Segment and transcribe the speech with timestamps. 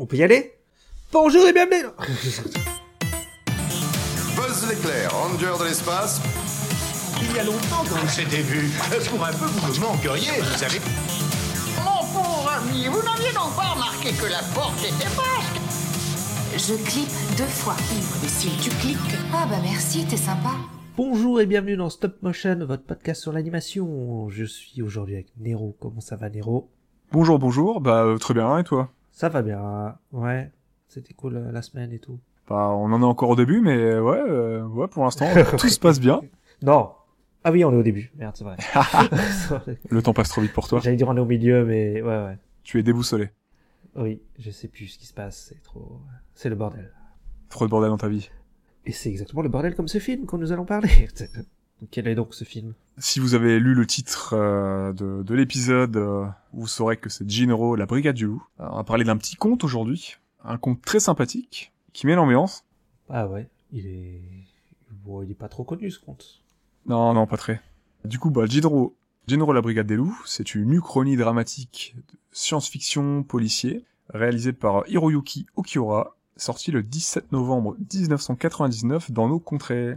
[0.00, 0.54] On peut y aller?
[1.12, 1.84] Bonjour et bienvenue
[4.34, 6.22] Buzz l'éclair, ranger de l'espace.
[7.20, 8.70] Il y a longtemps qu'on s'était vu.
[9.10, 10.78] Pour un peu, vous me manqueriez, vous savez.
[11.84, 15.60] Mon pauvre ami, vous n'aviez donc pas remarqué que la porte était basque
[16.56, 17.76] Je clique deux fois.
[18.16, 18.96] Imbécile, tu cliques.
[19.34, 20.52] Ah bah merci, t'es sympa.
[20.96, 24.30] Bonjour et bienvenue dans Stop Motion, votre podcast sur l'animation.
[24.30, 25.76] Je suis aujourd'hui avec Nero.
[25.78, 26.70] Comment ça va Nero?
[27.12, 28.88] Bonjour, bonjour, bah euh, très bien, et toi?
[29.12, 30.50] Ça va bien, ouais.
[30.88, 32.18] C'était cool euh, la semaine et tout.
[32.48, 35.26] Bah on en est encore au début, mais euh, ouais, euh, ouais pour l'instant
[35.58, 36.20] tout se passe bien.
[36.62, 36.90] Non
[37.44, 38.10] Ah oui, on est au début.
[38.16, 38.56] Merde, c'est vrai.
[39.90, 40.80] Le temps passe trop vite pour toi.
[40.80, 42.38] J'allais dire on est au milieu, mais ouais, ouais.
[42.64, 43.30] Tu es déboussolé.
[43.96, 46.00] Oui, je sais plus ce qui se passe, c'est trop...
[46.34, 46.92] C'est le bordel.
[47.48, 48.30] Trop de bordel dans ta vie.
[48.86, 51.08] Et c'est exactement le bordel comme ce film qu'on nous allons parler.
[51.90, 52.74] Quel est donc ce film?
[52.98, 57.28] Si vous avez lu le titre euh, de, de l'épisode, euh, vous saurez que c'est
[57.28, 58.42] Jinro, la brigade du loup.
[58.58, 62.64] Alors, on va parler d'un petit conte aujourd'hui, un conte très sympathique qui met l'ambiance.
[63.08, 64.20] Ah ouais, il est...
[65.04, 66.40] Bon, il est pas trop connu ce conte.
[66.86, 67.62] Non, non, pas très.
[68.04, 68.94] Du coup, bah, Jinro,
[69.26, 75.46] Jinro, la brigade des loups, c'est une uchronie dramatique de science-fiction policier réalisée par Hiroyuki
[75.56, 79.96] Okiura, sorti le 17 novembre 1999 dans nos contrées.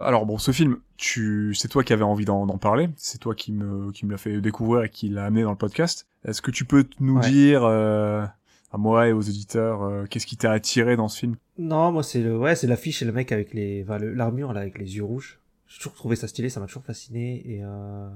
[0.00, 3.52] Alors bon, ce film, tu, c'est toi qui avais envie d'en parler, c'est toi qui
[3.52, 6.06] me, qui me l'a fait découvrir et qui l'a amené dans le podcast.
[6.24, 7.28] Est-ce que tu peux nous Ouais.
[7.30, 8.24] dire, euh,
[8.72, 11.36] à moi et aux auditeurs, euh, qu'est-ce qui t'a attiré dans ce film?
[11.58, 12.38] Non, moi c'est le...
[12.38, 13.82] Ouais, c'est l'affiche et le mec avec les...
[13.84, 15.38] Enfin, l'armure là, avec les yeux rouges.
[15.66, 17.42] J'ai toujours trouvé ça stylé, ça m'a toujours fasciné.
[17.46, 18.08] Et, euh...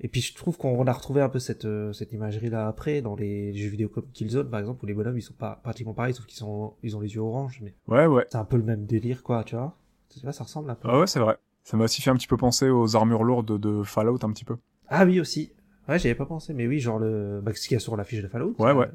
[0.00, 3.00] et puis je trouve qu'on a retrouvé un peu cette, euh, cette imagerie là après,
[3.00, 5.94] dans les jeux vidéo comme Killzone par exemple, où les bonhommes ils sont pas pratiquement
[5.94, 6.74] pareils, sauf qu'ils sont...
[6.82, 7.60] ils ont les yeux orange.
[7.62, 8.26] Mais Ouais, ouais.
[8.30, 9.74] c'est un peu le même délire quoi, tu vois.
[10.18, 10.88] Tu vois, ça ressemble un peu.
[10.90, 11.36] Ah ouais, c'est vrai.
[11.64, 14.44] Ça m'a aussi fait un petit peu penser aux armures lourdes de Fallout un petit
[14.44, 14.56] peu.
[14.88, 15.52] Ah oui aussi.
[15.88, 17.40] Ouais, j'y avais pas pensé, mais oui, genre le...
[17.42, 18.54] Bah, ce qu'il y a sur l'affiche de Fallout.
[18.58, 18.86] Ouais, euh,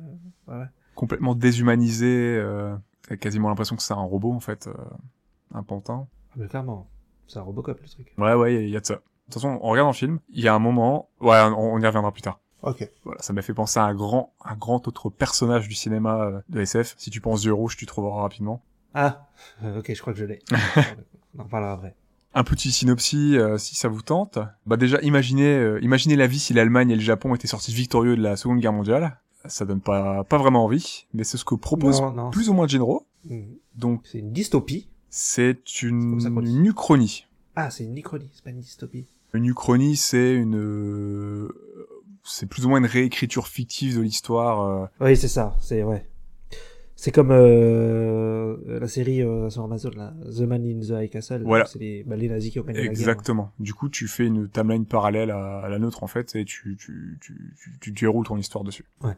[0.48, 0.66] ouais.
[0.96, 2.76] Complètement déshumanisé, euh,
[3.08, 4.74] t'as quasiment l'impression que c'est un robot en fait, euh,
[5.54, 6.08] un pantin.
[6.32, 6.88] Ah, mais clairement,
[7.28, 8.14] c'est un Robocop le truc.
[8.18, 8.96] Ouais, ouais, il y a de ça.
[8.96, 11.80] De toute façon, on regarde le film, il y a un moment, ouais, on, on
[11.80, 12.40] y reviendra plus tard.
[12.64, 12.90] Ok.
[13.04, 16.42] Voilà, ça m'a fait penser à un grand, un grand autre personnage du cinéma euh,
[16.50, 16.96] de SF.
[16.98, 18.64] Si tu penses yeux rouges, tu trouveras rapidement.
[18.94, 19.28] Ah,
[19.64, 20.40] euh, ok, je crois que je l'ai.
[21.38, 21.96] on en reparlera après.
[22.34, 24.38] Un petit synopsis, euh, si ça vous tente.
[24.66, 28.16] Bah déjà, imaginez, euh, imaginez la vie si l'Allemagne et le Japon étaient sortis victorieux
[28.16, 29.20] de la Seconde Guerre mondiale.
[29.46, 32.30] Ça donne pas, pas vraiment envie, mais c'est ce que propose Non, non.
[32.32, 33.06] plus ou moins Genro.
[33.26, 33.56] Mhm.
[33.76, 34.88] Donc, C'est une dystopie.
[35.10, 37.26] c'est une, une uchronie.
[37.56, 39.08] Ah, c'est une uchronie, c'est pas une dystopie.
[39.34, 41.50] Une uchronie, c'est une,
[42.24, 44.62] c'est plus ou moins une réécriture fictive de l'histoire.
[44.62, 46.06] euh, Oui, c'est ça, c'est ouais.
[47.00, 51.44] C'est comme euh, la série euh, sur Amazon, là, The Man in the High Castle.
[51.44, 51.66] Voilà.
[51.66, 53.52] C'est les, bah, les nazis qui ont gagné Exactement.
[53.60, 56.76] Du coup, tu fais une timeline parallèle à, à la nôtre en fait, et tu,
[56.76, 58.86] tu, tu, tu, tu déroules ton histoire dessus.
[59.02, 59.18] la guerre.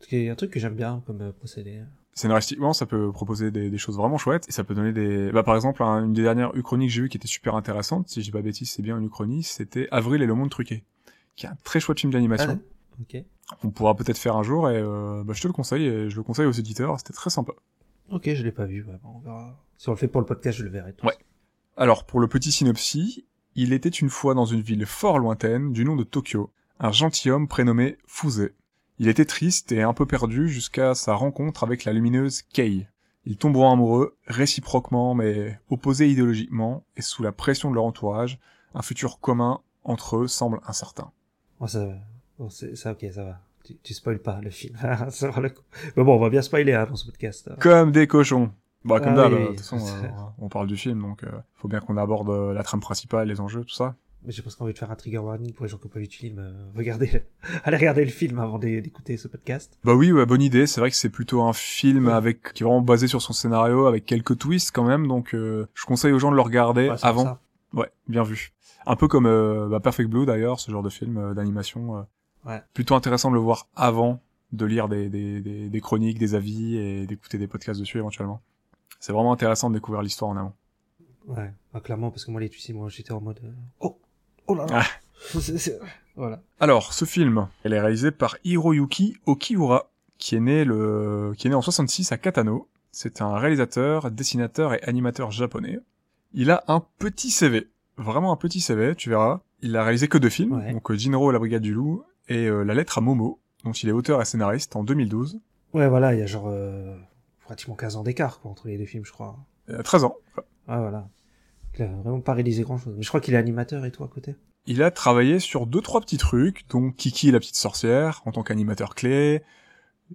[0.00, 1.80] C'est un truc que j'aime bien comme euh, procédé.
[2.14, 5.30] Scénaristiquement, ça peut proposer des, des choses vraiment chouettes, et ça peut donner des...
[5.30, 8.08] Bah, par exemple, un- une des dernières uchronies que j'ai vues qui était super intéressante,
[8.08, 10.48] si je dis pas de bêtises, c'est bien une uchronie, c'était Avril et le monde
[10.50, 10.84] truqué,
[11.36, 12.58] qui est un très chouette film d'animation.
[12.58, 12.64] Ah,
[13.64, 16.16] On pourra peut-être faire un jour, et euh, bah, je te le conseille, et je
[16.16, 17.52] le conseille aux éditeurs, c'était très sympa.
[18.10, 19.56] Ok, je l'ai pas vu, ouais, bon, on verra.
[19.76, 20.94] Si on le fait pour le podcast, je le verrai.
[21.02, 21.16] Ouais.
[21.76, 23.22] Alors, pour le petit synopsis,
[23.54, 27.48] il était une fois dans une ville fort lointaine, du nom de Tokyo, un gentilhomme
[27.48, 28.54] prénommé Fusé.
[28.98, 32.86] Il était triste et un peu perdu jusqu'à sa rencontre avec la lumineuse Kei.
[33.24, 38.38] Ils tomberont amoureux, réciproquement mais opposés idéologiquement, et sous la pression de leur entourage,
[38.74, 41.12] un futur commun entre eux semble incertain.
[41.58, 41.88] Bon, ça,
[42.40, 43.40] bon, c'est, ça, ok, ça va.
[43.64, 44.74] Tu, tu spoil pas le film.
[45.10, 45.62] ça va le coup.
[45.96, 47.48] Mais bon, on va bien spoiler hein, dans ce podcast.
[47.52, 47.56] hein.
[47.60, 48.50] Comme des cochons
[48.84, 49.56] Bah comme Ah d'hab, oui, euh, de oui.
[49.56, 50.08] toute façon, euh,
[50.38, 53.40] on parle du film, donc euh, faut bien qu'on aborde euh, la trame principale, les
[53.40, 53.94] enjeux, tout ça.
[54.24, 55.98] Mais j'ai presque envie de faire un trigger warning pour les gens qui n'ont pas
[55.98, 56.38] vu le film.
[56.40, 57.22] euh, regardez,
[57.64, 59.78] allez regarder le film avant d'é- d'écouter ce podcast.
[59.84, 60.66] Bah oui, ouais, bonne idée.
[60.66, 62.12] C'est vrai que c'est plutôt un film Ouais.
[62.12, 65.06] avec qui est vraiment basé sur son scénario, avec quelques twists quand même.
[65.06, 67.24] Donc, euh, je conseille aux gens de le regarder avant.
[67.24, 67.40] ça.
[67.72, 68.52] Ouais, bien vu.
[68.86, 72.06] Un peu comme euh, bah, Perfect Blue d'ailleurs, ce genre de film d'animation.
[72.44, 72.62] Ouais.
[72.74, 74.20] Plutôt intéressant de le voir avant
[74.52, 78.40] de lire des, des, des, des chroniques, des avis et d'écouter des podcasts dessus éventuellement.
[78.98, 80.52] C'est vraiment intéressant de découvrir l'histoire en amont.
[81.26, 83.50] Ouais, bah, clairement, parce que moi, les tu sais, moi, j'étais en mode, euh,
[83.80, 83.98] oh,
[84.46, 84.82] oh là là.
[85.40, 85.78] C'est-
[86.16, 86.40] Voilà.
[86.58, 91.50] Alors, ce film, elle est réalisé par Hiroyuki Okiura, qui est né le, qui est
[91.50, 92.68] né en 66 à Katano.
[92.90, 95.78] C'est un réalisateur, dessinateur et animateur japonais.
[96.32, 97.68] Il a un petit CV.
[97.96, 99.40] Vraiment un petit CV, tu verras.
[99.62, 100.72] Il a réalisé que deux films, Ouais.
[100.72, 103.88] donc euh, Jinro, la brigade du loup, et euh, La lettre à Momo, dont il
[103.88, 105.40] est auteur et scénariste en 2012.
[105.74, 106.96] Ouais, voilà, il y a genre, euh,
[107.44, 109.36] pratiquement 15 ans d'écart, quoi, entre les deux films, je crois.
[109.68, 110.16] Il a 13 ans.
[110.36, 110.42] Ouais,
[110.78, 111.08] voilà.
[111.78, 112.94] Il a vraiment pas réalisé grand chose.
[112.96, 114.34] Mais je crois qu'il est animateur et tout à côté.
[114.66, 118.42] Il a travaillé sur deux trois petits trucs, dont Kiki la petite sorcière en tant
[118.42, 119.42] qu'animateur clé,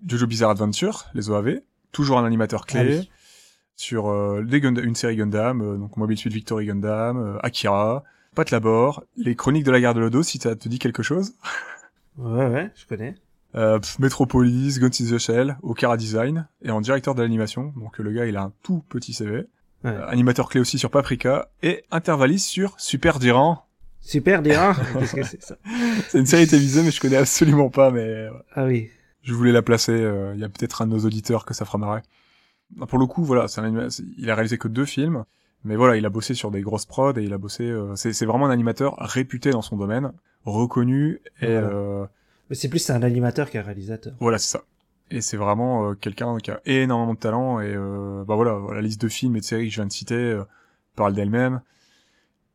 [0.06, 2.79] Jojo Bizarre Adventure, les OAV, toujours un animateur clé.
[2.79, 3.09] Ah oui.
[3.77, 8.03] Sur euh, des Gunda- une série Gundam, euh, donc Mobile Suit Victory Gundam, euh, Akira,
[8.35, 11.33] Pat Labor, les Chroniques de la guerre de Lodo, si ça te dit quelque chose.
[12.17, 13.15] Ouais, ouais, je connais.
[13.56, 17.73] Euh, pff, Metropolis, Guns in the Shell, Okara Design, et en directeur de l'animation.
[17.77, 19.35] Donc le gars, il a un tout petit CV.
[19.83, 19.91] Ouais.
[19.91, 23.62] Euh, animateur clé aussi sur Paprika, et intervalliste sur Super Diran.
[24.01, 24.75] Super Dira.
[25.00, 25.56] Qu'est-ce que c'est ça?
[26.09, 28.89] C'est une série télévisée, mais je connais absolument pas, mais euh, Ah oui.
[29.21, 29.91] je voulais la placer.
[29.94, 32.01] euh, Il y a peut-être un de nos auditeurs que ça fera marrer.
[32.88, 35.23] Pour le coup, voilà, un il a réalisé que deux films,
[35.65, 37.63] mais voilà, il a bossé sur des grosses prods et il a bossé.
[37.63, 40.13] euh, c'est vraiment un animateur réputé dans son domaine,
[40.45, 41.67] reconnu et Voilà.
[41.67, 42.06] euh,
[42.50, 44.13] Mais c'est plus un animateur qu'un réalisateur.
[44.19, 44.63] voilà, c'est ça.
[45.12, 48.81] Et c'est vraiment euh, quelqu'un qui a énormément de talent et euh, bah voilà, la
[48.81, 50.44] liste de films et de séries que je viens de citer euh,
[50.95, 51.62] parle d'elle-même.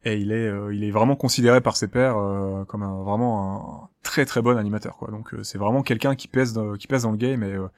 [0.04, 3.84] Et il est, euh, il est vraiment considéré par ses pairs euh, comme un, vraiment
[3.84, 5.10] un très très bon animateur quoi.
[5.10, 7.68] Donc euh, c'est vraiment quelqu'un qui pèse, dans- qui pèse dans le game et euh,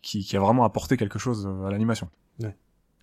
[0.00, 2.08] qui, qui a vraiment apporté quelque chose à l'animation.
[2.40, 2.54] Ouais.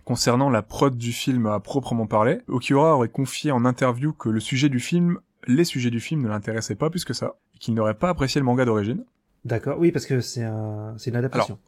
[0.04, 4.40] Concernant la prod du film à proprement parler, Okiura aurait confié en interview que le
[4.40, 7.74] sujet du film, les sujets du film ne l'intéressaient pas plus que ça, et qu'il
[7.74, 9.04] n'aurait pas apprécié le manga d'origine.
[9.44, 9.78] D'accord.
[9.78, 11.58] Oui, parce que c'est un, c'est une adaptation.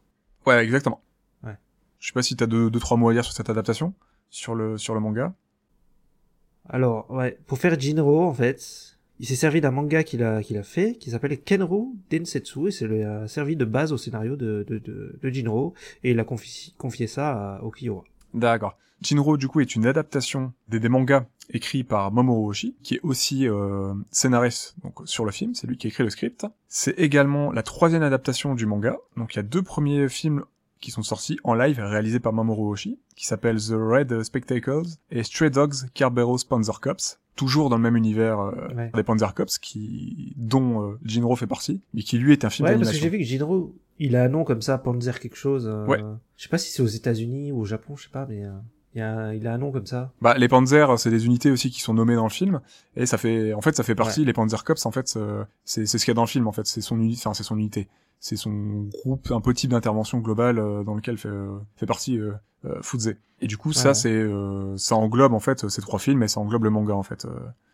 [0.45, 1.01] Ouais, exactement.
[1.43, 1.57] Ouais.
[1.99, 3.93] Je sais pas si t'as deux, deux, trois mots à dire sur cette adaptation,
[4.29, 5.33] sur le, sur le manga.
[6.67, 10.57] Alors, ouais, pour faire Jinro, en fait, il s'est servi d'un manga qu'il a, qu'il
[10.57, 14.35] a fait, qui s'appelle Kenro Densetsu, et c'est le a servi de base au scénario
[14.35, 15.73] de, de, de, de Jinro,
[16.03, 18.03] et il a confié, confié ça à Okiura.
[18.35, 18.77] D'accord.
[19.01, 22.99] Jinro, du coup, est une adaptation des, des mangas écrits par Mamoru Oshii, qui est
[23.03, 26.45] aussi euh, scénariste donc, sur le film, c'est lui qui écrit le script.
[26.67, 30.43] C'est également la troisième adaptation du manga, donc il y a deux premiers films
[30.81, 35.23] qui sont sortis en live réalisés par Mamoru Oshii, qui s'appellent The Red Spectacles et
[35.23, 38.91] Stray Dogs Kerberos Panzer Cops, toujours dans le même univers euh, Ouais.
[38.93, 42.67] des Panzer Cops, qui, dont euh, Jinro fait partie, et qui lui est un film
[42.67, 45.35] Ouais, parce que j'ai vu que Jinro, il a un nom comme ça, Panzer quelque
[45.37, 45.67] chose.
[45.67, 46.01] euh, Ouais.
[46.37, 48.51] Je sais pas si c'est aux États-Unis ou au Japon, je sais pas, mais euh,
[48.95, 50.11] il, y a, un- il a un nom comme ça.
[50.21, 52.61] Bah, les Panzers, c'est des unités aussi qui sont nommées dans le film,
[52.95, 54.25] et ça fait, en fait, ça fait partie, Ouais.
[54.27, 56.47] les Panzer Cops, en fait, euh, c'est, c'est ce qu'il y a dans le film,
[56.47, 57.87] en fait, c'est son unité, enfin, c'est son unité.
[58.21, 62.17] C'est son groupe, un peu type d'intervention globale euh, dans lequel fait, euh, fait partie
[62.17, 62.31] euh,
[62.65, 62.79] euh.
[63.41, 66.39] Et du coup, ça, c'est, euh, ça englobe, en fait, ces trois films, et ça
[66.39, 67.27] englobe le manga, en fait.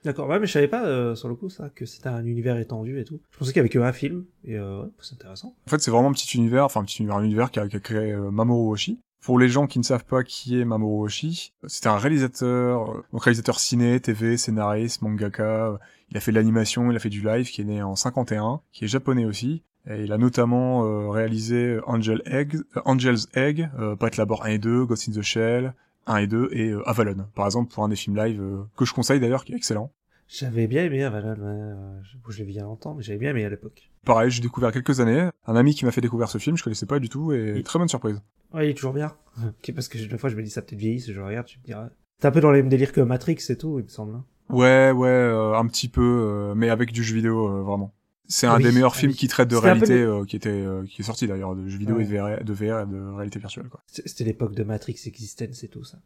[0.04, 2.58] D'accord, ouais, mais je savais pas, euh, sur le coup, ça, que c'était un univers
[2.58, 3.20] étendu et tout.
[3.32, 5.54] Je pensais qu'il y avait que un film, et euh, ouais, c'est intéressant.
[5.68, 7.80] En fait, c'est vraiment un petit univers, enfin, un petit univers, un univers qu'a, qu'a
[7.80, 8.98] créé euh, Mamoru Oshii.
[9.22, 13.04] Pour les gens qui ne savent pas qui est Mamoru Oshii, c'était un réalisateur, euh,
[13.14, 15.44] donc réalisateur ciné, TV, scénariste, mangaka.
[15.68, 15.78] euh,
[16.10, 18.62] Il a fait de l'animation, il a fait du live, qui est né en 51,
[18.72, 19.62] qui est japonais aussi.
[19.88, 24.58] Et il a notamment euh, réalisé Angel Egg, euh, Angel's Egg, euh, Labor 1 et
[24.58, 25.74] 2, Ghost in the Shell
[26.08, 28.42] 1 et 2, et Avalon, par exemple, pour un des films live,
[28.76, 29.92] que je conseille d'ailleurs, qui est excellent.
[30.34, 33.04] J'avais bien aimé Avalon, ouais, euh, je, je l'ai vu il y a longtemps, mais
[33.04, 33.92] j'avais bien aimé à l'époque.
[34.06, 36.86] Pareil, j'ai découvert quelques années, un ami qui m'a fait découvrir ce film, je connaissais
[36.86, 38.22] pas du tout, et Il- très bonne surprise.
[38.54, 39.14] Ouais, il est toujours bien.
[39.76, 41.64] parce que des fois, je me dis, ça peut-être vieilli, si je regarde, je me
[41.64, 41.90] dis, ah,
[42.20, 44.16] c'est un peu dans les mêmes délires que Matrix et tout, il me semble.
[44.16, 44.26] hein.
[44.50, 47.94] Ouais, ouais, euh, un petit peu, euh, mais avec du jeu vidéo, euh, vraiment.
[48.28, 50.50] C'est un Oui, des meilleurs ah films qui traite de réalité, le- euh, qui était,
[50.50, 52.04] euh, qui est sorti d'ailleurs, de jeux vidéo Ouais.
[52.04, 53.82] et de VR, de VR et de réalité virtuelle, quoi.
[53.88, 55.98] C'était l'époque de Matrix Existence et tout ça.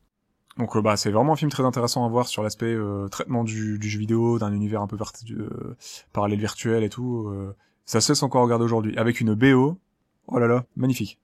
[0.57, 3.43] Donc, euh, bah, c'est vraiment un film très intéressant à voir sur l'aspect euh, traitement
[3.43, 5.75] du, du jeu vidéo, d'un univers un peu part- euh,
[6.13, 7.27] parallèle virtuel et tout.
[7.27, 7.53] euh,
[7.85, 9.77] ça se laisse encore regarder aujourd'hui, avec une BO.
[10.27, 11.19] Oh là là, magnifique.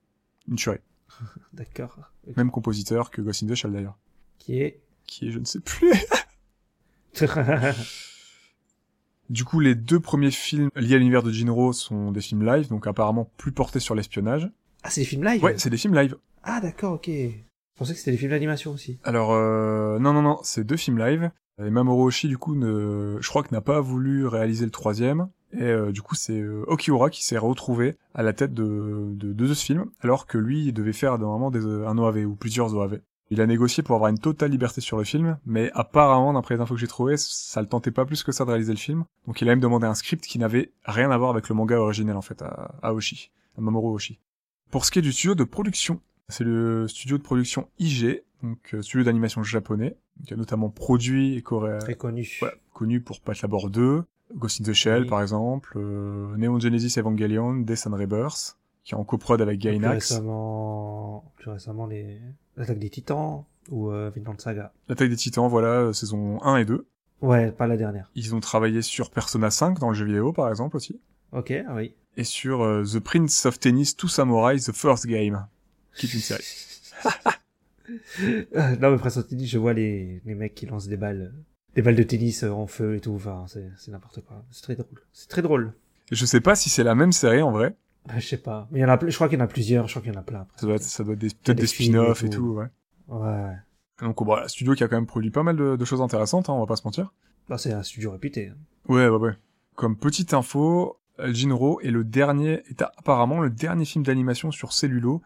[0.49, 0.79] Une tuerie.
[1.53, 1.97] D'accord.
[2.35, 3.97] Même compositeur que Ghost in the Shell d'ailleurs.
[4.37, 4.81] Qui est...
[5.07, 5.91] Qui est, je ne sais plus.
[9.29, 12.67] Du coup, les deux premiers films liés à l'univers de Jinro sont des films live,
[12.67, 14.51] donc apparemment plus portés sur l'espionnage.
[14.83, 16.17] ah, c'est des films live Ouais, c'est des films live.
[16.43, 17.09] Ah, d'accord, ok.
[17.81, 18.99] Pensais que c'était des films d'animation aussi.
[19.03, 21.31] Alors, euh, non, non, non, c'est deux films live.
[21.57, 25.29] Et Mamoru Oshii, du coup, ne, je crois que n'a pas voulu réaliser le troisième.
[25.53, 29.33] Et euh, du coup, c'est euh, Okiura qui s'est retrouvé à la tête de, de,
[29.33, 32.71] de ce film, alors que lui, il devait faire normalement des, un OAV ou plusieurs
[32.75, 32.99] OAV.
[33.31, 36.61] Il a négocié pour avoir une totale liberté sur le film, mais apparemment, d'après les
[36.61, 39.05] infos que j'ai trouvées, ça le tentait pas plus que ça de réaliser le film.
[39.25, 41.79] Donc il a même demandé un script qui n'avait rien à voir avec le manga
[41.79, 44.19] originel, en fait, à, à Oshii, à Mamoru Oshii.
[44.69, 48.73] Pour ce qui est du studio de production, c'est le studio de production IG, donc
[48.73, 52.27] euh, studio d'animation japonais, qui a notamment produit et coréen, Très connu.
[52.39, 54.03] voilà, connu pour Pat Labor 2,
[54.35, 55.07] Ghost in the Shell Oui.
[55.09, 59.71] par exemple, euh, Neon Genesis Evangelion, Death and Rebirth, qui est en coprod avec Plus
[59.71, 60.11] Gainax.
[60.11, 62.19] récemment, plus récemment les
[62.57, 64.71] l'attaque des Titans ou euh, Vinland Saga.
[64.89, 66.85] L'attaque des Titans, voilà, saison 1 et 2.
[67.21, 68.09] Ouais, pas la dernière.
[68.15, 70.99] Ils ont travaillé sur Persona 5 dans le jeu vidéo par exemple aussi.
[71.31, 71.93] Ok, ah oui.
[72.17, 75.45] Et sur euh, The Prince of Tennis Two Samurai The First Game,
[75.95, 76.43] qui est une série.
[78.79, 81.33] Non, mais tennis, je vois les, les mecs qui lancent des balles,
[81.75, 83.13] des balles de tennis euh, en feu et tout.
[83.15, 84.43] Enfin, c'est n'importe quoi.
[84.51, 85.01] C'est très drôle.
[85.13, 85.73] C'est très drôle.
[86.11, 87.75] Je sais pas si c'est la même série en vrai,
[88.07, 88.67] Ah, Je sais pas.
[88.71, 89.87] Mais il y en a, je crois qu'il y en a plusieurs.
[89.87, 90.41] Je crois qu'il y en a plein.
[90.41, 90.57] après.
[90.59, 92.53] Ça doit être, ça doit être des, des peut-être des et spin-offs et tout.
[92.53, 92.67] ouais.
[93.07, 93.53] Ouais.
[94.01, 96.53] Donc voilà, studio qui a quand même produit pas mal de, de choses intéressantes, hein,
[96.53, 97.13] on va pas se mentir.
[97.49, 98.47] Bah, c'est un studio réputé.
[98.47, 98.55] hein.
[98.87, 99.33] Ouais, ouais, ouais.
[99.75, 105.21] Comme petite info, Jinro est le dernier, est apparemment le dernier film d'animation sur cellulo,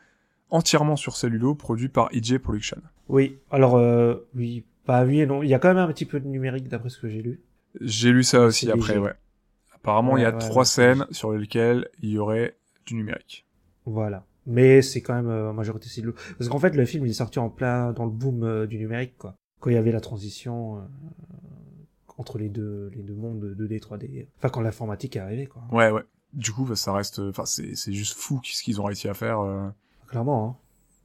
[0.49, 2.77] entièrement sur cellulo, produit par EJ Production.
[3.07, 3.37] Oui.
[3.51, 4.63] Alors, euh, oui.
[4.87, 5.41] Bah oui et non.
[5.43, 7.41] Il y a quand même un petit peu de numérique d'après ce que j'ai lu.
[7.81, 8.99] J'ai lu ça aussi après, léger.
[8.99, 9.13] ouais.
[9.73, 13.45] Apparemment, il y a Ouais, trois ouais, scènes sur lesquelles il y aurait du numérique.
[13.85, 14.25] Voilà.
[14.47, 16.13] Mais c'est quand même euh, en majorité cellulo.
[16.37, 18.77] Parce qu'en fait, le film il est sorti en plein dans le boom euh, du
[18.77, 19.35] numérique, quoi.
[19.59, 20.81] Quand il y avait la transition euh,
[22.17, 24.27] entre les deux, les deux mondes 2D, 3D.
[24.37, 25.63] Enfin, quand l'informatique est arrivée, quoi.
[25.71, 26.03] Ouais, ouais.
[26.33, 29.13] Du coup, bah, ça reste, enfin, c'est, c'est juste fou ce qu'ils ont réussi à
[29.13, 29.39] faire.
[30.05, 30.09] Euh.
[30.11, 30.55] Clairement, hein.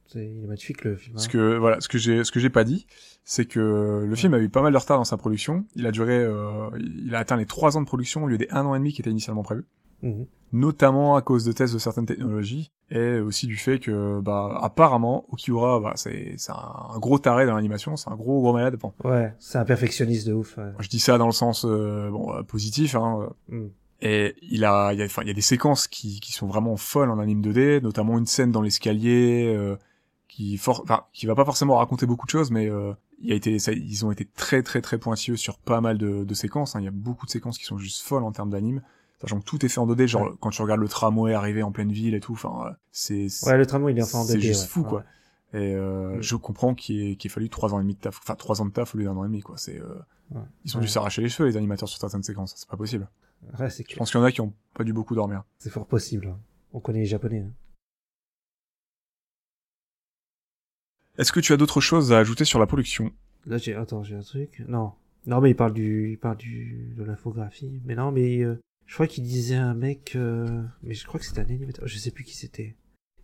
[0.07, 1.13] C'est, il est magnifique le film.
[1.15, 1.29] Parce hein.
[1.31, 2.85] que voilà, ce que j'ai, ce que j'ai pas dit,
[3.23, 5.63] c'est que le film a eu pas mal de retard dans sa production.
[5.75, 8.47] Il a duré, euh, il a atteint les trois ans de production au lieu des
[8.51, 9.65] un an et demi qui étaient initialement prévus.
[10.01, 10.25] Mhm.
[10.51, 15.23] Notamment à cause de tests de certaines technologies et aussi du fait que, bah, apparemment,
[15.29, 18.75] Okiura, bah, c'est, c'est un gros taré dans l'animation, c'est un gros gros malade.
[18.75, 20.57] Bon, Ouais, c'est un perfectionniste de ouf.
[20.57, 20.73] ouais.
[20.79, 23.69] je dis ça dans le sens euh, bon euh, positif, hein, Mhm.
[24.01, 26.47] Et il a, il y a, enfin, il y a des séquences qui, qui sont
[26.47, 29.75] vraiment folles en anime 2D, notamment une scène dans l'escalier, euh,
[30.27, 30.81] qui, for...
[30.83, 33.73] enfin, qui va pas forcément raconter beaucoup de choses, mais euh, il a été, ça-
[33.73, 36.75] ils ont été très très très pointilleux sur pas mal de, de séquences.
[36.75, 36.79] hein.
[36.81, 38.81] Il y a beaucoup de séquences qui sont juste folles en termes d'anime,
[39.21, 40.07] sachant que tout est fait en 2D.
[40.07, 40.29] Genre Ouais.
[40.39, 43.65] quand tu regardes le tramway arriver en pleine ville et tout, enfin, c'est, Ouais, le
[43.67, 44.27] tramway il est enfin en 2D.
[44.31, 44.67] c'est juste ouais.
[44.67, 45.03] fou, quoi.
[45.53, 46.21] Et euh, Mm.
[46.23, 48.71] je comprends qu'il ait, fallu trois ans et demi de taf, enfin trois ans de
[48.71, 49.57] taf au lieu d'un an et demi, quoi.
[49.57, 52.53] C'est, euh, ils ont dû s'arracher les cheveux les animateurs sur certaines séquences.
[52.55, 53.07] C'est pas possible.
[53.59, 55.43] Ouais, c'est Je pense qu'il y en a qui ont pas dû beaucoup dormir.
[55.59, 56.27] C'est fort possible.
[56.27, 56.39] hein.
[56.73, 57.39] On connaît les japonais.
[57.39, 57.51] hein.
[61.17, 63.11] Est-ce que tu as d'autres choses à ajouter sur la production?
[63.45, 64.63] Là, j'ai, attends, j'ai un truc.
[64.67, 64.93] Non.
[65.25, 67.81] Non, mais il parle du, il parle du, de l'infographie.
[67.85, 71.19] Mais non, mais, euh, je crois qu'il disait à un mec, euh, mais je crois
[71.19, 71.87] que c'était un animateur.
[71.87, 72.75] Je sais plus qui c'était.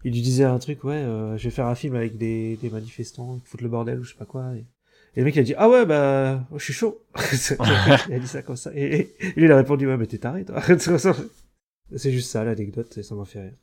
[0.03, 2.69] Il lui disait un truc, ouais, euh, je vais faire un film avec des, des
[2.69, 4.53] manifestants qui foutent le bordel ou je sais pas quoi.
[4.55, 4.65] Et,
[5.17, 7.01] et le mec, il a dit, ah ouais, bah, je suis chaud.
[8.09, 8.69] il a dit ça comme ça.
[8.73, 8.83] Et,
[9.19, 10.61] et lui, il a répondu, ouais, mais t'es taré, toi.
[11.95, 13.53] C'est juste ça, l'anecdote, et ça m'a fait rire.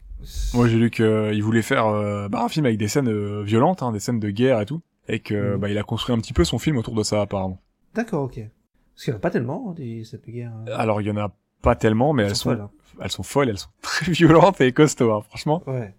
[0.54, 3.82] Moi, j'ai lu qu'il voulait faire euh, bah, un film avec des scènes euh, violentes,
[3.82, 5.60] hein, des scènes de guerre et tout, et que Mhm.
[5.60, 7.60] bah, il a construit un petit peu son film autour de ça apparemment.
[7.94, 8.40] D'accord, ok.
[8.94, 10.52] Parce qu'il y en a pas tellement, hein, des, cette guerre.
[10.56, 10.64] hein.
[10.74, 12.70] Alors, il y en a pas tellement, mais elles Elles sont, folles, hein.
[13.02, 15.62] elles sont folles, elles sont très violentes et costauds, hein, franchement.
[15.66, 15.94] Ouais.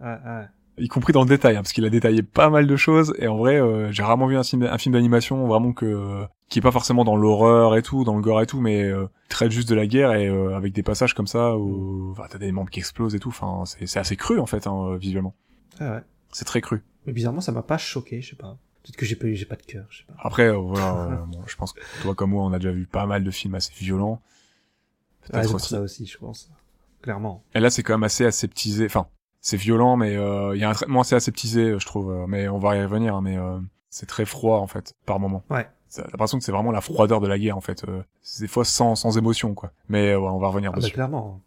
[0.00, 0.44] Ouais, ouais.
[0.78, 3.14] Y compris dans le détail, hein, parce qu'il a détaillé pas mal de choses.
[3.18, 6.60] Et en vrai, euh, j'ai rarement vu un film, un film d'animation vraiment que qui
[6.60, 9.50] est pas forcément dans l'horreur et tout, dans le gore et tout, mais euh, traite
[9.50, 12.52] juste de la guerre et euh, avec des passages comme ça où enfin, t'as des
[12.52, 13.30] membres qui explosent et tout.
[13.30, 15.34] Enfin, c'est c'est assez cru en fait, hein, euh, visuellement.
[15.80, 16.02] Ouais, ouais.
[16.32, 16.82] C'est très cru.
[17.06, 18.58] Mais bizarrement, ça m'a pas choqué, je sais pas.
[18.82, 20.14] Peut-être que j'ai pas, j'ai pas de cœur, je sais pas.
[20.18, 22.86] Après, euh, voilà, euh, bon, je pense que toi comme moi, on a déjà vu
[22.86, 24.22] pas mal de films assez violents.
[25.32, 25.68] Ouais, Peut-être aussi.
[25.70, 26.50] ça aussi, je pense.
[27.02, 27.42] Clairement.
[27.54, 28.86] Et là, c'est quand même assez aseptisé.
[28.86, 29.08] Enfin,
[29.48, 32.10] c'est violent, mais euh, il y a un traitement assez aseptisé, euh, je trouve.
[32.10, 33.14] euh, Mais on va y revenir.
[33.14, 33.58] hein, mais euh,
[33.90, 35.44] c'est très froid en fait, par moment.
[35.50, 35.66] Ouais.
[35.94, 37.84] T'as l'impression que c'est vraiment la froideur de la guerre en fait.
[37.88, 39.70] euh, c'est des fois sans sans émotion quoi.
[39.88, 40.92] Mais ouais, on va revenir Ah bah, dessus.
[40.92, 41.40] clairement.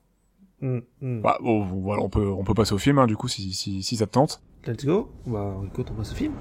[0.62, 1.22] Hmm, hmm.
[1.22, 3.84] Bah, bon, voilà, on peut on peut passer au film hein, du coup si si
[3.84, 4.42] si ça te tente.
[4.66, 5.12] Let's go.
[5.26, 6.34] Bah, écoute, on voit ce film.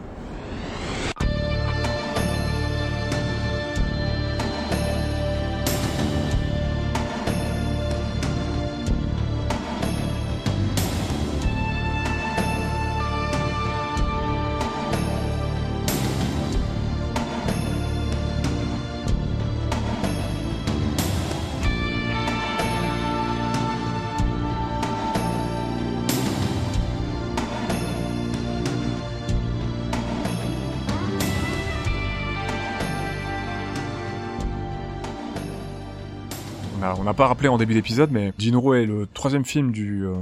[37.08, 39.72] On a on n'a pas rappelé en début d'épisode, mais Jinro est le troisième film
[39.72, 40.12] du euh,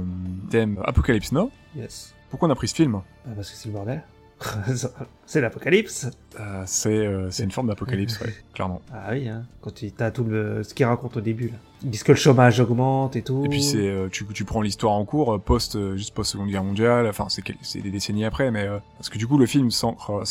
[0.49, 1.51] thème Apocalypse Now.
[1.75, 2.13] Yes.
[2.29, 3.01] Pourquoi on a pris ce film?
[3.25, 4.03] Ah, parce que c'est le bordel.
[5.25, 6.07] c'est l'apocalypse.
[6.39, 8.81] Euh, C'est euh, c'est une forme d'apocalypse, ouais, clairement.
[8.93, 9.43] Ah oui, hein.
[9.59, 11.57] Quand tu t'as tout le, ce qu'il raconte au début, là.
[11.83, 13.43] Ils disent que le chômage augmente et tout.
[13.45, 16.63] Et puis c'est euh, tu tu prends l'histoire en cours post juste post Seconde Guerre
[16.63, 18.67] mondiale, enfin c'est des décennies après mais
[18.97, 20.23] parce que du coup le film s'ancre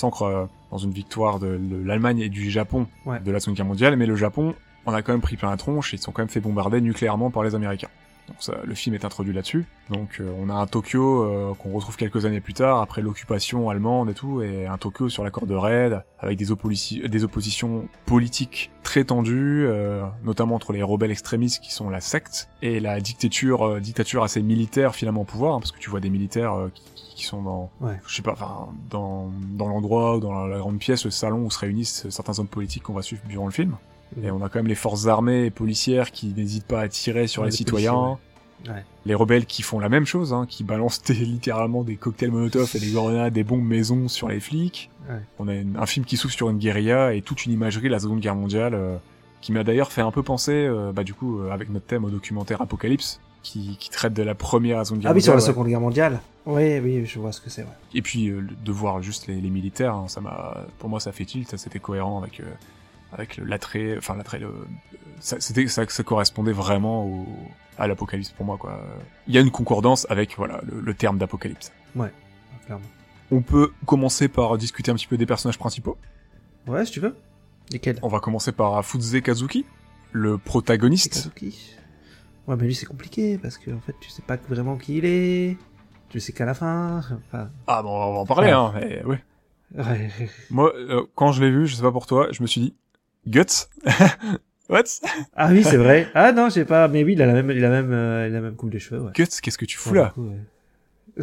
[0.73, 3.21] dans une victoire de, de l'Allemagne et du Japon Ouais.
[3.21, 4.55] de la Seconde Guerre mondiale mais le Japon
[4.87, 6.81] on a quand même pris plein la tronche et ils sont quand même fait bombarder
[6.81, 7.89] nucléairement par les Américains.
[8.29, 9.67] Donc ça, le film est introduit là-dessus.
[9.89, 13.71] Donc euh, on a un Tokyo euh, qu'on retrouve quelques années plus tard après l'occupation
[13.71, 17.87] allemande et tout et un Tokyo sur la corde raide avec des, oppositions des oppositions
[18.05, 22.99] politiques très tendues, euh, notamment entre les rebelles extrémistes qui sont la secte et la
[23.01, 26.55] dictature euh, dictature assez militaire finalement au pouvoir hein, parce que tu vois des militaires
[26.55, 26.83] euh, qui,
[27.15, 27.95] qui- sont dans Ouais.
[28.09, 31.51] je sais pas enfin dans dans l'endroit dans la, la grande pièce le salon où
[31.53, 33.77] se réunissent certains hommes politiques qu'on va suivre durant le film.
[34.23, 37.27] Et on a quand même les forces armées et policières qui n'hésitent pas à tirer
[37.27, 38.19] sur Ouais, les les citoyens.
[38.67, 38.85] Ouais.
[39.05, 42.71] Les rebelles qui font la même chose, hein, qui balancent des- littéralement des cocktails Molotov
[42.75, 44.91] et des grenades, des bombes maison sur les flics.
[45.09, 45.17] Ouais.
[45.39, 47.93] On a une- un film qui s'ouvre sur une guérilla et toute une imagerie de
[47.93, 48.97] la Seconde Guerre mondiale euh,
[49.43, 52.05] qui m'a d'ailleurs fait un peu penser, euh, bah du coup, euh, avec notre thème
[52.05, 55.45] au documentaire Apocalypse, qui, qui traite de la première Seconde Guerre Ah oui, sur mondiale.
[55.45, 55.53] la ouais.
[55.55, 56.21] Seconde Guerre mondiale.
[56.47, 57.69] Oui, oui, je vois ce que c'est, ouais.
[57.95, 61.13] Et puis euh, de voir juste les, les militaires, hein, ça m'a, pour moi, ça
[61.13, 62.45] fait tilt, ça c'était cohérent avec euh,
[63.13, 64.53] avec l'attrait, enfin l'attrait, le,
[65.21, 67.27] ça, c'était ça, ça correspondait vraiment au,
[67.79, 68.81] à l'apocalypse pour moi quoi.
[69.29, 71.73] Il y a une concordance avec voilà le, le terme d'apocalypse.
[72.67, 72.85] Clairement.
[73.31, 75.97] On peut commencer par discuter un petit peu des personnages principaux.
[76.67, 77.17] Ouais, si tu veux.
[77.71, 77.99] Lesquels?
[78.03, 79.65] On va commencer par Fuze Kazuki,
[80.13, 81.15] le protagoniste.
[81.15, 81.75] Kazuki.
[82.47, 85.05] Ouais, mais lui, c'est compliqué, parce que, en fait, tu sais pas vraiment qui il
[85.05, 85.57] est.
[86.09, 86.99] Tu sais qu'à la fin.
[86.99, 87.51] Enfin.
[87.67, 88.53] Ah bon, on va en parler, Ouais.
[88.53, 88.73] hein.
[88.75, 89.25] mais ouais.
[89.77, 90.11] Ouais.
[90.51, 92.75] Moi, euh, quand je l'ai vu, je sais pas pour toi, je me suis dit
[93.27, 93.69] Guts?
[94.69, 94.85] What?
[95.35, 96.09] Ah oui, c'est vrai.
[96.15, 96.89] Ah non, je sais pas.
[96.89, 98.71] Mais oui, il a la même, il a même, euh, il a la même coupe
[98.71, 99.13] de cheveux, ouais.
[99.15, 100.07] Guts, qu'est-ce que tu fous Ouais, là?
[100.07, 101.23] du coup, ouais.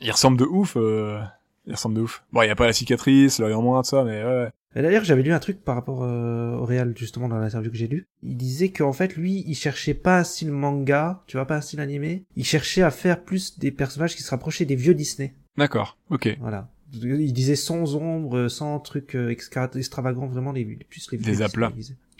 [0.00, 0.76] Il ressemble de ouf.
[0.76, 1.20] Euh...
[1.66, 2.24] Il ressemble de ouf.
[2.32, 4.48] Bon, il y a pas la cicatrice, l'œil en moins, tout ça, mais ouais.
[4.74, 7.76] Et D'ailleurs, j'avais lu un truc par rapport euh, au réal, justement, dans l'interview que
[7.76, 8.08] j'ai lu.
[8.22, 11.60] Il disait qu'en fait, lui, il cherchait pas un style manga, tu vois, pas un
[11.60, 12.24] style animé.
[12.36, 15.34] Il cherchait à faire plus des personnages qui se rapprochaient des vieux Disney.
[15.56, 16.36] D'accord, ok.
[16.40, 16.68] Voilà.
[16.92, 21.72] Il disait sans ombre, sans truc euh, extra- extravagant, vraiment les, plus les Des aplats.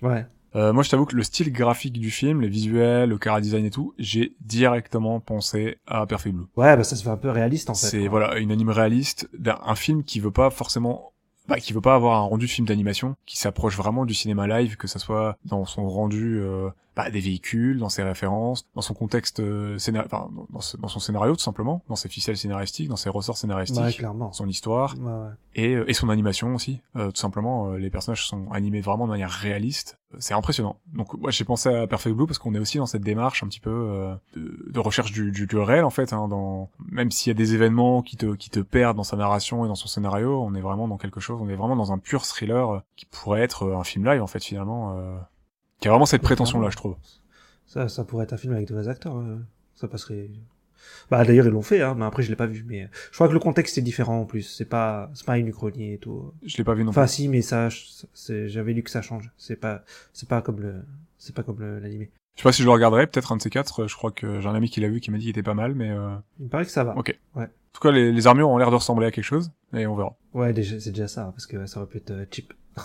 [0.03, 0.27] Ouais.
[0.55, 3.65] Euh, moi, je t'avoue que le style graphique du film, les visuels, le chara design
[3.65, 6.45] et tout, j'ai directement pensé à Perfect Blue.
[6.57, 7.87] Ouais, bah ça se fait un peu réaliste, en fait.
[7.87, 8.09] C'est quoi.
[8.11, 11.13] voilà une anime réaliste, d'un un film qui veut pas forcément,
[11.49, 14.47] bah, qui veut pas avoir un rendu de film d'animation, qui s'approche vraiment du cinéma
[14.47, 18.83] live, que ça soit dans son rendu euh, bah, des véhicules, dans ses références, dans
[18.83, 22.09] son contexte euh, scénar- enfin, dans, dans ce- dans son scénario tout simplement, dans ses
[22.09, 23.93] ficelles scénaristiques, dans ses ressorts scénaristiques, Ouais,
[24.33, 25.29] son histoire Ouais, ouais.
[25.55, 26.81] et, euh, et son animation aussi.
[26.97, 29.99] Euh, tout simplement, euh, les personnages sont animés vraiment de manière réaliste.
[30.19, 30.77] C'est impressionnant.
[30.93, 33.47] Donc, moi, j'ai pensé à Perfect Blue parce qu'on est aussi dans cette démarche un
[33.47, 36.13] petit peu de, de recherche du, du, du réel en fait.
[36.13, 39.17] Hein, dans même s'il y a des événements qui te qui te perdent dans sa
[39.17, 41.41] narration et dans son scénario, on est vraiment dans quelque chose.
[41.41, 44.45] On est vraiment dans un pur thriller qui pourrait être un film live en fait
[44.45, 44.95] finalement.
[45.83, 46.71] Euh, qui a vraiment cette Ouais, prétention là, clairement.
[46.71, 46.97] je trouve.
[47.67, 49.17] Ça, ça pourrait être un film avec de vrais acteurs.
[49.17, 49.37] euh,
[49.75, 50.29] Ça passerait.
[51.11, 52.65] Bah d'ailleurs ils l'ont fait, hein, mais après je l'ai pas vu.
[52.67, 54.43] Mais je crois que le contexte est différent en plus.
[54.43, 56.33] C'est pas, c'est pas une uchronie et tout.
[56.45, 57.69] Je l'ai pas vu non Enfin si, mais ça,
[58.15, 59.31] c'est- j'avais lu que ça change.
[59.39, 60.75] C'est pas, c'est pas comme le,
[61.19, 62.11] c'est pas comme l'animé.
[62.37, 63.87] Je sais pas si je le regarderai, peut-être un de ces quatre.
[63.87, 65.55] Je crois que j'ai un ami qui l'a vu qui m'a dit qu'il était pas
[65.55, 66.97] mal, mais euh, en Il me paraît que ça va.
[66.97, 67.17] Ok.
[67.37, 70.17] tout cas les, les armures ont l'air de ressembler à quelque chose, et on verra.
[70.35, 72.53] Ouais, déjà, c'est déjà ça, parce que ça aurait pu être euh, cheap.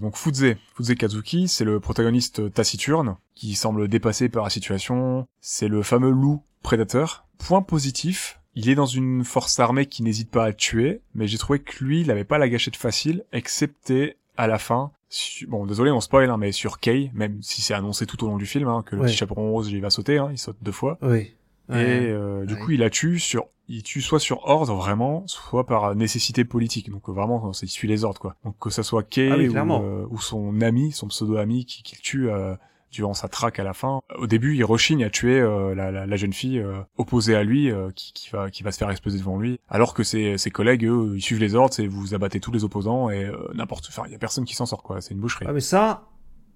[0.00, 5.26] Donc Fuze, Fuze Kazuki, c'est le protagoniste taciturne qui semble dépassé par la situation.
[5.40, 7.26] C'est le fameux loup prédateur.
[7.38, 11.38] Point positif, il est dans une force armée qui n'hésite pas à tuer, mais j'ai
[11.38, 14.90] trouvé que lui, il avait pas la gâchette facile, excepté à la fin.
[15.08, 18.28] su- Bon, désolé, on spoil, hein, mais sur Kay, même si c'est annoncé tout au
[18.28, 19.08] long du film, hein, que le Ouais.
[19.08, 20.98] petit chaperon rose, il va sauter, hein, il saute deux fois.
[21.02, 21.34] oui.
[21.78, 22.60] Et euh, du Ouais.
[22.60, 26.90] coup, il la tue sur, il tue soit sur ordre vraiment, soit par nécessité politique.
[26.90, 28.36] Donc euh, vraiment, il suit les ordres quoi.
[28.44, 31.64] Donc que ça soit Kay Ah oui, ou, euh, ou son ami, son pseudo ami
[31.66, 32.54] qui, qui le tue euh,
[32.90, 34.00] durant sa traque à la fin.
[34.18, 37.44] Au début, il rechigne à tuer euh, la, la, la jeune fille euh, opposée à
[37.44, 40.36] lui, euh, qui, qui va qui va se faire exploser devant lui, alors que ses,
[40.38, 43.36] ses collègues eux, ils suivent les ordres, c'est vous abattez tous les opposants et euh,
[43.54, 45.00] n'importe, enfin il y a personne qui s'en sort quoi.
[45.00, 45.46] C'est une boucherie.
[45.48, 46.09] Ah mais ça,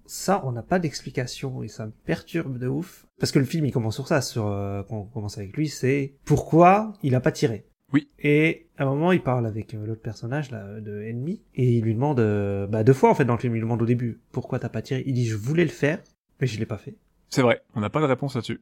[0.05, 3.07] ça on n'a pas d'explication et ça me perturbe de ouf.
[3.19, 5.67] Parce que le film il commence sur ça, sur euh, quand on commence avec lui,
[5.67, 7.65] c'est pourquoi il a pas tiré.
[7.93, 8.09] Oui.
[8.19, 11.83] Et à un moment il parle avec euh, l'autre personnage là de Ennemi et il
[11.83, 13.85] lui demande, euh, bah deux fois en fait dans le film il lui demande au
[13.85, 15.03] début pourquoi t'as pas tiré?
[15.05, 16.01] Il dit je voulais le faire
[16.41, 16.95] mais je l'ai pas fait.
[17.29, 18.61] C'est vrai, on n'a pas de réponse là-dessus.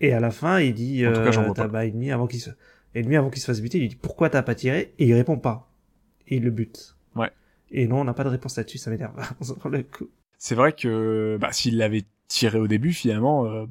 [0.00, 2.26] Et à la fin il dit En tout cas, j'en euh, t'as bah Ennemi avant
[2.26, 2.50] qu'il se
[2.94, 4.94] Ennemi avant qu'il se fasse buter il lui dit pourquoi t'as pas tiré?
[4.98, 5.70] Et il répond pas
[6.26, 6.96] et il le bute.
[7.14, 7.30] Ouais.
[7.70, 9.14] Et non on n'a pas de réponse là-dessus ça m'énerve.
[9.70, 10.08] Le coup.
[10.46, 13.64] C'est vrai que bah, s'il l'avait tiré au début, finalement, euh,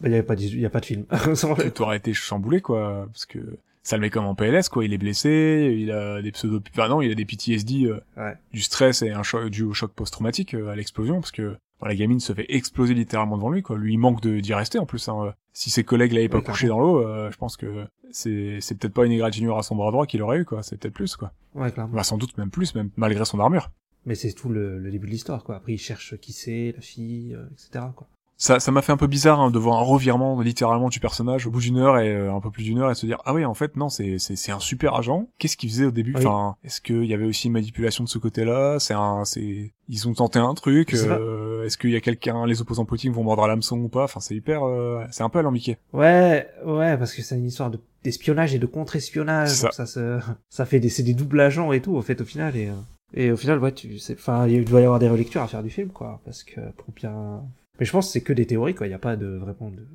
[0.00, 1.04] Bah, il y avait pas de, il y a pas de film.
[1.74, 3.38] Tout aurait été chamboulé quoi parce que
[3.84, 6.88] ça le met comme en PLS quoi il est blessé il a des pseudo enfin
[6.88, 8.34] non il a des PTSD euh, Ouais.
[8.52, 11.86] du stress et un choc dû au choc post-traumatique euh, à l'explosion parce que bon,
[11.86, 14.80] la gamine se fait exploser littéralement devant lui quoi lui il manque de d'y rester
[14.80, 15.32] en plus hein.
[15.52, 18.94] si ses collègues l'avaient pas couché dans l'eau euh, je pense que c'est c'est peut-être
[18.94, 21.30] pas une égratignure à son bras droit qu'il aurait eu quoi c'est peut-être plus quoi
[21.54, 21.94] Ouais, clairement.
[21.94, 23.70] bah, sans doute même plus même malgré son armure
[24.06, 25.56] Mais c'est tout le, le début de l'histoire, quoi.
[25.56, 28.06] Après, il cherche qui c'est, la fille, euh, etc., quoi.
[28.38, 31.46] ça ça m'a fait un peu bizarre hein, de voir un revirement littéralement du personnage
[31.46, 33.32] au bout d'une heure et euh, un peu plus d'une heure et se dire ah
[33.32, 36.12] oui en fait non c'est c'est c'est un super agent qu'est-ce qu'il faisait au début?
[36.14, 36.18] Oui.
[36.26, 38.76] enfin est-ce qu'il y avait aussi une manipulation de ce côté-là?
[38.78, 42.60] C'est un c'est ils ont tenté un truc euh, est-ce qu'il y a quelqu'un les
[42.60, 44.04] opposants politiques vont mordre à l'hameçon ou pas?
[44.04, 47.70] Enfin c'est hyper euh, c'est un peu alambiqué Ouais, ouais, parce que c'est une histoire
[47.70, 49.62] de, d'espionnage et de contre-espionnage.
[49.62, 49.86] Donc Ça.
[49.86, 52.68] se, ça fait des, c'est des doubles agents et tout, au fait, au final, et,
[52.68, 52.74] euh,
[53.16, 55.62] et au final, ouais, tu sais, enfin, il doit y avoir des relectures à faire
[55.62, 57.42] du film, quoi, parce que pour bien,
[57.80, 58.86] mais je pense que c'est que des théories, quoi.
[58.86, 59.86] Il n'y a pas de, vraiment de,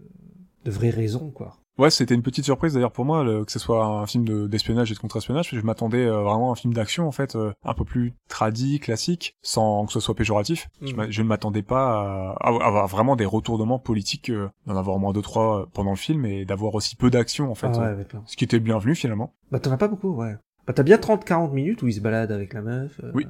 [0.65, 1.57] de vraies raisons, quoi.
[1.77, 4.45] Ouais, c'était une petite surprise d'ailleurs pour moi le- que ce soit un film de-
[4.45, 5.45] d'espionnage et de contre-espionnage.
[5.45, 7.85] parce que Je m'attendais euh, vraiment à un film d'action en fait, euh, un peu
[7.85, 10.67] plus tradi, classique, sans que ce soit péjoratif.
[10.81, 14.99] Je, je ne m'attendais pas à, avoir vraiment des retournements politiques, euh, d'en avoir au
[14.99, 17.71] moins deux trois pendant le film et d'avoir aussi peu d'action en fait.
[17.73, 18.27] ah ouais, avec clairement.
[18.27, 19.33] Ce qui était bienvenu finalement.
[19.49, 20.35] Bah t'en as pas beaucoup, ouais.
[20.67, 22.99] Bah t'as bien 30-40 minutes où il se balade avec la meuf.
[23.03, 23.25] euh, Oui.
[23.25, 23.29] Tu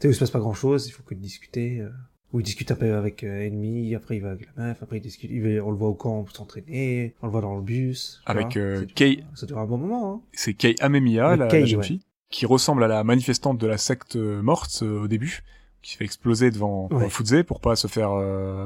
[0.00, 1.80] sais, où il se passe pas grand chose, il faut que discuter.
[1.80, 1.90] Euh,
[2.32, 4.96] où il discute un peu avec euh, Ennemi, après il va avec la meuf, après
[4.96, 7.60] il discute, il va- on le voit au camp s'entraîner, on le voit dans le
[7.62, 8.22] bus.
[8.24, 10.20] Avec, euh, Kei- Ça dure un bon moment, hein.
[10.32, 11.86] C'est Kei Amemiya, Avec la, Kei, la jeune ouais.
[11.86, 15.42] fille, qui ressemble à la manifestante de la secte euh, morte euh, au début,
[15.82, 17.10] qui fait exploser devant Ouais.
[17.10, 18.12] Fudze pour pas se faire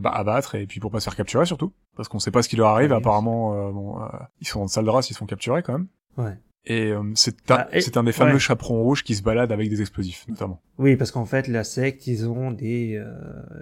[0.00, 2.48] bah, abattre et puis pour pas se faire capturer surtout, parce qu'on sait pas ce
[2.48, 2.90] qui leur arrive.
[2.92, 2.96] Ouais.
[2.98, 4.06] apparemment, euh, bon, euh,
[4.40, 5.88] ils sont en salle de race, ils se font capturer quand même.
[6.18, 6.38] Ouais.
[6.68, 8.38] Et euh, c'est un, Ah, un des fameux ouais.
[8.40, 10.60] chaperons rouges qui se baladent avec des explosifs, notamment.
[10.78, 13.06] Oui, parce qu'en fait, la secte, ils ont des, euh,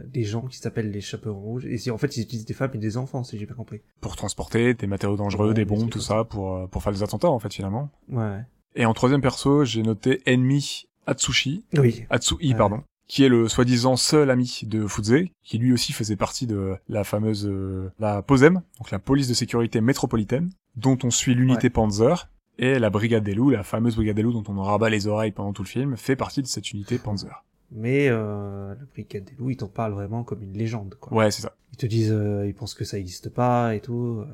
[0.07, 1.67] des gens qui s'appellent les chapeaux rouges.
[1.67, 3.83] Et en fait, ils utilisent des femmes et des enfants, si j'ai bien compris.
[4.01, 7.03] Pour transporter des matériaux dangereux, Ouais, des bombes, tout ça, pour, euh, pour faire des
[7.03, 7.91] attentats, en fait, finalement.
[8.11, 8.41] Ouais.
[8.75, 12.07] Et en troisième perso, j'ai noté Enmi Atsushi, Oui.
[12.09, 12.55] Atsui, Ouais.
[12.57, 16.77] pardon, qui est le soi-disant seul ami de Fudze, qui lui aussi faisait partie de
[16.89, 21.65] la fameuse euh, la POSEM, donc la police de sécurité métropolitaine, dont on suit l'unité
[21.67, 21.71] Ouais.
[21.71, 25.07] Panzer, et la brigade des loups, la fameuse brigade des loups dont on rabat les
[25.07, 27.45] oreilles pendant tout le film, fait partie de cette unité Panzer.
[27.73, 31.17] Mais euh, le brigade des loups, ils t'en parlent vraiment comme une légende, quoi.
[31.17, 31.57] Ouais, c'est ça.
[31.73, 34.21] Ils te disent, euh, ils pensent que ça existe pas et tout.
[34.21, 34.27] euh,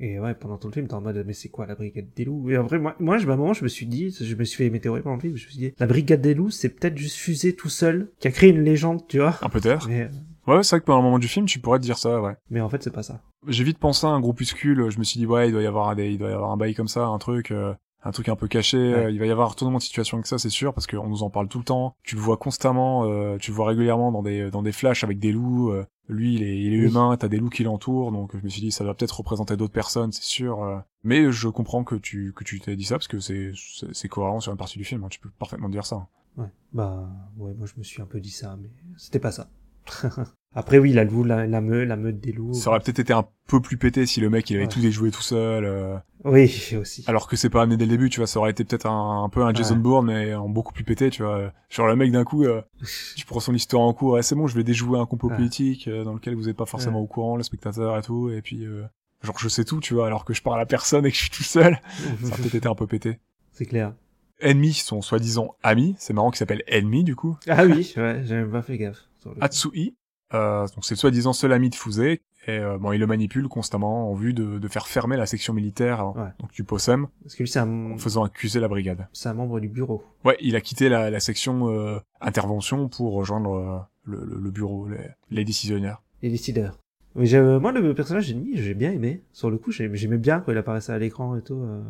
[0.00, 2.24] et ouais, pendant tout le film, t'es en mode, mais c'est quoi la brigade des
[2.24, 2.50] loups?
[2.50, 4.44] Et en vrai, moi, moi, je- à un moment, je me suis dit, je me
[4.44, 6.50] suis fait mes théories pendant le film, je me suis dit, la brigade des loups,
[6.50, 9.36] c'est peut-être juste Fusé tout seul, qui a créé une légende, tu vois.
[9.42, 9.86] Un peu tard.
[9.88, 10.08] Mais, euh,
[10.48, 12.34] Ouais, c'est vrai que pendant un moment du film, tu pourrais te dire ça, ouais.
[12.50, 13.20] mais en fait, c'est pas ça.
[13.46, 15.88] J'ai vite pensé à un groupuscule, je me suis dit, ouais, il doit y avoir
[15.90, 18.28] un, des- il doit y avoir un bail comme ça, un truc, euh, un truc
[18.28, 18.94] un peu caché, Ouais.
[19.04, 21.06] euh, il va y avoir un retournement de situation avec ça, c'est sûr, parce qu'on
[21.08, 24.10] nous en parle tout le temps, tu le vois constamment, euh, tu le vois régulièrement
[24.10, 26.86] dans des, dans des flashs avec des loups, euh, lui, il est, il est Oui.
[26.86, 29.56] humain, t'as des loups qui l'entourent, donc je me suis dit, ça doit peut-être représenter
[29.56, 30.78] d'autres personnes, c'est sûr, euh.
[31.04, 34.08] mais je comprends que tu, que tu t'aies dit ça, parce que c'est, c'est c'est
[34.08, 36.06] cohérent sur une partie du film, hein, tu peux parfaitement dire ça.
[36.38, 36.46] Ouais.
[36.72, 37.06] Bah,
[37.36, 39.50] ouais, moi, je me suis un peu dit ça, mais c'était pas ça.
[40.54, 42.54] Après, oui, la loup, la, la meute, la meute des loups.
[42.54, 44.68] Ça aurait peut-être été un peu plus pété si le mec, il avait Ouais.
[44.68, 45.96] tout déjoué tout seul, euh.
[46.24, 47.04] Oui, aussi.
[47.06, 49.24] Alors que c'est pas amené dès le début, tu vois, ça aurait été peut-être un,
[49.24, 49.80] un peu un Jason Ouais.
[49.82, 51.52] Bourne, mais en beaucoup plus pété, tu vois.
[51.68, 52.62] Genre le mec d'un coup, euh,
[53.16, 55.36] tu prends son histoire en cours, et c'est bon, je vais déjouer un complot Ouais.
[55.36, 58.40] politique euh, dans lequel vous êtes pas forcément au courant, le spectateur et tout, et
[58.42, 58.82] puis euh,
[59.22, 61.22] genre je sais tout, tu vois, alors que je parle à personne et que je
[61.22, 61.78] suis tout seul,
[62.24, 63.18] ça a peut-être été un peu pété.
[63.52, 63.92] c'est clair.
[64.40, 67.36] Ennemis sont soi-disant amis, c'est marrant qu'il s'appelle Ennemi du coup.
[67.48, 69.04] Ah oui, ouais, j'ai même pas fait gaffe.
[69.20, 69.94] sur le- Atsui,
[70.34, 74.10] euh, donc c'est soi-disant seul ami de Fusée, et euh, bon, il le manipule constamment
[74.10, 76.30] en vue de, de faire fermer la section militaire, hein, Ouais.
[76.40, 79.06] donc du POSEM, Parce que lui, c'est un, en faisant accuser la brigade.
[79.12, 80.02] c'est un membre du bureau.
[80.24, 84.50] Ouais, il a quitté la, la section euh, intervention pour rejoindre euh, le, le- le
[84.50, 84.98] bureau, les,
[85.30, 86.02] les décisionnaires.
[86.22, 86.78] Les décideurs.
[87.14, 89.22] Mais j'ai- moi, le personnage ennemi, j'ai bien aimé.
[89.32, 91.60] Sur le coup, j'ai- j'aimais bien quand il apparaissait à l'écran et tout.
[91.62, 91.82] euh,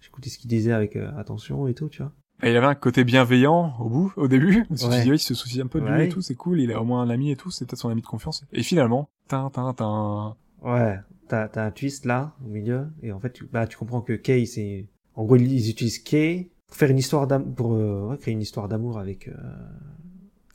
[0.00, 2.12] J'écoutais ce qu'il disait avec attention et tout, tu vois.
[2.42, 4.66] Et il avait un côté bienveillant au bout, au début.
[4.70, 5.02] Ouais.
[5.02, 6.80] dit, ouais, il se soucie un peu de lui et tout, c'est cool, il a
[6.80, 8.44] au moins un ami et tout, c'est peut-être son ami de confiance.
[8.52, 10.36] Et finalement, tin, tin, tin.
[10.62, 14.00] Ouais, t'as t'as un twist là, au milieu, et en fait, tu, bah, tu comprends
[14.00, 14.86] que Kay, c'est...
[15.14, 18.42] En gros, ils utilisent Kay pour faire une histoire d'amour, pour euh, ouais, créer une
[18.42, 19.32] histoire d'amour avec euh,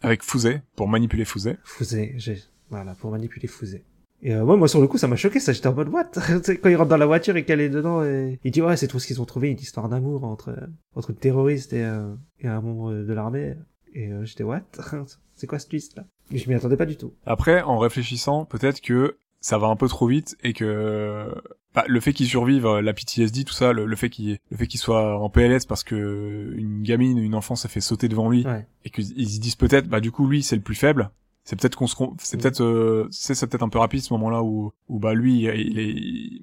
[0.02, 1.58] Avec Fusée, pour manipuler Fusée.
[1.64, 2.14] Fusée.
[2.18, 3.84] J'ai- Voilà, pour manipuler Fusée.
[4.22, 6.10] Et euh, ouais, moi, sur le coup, ça m'a choqué, ça, j'étais en mode, what?
[6.62, 8.88] Quand il rentre dans la voiture et qu'elle est dedans, et il dit, ouais, c'est
[8.88, 12.14] tout ce qu'ils ont trouvé, une histoire d'amour entre, euh, entre une terroriste et, euh,
[12.40, 13.56] et un membre de l'armée.
[13.94, 14.62] Et euh, j'étais, what?
[15.36, 16.04] C'est quoi ce twist là?
[16.34, 17.14] Je m'y attendais pas du tout.
[17.26, 21.34] Après, en réfléchissant, peut-être que ça va un peu trop vite et que
[21.74, 24.58] bah, le fait qu'il survive, euh, la PTSD, tout ça, le, le fait qu'il le
[24.58, 28.30] fait qu'il soit en PLS parce que une gamine, une enfant s'est fait sauter devant
[28.30, 28.68] lui Ouais.
[28.84, 31.10] et qu'ils ils se disent peut-être, bah du coup lui c'est le plus faible.
[31.50, 32.42] C'est peut-être qu'on se, c'est Mm.
[32.42, 35.96] peut-être, euh, c'est peut-être un peu rapide ce moment-là où, où bah lui, il est,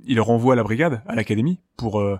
[0.04, 2.18] il renvoie à la brigade, à l'académie pour euh,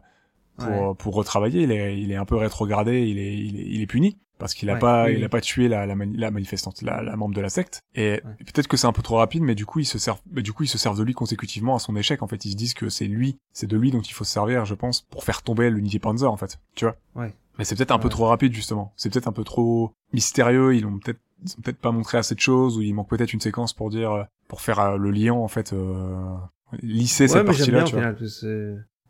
[0.57, 0.95] pour Ouais.
[0.97, 1.63] pour retravailler.
[1.65, 4.55] Il est, il est un peu rétrogradé, il est, il est, il est puni parce
[4.55, 7.03] qu'il a Ouais, pas, oui, il a pas tué la la, mani- la manifestante, la,
[7.03, 7.81] la membre de la secte.
[7.97, 8.23] Et Ouais.
[8.39, 10.53] peut-être que c'est un peu trop rapide, mais du coup ils se servent, mais du
[10.53, 12.23] coup ils se servent de lui consécutivement à son échec.
[12.23, 14.31] En fait, ils se disent que c'est lui, c'est de lui dont il faut se
[14.33, 16.59] servir, je pense, pour faire tomber l'unité Panzer en fait.
[16.77, 16.95] Tu vois.
[17.17, 17.35] Ouais.
[17.59, 18.93] Mais c'est peut-être un peu trop rapide justement.
[18.97, 20.75] C'est peut-être un peu trop mystérieux.
[20.77, 23.33] Ils ont peut-être, ils ont peut-être pas montré assez de choses ou il manque peut-être
[23.33, 26.35] une séquence pour dire, euh, pour faire euh, le lien en fait, euh,
[26.83, 27.85] lisser ouais, cette partie-là.
[27.85, 28.05] Tu vois.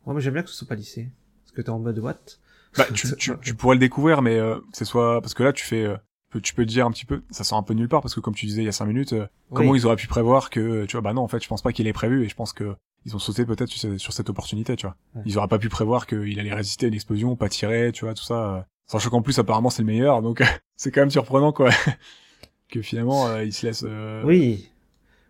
[0.07, 1.11] Ouais, mais j'aime bien que ce soit pas lissé.
[1.45, 2.15] Parce que t'es en mode, what?
[2.77, 5.53] Bah, tu, tu, tu pourrais le découvrir, mais euh, que ce soit parce que là
[5.53, 5.97] tu fais, euh,
[6.43, 8.21] tu peux- te dire un petit peu, ça sort un peu nulle part parce que
[8.21, 9.79] comme tu disais il y a cinq minutes, euh, comment Oui.
[9.81, 11.87] ils auraient pu prévoir que, tu vois, bah non en fait je pense pas qu'il
[11.87, 14.77] ait prévu et je pense que ils ont sauté peut-être sur, ce- sur cette opportunité,
[14.77, 14.97] tu vois.
[15.15, 15.23] Ouais.
[15.25, 18.12] Ils auraient pas pu prévoir qu'il allait résister à une explosion, pas tirer, tu vois,
[18.12, 18.67] tout ça.
[18.87, 20.42] Sachant qu'en plus apparemment c'est le meilleur, donc
[20.77, 21.70] c'est quand même surprenant quoi,
[22.68, 23.85] que finalement euh, il se laisse.
[23.87, 24.70] euh, Oui.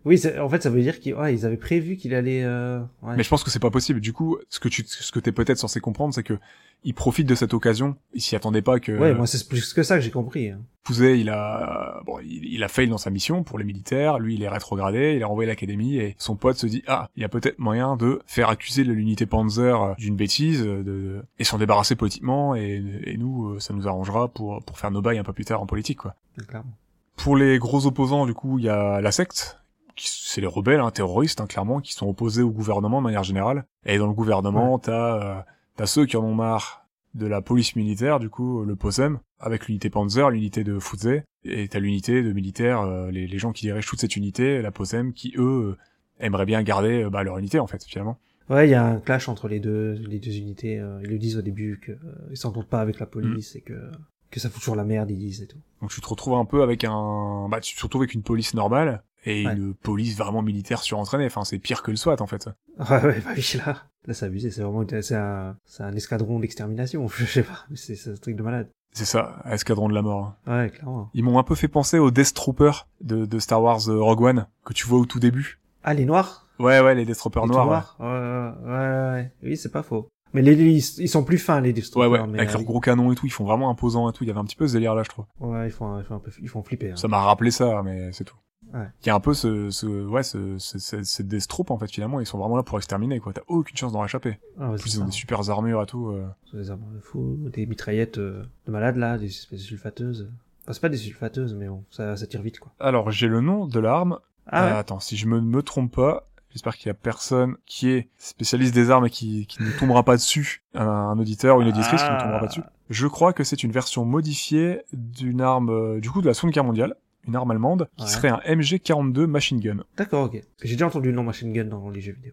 [0.07, 2.43] Oui, c'est- en fait, ça veut dire qu'ils ouais, ils avaient prévu qu'il allait.
[2.45, 2.79] Euh...
[3.03, 3.17] Ouais.
[3.17, 4.01] Mais je pense que c'est pas possible.
[4.01, 6.39] Du coup, ce que tu, ce que t'es peut-être censé comprendre, c'est que
[6.85, 7.97] il profite de cette occasion.
[8.15, 10.51] Il s'y attendait pas que Ouais, moi c'est plus que ça que j'ai compris.
[10.51, 10.61] hein.
[10.85, 14.21] Pouzet, il a, bon, il, il a fail dans sa mission pour les militaires.
[14.21, 17.09] Lui, il est rétrogradé, il est renvoyé à l'académie et son pote se dit, ah,
[17.17, 21.59] il y a peut-être moyen de faire accuser l'unité Panzer d'une bêtise, de, et s'en
[21.59, 25.25] débarrasser politiquement et, et nous, euh, ça nous arrangera pour, pour faire nos bails un
[25.25, 26.15] peu plus tard en politique, quoi.
[26.47, 26.71] Clairement.
[27.17, 29.59] Pour les gros opposants, du coup, il y a la secte.
[29.99, 33.65] C'est les rebelles, hein, terroristes, hein, clairement, qui sont opposés au gouvernement de manière générale.
[33.85, 35.43] Et dans le gouvernement, t'as, euh,
[35.77, 39.67] t'as ceux qui en ont marre de la police militaire, du coup, le POSEM, avec
[39.69, 43.65] l'unité Panzer, l'unité de Fuzet, et t'as l'unité de militaires, euh, les, les gens qui
[43.67, 45.77] dirigent toute cette unité, la POSEM, qui, eux, euh,
[46.21, 48.19] aimeraient bien garder euh, bah, leur unité, en fait, finalement.
[48.51, 50.79] Ouais, il y a un clash entre les deux, les deux unités.
[50.79, 53.59] euh, ils le disent au début que euh, s'entendent pas avec la police Mm.
[53.59, 53.91] et que
[54.31, 55.57] que ça fout toujours la merde, ils disent et tout.
[55.81, 57.49] Donc tu te retrouves un peu avec un...
[57.49, 59.53] Bah, tu te retrouves avec une police normale, et Ouais.
[59.55, 61.27] une police vraiment militaire surentraînée.
[61.27, 62.49] Enfin, c'est pire que le SWAT, en fait.
[62.79, 64.51] Ouais, ouais, bah oui, là, là c'est abusé.
[64.51, 67.07] C'est vraiment, c'est un, un escadron d'extermination.
[67.17, 68.69] Je sais pas, mais c'est un truc de malade.
[68.93, 70.37] C'est ça, escadron de la mort.
[70.47, 70.63] hein.
[70.65, 71.11] Ouais, clairement.
[71.13, 74.23] Ils m'ont un peu fait penser aux Death Troopers de, de Star Wars euh, Rogue
[74.23, 75.59] One, que tu vois au tout début.
[75.85, 76.47] Ah, les noirs?
[76.59, 77.97] Ouais, ouais, les Death Troopers Les noirs.
[78.01, 79.33] Ouais, ouais, ouais, ouais.
[79.43, 80.09] Oui, c'est pas faux.
[80.33, 82.11] Mais les, les- ils sont plus fins les Ouais, Destroyers.
[82.13, 84.25] ouais, mais, avec euh, leurs gros canons et tout, ils font vraiment imposant et tout.
[84.25, 85.25] Il y avait un petit peu ce délire là, je trouve.
[85.41, 86.93] Ouais, ils font, ils font un peu, ils font flipper.
[86.93, 86.97] Hein.
[86.97, 88.37] Ça m'a rappelé ça, mais c'est tout.
[88.75, 88.87] Ouais.
[89.03, 91.79] Il y a un peu ce, ce ouais, ce, ce, ce- ces Death Troopers, en
[91.79, 93.33] fait, finalement, ils sont vraiment là pour exterminer, quoi.
[93.33, 94.39] T'as aucune chance d'en réchapper.
[94.59, 95.03] Ah, ouais, En c'est plus, ils ça.
[95.03, 96.09] ont des super armures et tout.
[96.09, 96.27] euh.
[96.53, 100.31] Des armes de fou, des mitraillettes euh, de malades là, des espèces de sulfateuses.
[100.65, 102.73] Enfin, c'est pas des sulfateuses, mais bon, ça, ça tire vite quoi.
[102.81, 104.19] Alors, j'ai le nom de l'arme.
[104.49, 104.73] Ah ouais.
[104.73, 108.09] Euh, attends, si je me, me trompe pas, j'espère qu'il y a personne qui est
[108.19, 111.69] spécialiste des armes et qui, qui ne tombera pas dessus, un, un auditeur ou une
[111.69, 112.63] auditrice qui ne tombera pas dessus.
[112.91, 116.53] Je crois que c'est une version modifiée d'une arme, euh, du coup, de la Seconde
[116.53, 116.95] Guerre mondiale,
[117.27, 118.11] une arme allemande, qui Ouais.
[118.11, 119.79] serait un MG42 machine gun.
[119.97, 120.43] D'accord, ok.
[120.63, 122.33] J'ai déjà entendu le nom machine gun dans les jeux vidéo.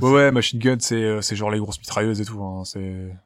[0.00, 2.78] Ouais, ouais, machine gun, c'est, euh, c'est genre les grosses mitrailleuses et tout, hein, c'est...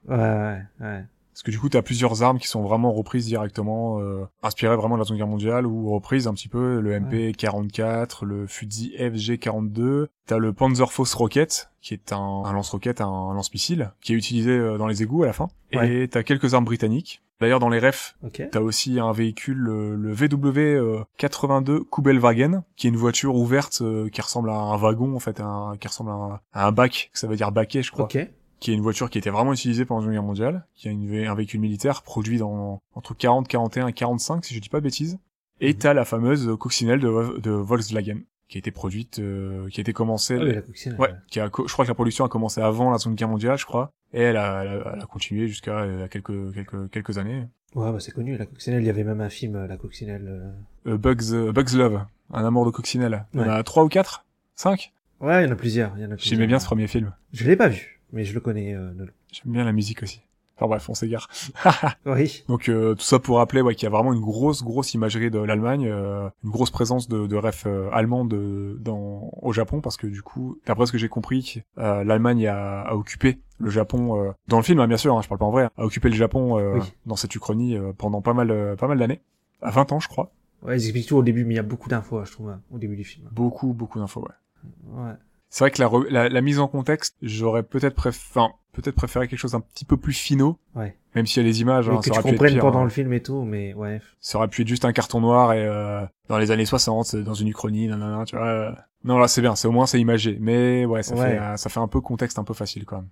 [0.09, 1.05] Ouais, ouais, ouais.
[1.39, 4.97] Parce que du coup, t'as plusieurs armes qui sont vraiment reprises directement, euh, inspirées vraiment
[4.97, 10.09] de la Seconde Guerre mondiale, ou reprises un petit peu, le MP44, le Fuji FG42,
[10.27, 14.79] t'as le Panzerfaust Rocket, qui est un, un lance-roquette, un, lance-missile, qui est utilisé euh,
[14.79, 16.03] dans les égouts à la fin, Ouais.
[16.03, 17.23] et t'as quelques armes britanniques.
[17.41, 18.43] D'ailleurs, dans les refs, Ok.
[18.51, 23.79] t'as aussi un véhicule, le, le VW euh, 82 Kubelwagen, qui est une voiture ouverte
[23.81, 26.73] euh, qui ressemble à un wagon, en fait, un, qui ressemble à un, à un
[26.73, 28.19] bac, ça veut dire baquet, je crois Ok.
[28.61, 31.07] Qui est une voiture qui était vraiment utilisée pendant la Seconde Guerre mondiale, qui une
[31.09, 34.79] vé- un véhicule militaire produit dans entre 40, 41 et 45, si je dis pas
[34.79, 35.19] de bêtises.
[35.61, 35.79] Et Mhm.
[35.79, 38.19] t'as la fameuse coccinelle de, Vo- de Volkswagen,
[38.49, 40.99] qui a été produite, euh, qui a été commencée, Ah oui, la coccinelle.
[41.01, 43.59] ouais, qui a, je crois que la production a commencé avant la Seconde Guerre mondiale,
[43.59, 47.19] je crois, et elle a, elle a, elle a continué jusqu'à euh, quelques, quelques, quelques
[47.19, 47.47] années.
[47.75, 48.83] Ouais, bah c'est connu, la coccinelle.
[48.83, 50.53] Il y avait même un film, euh, la coccinelle.
[50.87, 50.97] euh.
[50.97, 52.01] Bugs, Bugs Love,
[52.33, 53.27] un amour de coccinelle.
[53.35, 53.53] Il y en Ouais.
[53.53, 54.25] a trois ou quatre?
[54.55, 54.93] Cinq?
[55.21, 55.93] Ouais, il y en a plusieurs.
[55.97, 56.31] Il y en a plusieurs.
[56.37, 57.13] J'aimais bien ce premier film.
[57.33, 58.75] Je l'ai pas vu, mais je le connais.
[58.75, 60.23] Euh, de- J'aime bien la musique aussi.
[60.57, 61.29] Enfin bref, on s'égare.
[62.07, 62.43] Oui.
[62.49, 65.31] Donc euh, tout ça pour rappeler ouais, qu'il y a vraiment une grosse grosse imagerie
[65.31, 69.81] de l'Allemagne, euh, une grosse présence de, de ref euh, allemands de, dans au Japon
[69.81, 73.71] parce que du coup, d'après ce que j'ai compris, euh, l'Allemagne a, a occupé le
[73.71, 75.71] Japon euh, dans le film, hein, bien sûr, hein, je parle pas en vrai, hein,
[75.77, 76.93] a occupé le Japon euh, Oui.
[77.07, 79.21] dans cette Uchronie euh, pendant pas mal pas mal d'années,
[79.63, 80.33] à 20 ans je crois.
[80.65, 82.61] Ouais, ils expliquent tout au début, mais il y a beaucoup d'infos, je trouve, hein,
[82.73, 83.29] au début du film.
[83.31, 84.23] Beaucoup beaucoup d'infos.
[84.27, 85.03] Ouais.
[85.05, 85.13] Ouais.
[85.51, 88.95] C'est vrai que la, re- la, la mise en contexte, j'aurais peut-être préféré, enfin, peut-être
[88.95, 90.97] préféré quelque chose un petit peu plus finaux, Ouais.
[91.15, 91.89] même s'il y a les images.
[91.89, 92.85] Mais hein, que ça tu comprennes pire, pendant hein.
[92.85, 94.01] le film et tout, mais ouais.
[94.21, 97.35] ça aurait pu être juste un carton noir et euh, dans les années 60 dans
[97.35, 98.73] une uchronie nanana tu vois euh.
[99.05, 101.31] non là c'est bien c'est au moins c'est imagé mais ouais ça Ouais.
[101.33, 103.09] fait euh, ça fait un peu contexte un peu facile quand même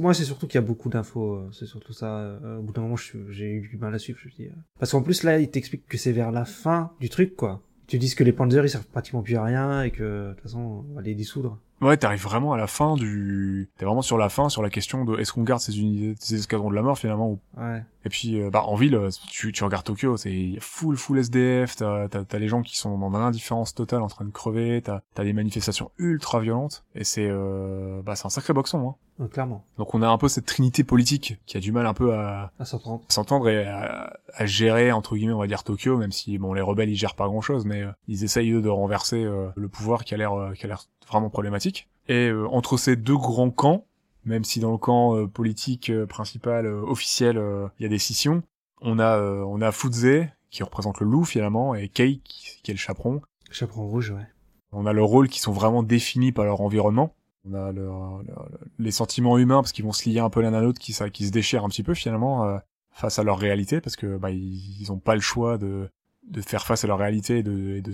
[0.00, 1.34] moi, c'est surtout qu'il y a beaucoup d'infos.
[1.36, 2.06] euh, C'est surtout ça.
[2.18, 4.18] euh, au bout d'un moment, j'ai eu du mal à suivre.
[4.22, 4.50] Je dis, euh.
[4.78, 7.62] Parce qu'en plus, là, il t'explique que c'est vers la fin du truc, quoi.
[7.86, 10.42] Tu dis que les Panzers, ils servent pratiquement plus à rien et que, de toute
[10.42, 11.56] façon, on va les dissoudre.
[11.80, 15.04] Ouais t'arrives vraiment à la fin du t'es vraiment sur la fin sur la question
[15.04, 17.82] de est-ce qu'on garde ces unités ces escadrons de la mort finalement ou Ouais.
[18.04, 18.98] et puis euh, bah en ville
[19.30, 22.96] tu, tu regardes Tokyo c'est full full SDF t'as t'as t'as les gens qui sont
[22.98, 27.26] dans l'indifférence totale en train de crever t'as t'as des manifestations ultra violentes et c'est
[27.28, 29.66] euh, bah c'est un sacré boxon hein Ouais, clairement.
[29.76, 32.52] donc on a un peu cette trinité politique qui a du mal un peu à
[32.58, 33.04] À 130.
[33.12, 36.62] s'entendre et à, à gérer entre guillemets on va dire Tokyo même si bon les
[36.62, 39.22] rebelles ils gèrent pas grand chose mais euh, ils essayent eux de renverser
[39.54, 43.16] le pouvoir qui a l'air qui a l'air vraiment problématique et euh, entre ces deux
[43.16, 43.84] grands camps
[44.24, 47.88] même si dans le camp euh, politique euh, principal euh, officiel euh, il y a
[47.88, 48.42] des scissions
[48.82, 52.70] on a euh, on a Fuzé qui représente le loup finalement et Kei qui, qui
[52.70, 53.20] est le chaperon
[53.52, 54.26] Chaperon rouge, ouais.
[54.72, 57.14] on a leurs rôles qui sont vraiment définis par leur environnement.
[57.44, 60.54] On a leur- leur- les sentiments humains parce qu'ils vont se lier un peu l'un
[60.54, 62.58] à l'autre, qui, ça- qui se déchirent un petit peu finalement euh,
[62.92, 65.88] face à leur réalité parce que bah, ils, ils ont pas le choix de,
[66.28, 67.92] de faire face à leur réalité et de, et de,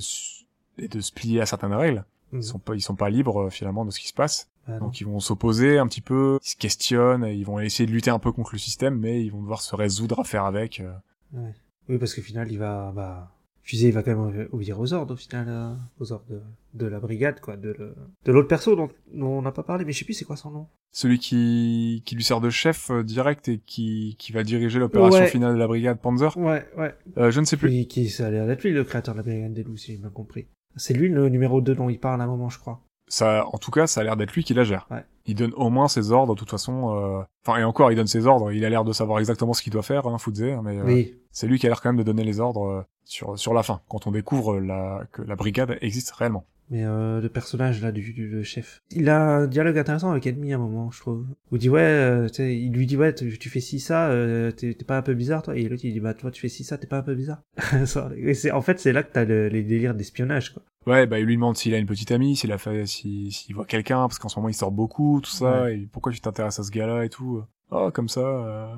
[0.78, 2.04] et de se plier à certaines règles.
[2.32, 4.48] Ils sont pas, ils sont pas libres euh, finalement de ce qui se passe.
[4.68, 4.78] Ah.
[4.78, 8.10] Donc ils vont s'opposer un petit peu, ils se questionnent, ils vont essayer de lutter
[8.10, 10.80] un peu contre le système, mais ils vont devoir se résoudre à faire avec.
[10.80, 10.92] euh.
[11.32, 11.54] Ouais.
[11.88, 13.30] Oui, parce qu'au final, il va, bah,
[13.62, 16.40] Fusée, il va quand même obéir aux ordres, au final, euh, aux ordres de,
[16.74, 19.84] de la brigade, quoi, de, le- de l'autre perso dont, dont on n'a pas parlé,
[19.84, 20.66] mais je sais plus c'est quoi son nom.
[20.92, 25.20] Celui qui, qui lui sert de chef euh, direct et qui, qui va diriger l'opération
[25.20, 25.28] Ouais.
[25.28, 26.36] finale de la brigade Panzer.
[26.36, 26.94] Ouais, ouais.
[27.18, 27.70] Euh, je ne sais plus.
[27.70, 29.92] Qui, qui, ça a l'air d'être lui, le créateur de la brigade des loups, si
[29.92, 30.46] j'ai bien compris.
[30.76, 32.80] C'est lui le numéro 2 dont il parle à un moment, je crois.
[33.08, 34.86] Ça, en tout cas, ça a l'air d'être lui qui la gère.
[34.90, 35.04] Ouais.
[35.26, 36.94] Il donne au moins ses ordres, de toute façon.
[36.96, 38.50] euh, Enfin, et encore, il donne ses ordres.
[38.52, 41.14] Il a l'air de savoir exactement ce qu'il doit faire, hein, hein, mais euh, Oui.
[41.30, 43.62] c'est lui qui a l'air quand même de donner les ordres euh, sur sur la
[43.62, 46.44] fin, quand on découvre la, que la brigade existe réellement.
[46.70, 50.52] Mais euh, le personnage là du, du- chef, il a un dialogue intéressant avec Enemy
[50.52, 51.24] à un moment, je trouve.
[51.52, 54.50] Où il dit ouais, euh, il lui dit ouais, tu, tu fais ci ça, euh,
[54.50, 56.64] t'es pas un peu bizarre toi Et l'autre il dit bah toi tu fais ci
[56.64, 57.42] ça, t'es pas un peu bizarre
[57.86, 60.62] c'est- En fait c'est là que t'as le, les délires d'espionnage quoi.
[60.86, 63.54] Ouais, bah il lui demande s'il a une petite amie, s'il a fait, si- s'il
[63.54, 66.58] voit quelqu'un, parce qu'en ce moment il sort beaucoup, tout ça, et pourquoi tu t'intéresses
[66.58, 67.42] à ce gars-là et tout.
[67.70, 68.74] Oh, comme ça, euh,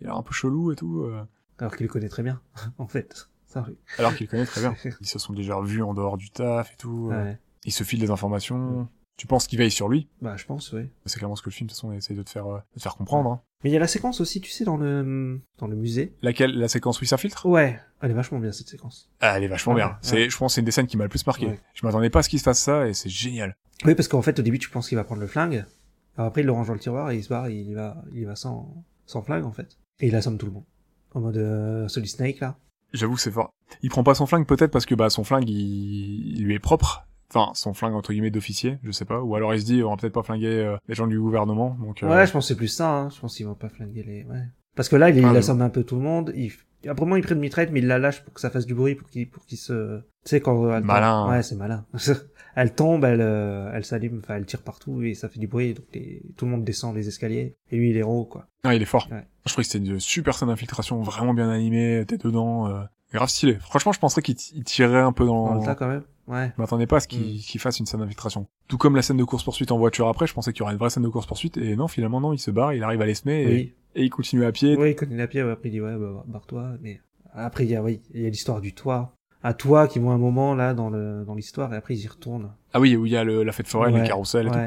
[0.00, 1.02] il a l'air un peu chelou et tout.
[1.04, 1.22] euh.
[1.58, 2.40] Alors qu'il le connaît très bien,
[2.78, 3.28] en fait.
[3.98, 4.74] Alors qu'il connaît très bien.
[5.00, 7.10] Ils se sont déjà vus en dehors du taf et tout.
[7.12, 7.24] euh.
[7.24, 7.38] Ouais.
[7.64, 8.88] Il se file des informations.
[9.16, 10.08] Tu penses qu'il veille sur lui?
[10.20, 10.90] Bah je pense oui.
[11.06, 12.78] C'est clairement ce que le film de toute façon essaie de te faire, euh, de
[12.78, 13.30] te faire comprendre.
[13.30, 13.40] hein.
[13.64, 16.14] Mais il y a la séquence aussi, tu sais, dans le dans le musée.
[16.20, 16.52] Laquelle?
[16.58, 17.46] La séquence où il s'infiltre?
[17.46, 19.10] Ouais, elle est vachement bien cette séquence.
[19.20, 19.88] Ah, Elle est vachement Ouais, bien.
[19.88, 19.94] ouais.
[20.02, 21.46] C'est, je pense, que c'est une des scènes qui m'a le plus marqué.
[21.46, 21.60] Ouais.
[21.72, 23.56] Je m'attendais pas à ce qu'il se fasse ça et c'est génial.
[23.86, 25.64] Oui, parce qu'en fait, au début, tu penses qu'il va prendre le flingue.
[26.18, 28.26] Alors après, il le range dans le tiroir et il se barre, il va, il
[28.26, 29.78] va sans, sans flingue, en fait.
[30.00, 30.64] Et il assomme tout le monde.
[31.14, 32.58] En mode euh, Solid Snake, là.
[32.92, 33.52] J'avoue que c'est fort.
[33.82, 36.58] Il prend pas son flingue peut-être parce que bah son flingue il, il lui est
[36.60, 37.06] propre.
[37.28, 39.20] Enfin, son flingue entre guillemets d'officier, je sais pas.
[39.20, 41.76] Ou alors il se dit on va peut-être pas flinguer euh, les gens du gouvernement.
[41.80, 43.10] Donc euh, Ouais, je pense que c'est plus ça, hein.
[43.10, 44.44] Je pense qu'ils vont pas flinguer les, ouais.
[44.76, 46.32] Parce que là, il, Ah, assomme un peu tout le monde.
[46.36, 46.52] Il,
[46.88, 48.74] après moi, il prend une mitraillette, mais il la lâche pour que ça fasse du
[48.74, 51.28] bruit, pour qu'il, pour qu'il se, tu sais, quand elle tombe- Malin.
[51.30, 51.84] Ouais, c'est malin.
[52.56, 55.74] elle tombe, elle, euh, elle s'allume, enfin, elle tire partout et ça fait du bruit,
[55.74, 57.56] donc les- tout le monde descend les escaliers.
[57.70, 58.48] Et lui, il est héros, quoi.
[58.64, 59.08] non, il est fort.
[59.10, 59.24] Ouais.
[59.46, 63.28] Je trouvais que c'était une super scène d'infiltration, vraiment bien animée, t'es dedans, euh, grave
[63.28, 63.54] stylé.
[63.60, 65.46] Franchement, je penserais qu'il t- il tirerait un peu dans.
[65.46, 66.02] Dans le tas, quand même.
[66.26, 66.52] Ouais.
[66.56, 67.38] Je m'attendais pas à ce qu'il Mm.
[67.38, 68.46] qu'il fasse une scène d'infiltration.
[68.68, 70.72] Tout comme la scène de course poursuite en voiture après, je pensais qu'il y aurait
[70.72, 73.00] une vraie scène de course poursuite et non, finalement non, il se barre, il arrive
[73.00, 73.74] à l'esmer et, Oui.
[73.94, 74.76] et il continue à pied.
[74.76, 77.00] Oui, il la pierre, ouais, après il dit ouais, bah, barre-toi, mais
[77.32, 79.12] après il y a, oui, il y a l'histoire du toit.
[79.44, 82.08] À toi qui vont un moment là dans le dans l'histoire et après ils y
[82.08, 82.50] retournent.
[82.72, 84.58] Ah oui, où il y a le- la fête foraine, Ouais, les carrousels et tout.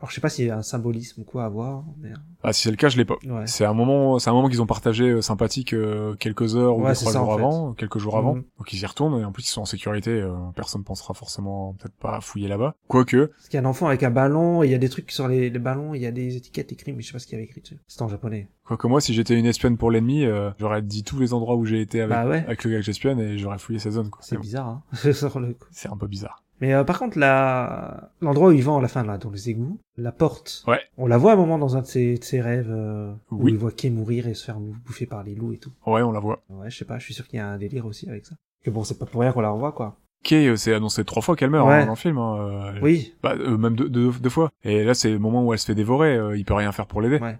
[0.00, 2.10] Alors je sais pas s'il y a un symbolisme ou quoi à voir, mais
[2.44, 3.16] Ah, si c'est le cas, je l'ai pas.
[3.26, 3.46] ouais.
[3.48, 6.84] C'est un moment, c'est un moment qu'ils ont partagé euh, sympathique euh, quelques heures ou
[6.84, 7.40] Ouais, trois ça, jours fait.
[7.42, 8.36] avant, quelques jours avant.
[8.36, 8.44] Mhm.
[8.58, 10.10] Donc ils y retournent et en plus ils sont en sécurité.
[10.10, 12.76] euh, personne pensera forcément peut-être pas à fouiller là-bas.
[12.86, 15.10] Quoique, Parce qu'il y a un enfant avec un ballon, il y a des trucs
[15.10, 17.26] sur les, les ballons, il y a des étiquettes écrites, mais je sais pas ce
[17.26, 17.78] qu'il y avait écrit dessus.
[17.88, 18.48] C'est en japonais.
[18.64, 21.64] quoique moi, si j'étais une espionne pour l'ennemi, euh, j'aurais dit tous les endroits où
[21.64, 22.44] j'ai été avec, Bah ouais.
[22.46, 24.10] avec le gars que j'espionne et j'aurais fouillé sa zone.
[24.10, 24.20] quoi.
[24.22, 24.82] C'est bizarre, hein.
[25.72, 26.44] C'est un peu bizarre.
[26.60, 28.10] Mais euh, par contre, la...
[28.20, 30.80] l'endroit où il va à la fin, là, dans les égouts, la porte, Ouais.
[30.96, 33.44] on la voit à un moment dans un de ses, de ses rêves, euh, où
[33.44, 33.52] Oui.
[33.52, 35.70] il voit Kay mourir et se faire bouffer par les loups et tout.
[35.86, 36.42] Ouais, on la voit.
[36.50, 38.34] Ouais, je sais pas, je suis sûr qu'il y a un délire aussi avec ça.
[38.64, 39.96] Que bon, c'est pas pour rien qu'on la revoit, quoi.
[40.24, 41.74] Kay, euh, c'est annoncé trois fois qu'elle meurt Ouais.
[41.74, 42.18] hein, dans le film.
[42.18, 44.50] Hein, euh, Oui, Bah, euh, même deux, deux, deux fois.
[44.64, 46.16] Et là, c'est le moment où elle se fait dévorer.
[46.16, 47.18] euh, il peut rien faire pour l'aider.
[47.18, 47.38] ouais.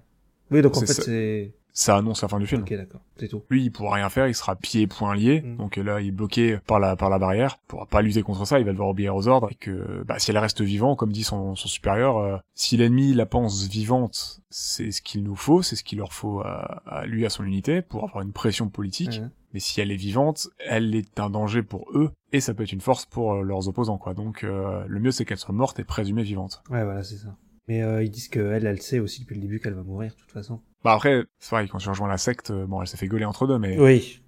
[0.52, 1.02] Oui, donc en fait, ça.
[1.02, 1.52] c'est...
[1.78, 2.62] Ça annonce la fin du film.
[2.62, 3.44] Ok, d'accord, c'est tout.
[3.50, 5.42] Lui, il pourra rien faire, il sera pieds et poings liés.
[5.42, 5.56] Mm.
[5.58, 7.60] Donc euh, là, il est bloqué par la par la barrière.
[7.62, 9.48] Il pourra pas lutter contre ça, il va devoir obéir aux ordres.
[9.52, 13.14] Et que bah, si elle reste vivante, comme dit son, son supérieur, euh, si l'ennemi
[13.14, 17.06] la pense vivante, c'est ce qu'il nous faut, c'est ce qu'il leur faut à, à
[17.06, 19.20] lui, à son unité, pour avoir une pression politique.
[19.54, 22.72] Mais si elle est vivante, elle est un danger pour eux, et ça peut être
[22.72, 24.14] une force pour euh, leurs opposants, quoi.
[24.14, 26.62] Donc euh, le mieux, c'est qu'elle soit morte et présumée vivante.
[26.70, 27.34] Ouais, voilà, c'est ça.
[27.68, 30.12] Mais euh, ils disent que elle, elle sait aussi depuis le début qu'elle va mourir,
[30.12, 30.60] de toute façon.
[30.84, 33.24] Bah après, c'est pareil, quand tu rejoins la secte, euh, bon, elle s'est fait gauler
[33.24, 34.22] entre deux, mais Oui.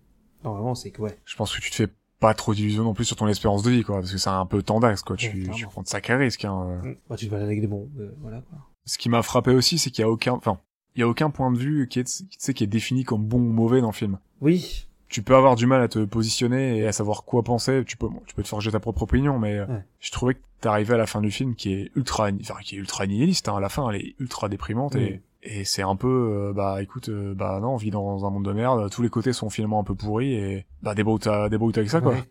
[0.45, 1.19] Normalement, c'est que ouais.
[1.25, 3.71] je pense que tu te fais pas trop d'illusions non plus sur ton espérance de
[3.71, 5.17] vie, quoi, parce que c'est un peu tendax, quoi.
[5.17, 6.83] Ouais, Tu, tu prends de sacrés risques, hein.
[7.09, 8.59] Bah, tu te balades avec des bombes, euh, voilà, quoi.
[8.85, 10.61] Ce qui m'a frappé aussi, c'est qu'il y a aucun, enfin,
[10.97, 13.25] il y a aucun point de vue qui est, tu sais, qui est défini comme
[13.25, 14.19] bon ou mauvais dans le film.
[14.41, 14.87] Oui.
[15.11, 17.83] Tu peux avoir du mal à te positionner et à savoir quoi penser.
[17.87, 19.85] Tu peux, bon, tu peux te forger ta propre opinion, mais euh, Ouais.
[19.99, 22.79] je trouvais que t'arrivais à la fin du film qui est ultra, enfin, qui est
[22.79, 23.49] ultra nihiliste.
[23.49, 23.57] Hein.
[23.57, 26.07] À la fin, elle est ultra déprimante et, et c'est un peu,
[26.51, 28.89] euh, bah, écoute, euh, bah non, on vit dans un monde de merde.
[28.91, 32.13] Tous les côtés sont finalement un peu pourris et bah débrouille-toi, débrouille-toi avec ça, quoi.
[32.13, 32.23] Ouais.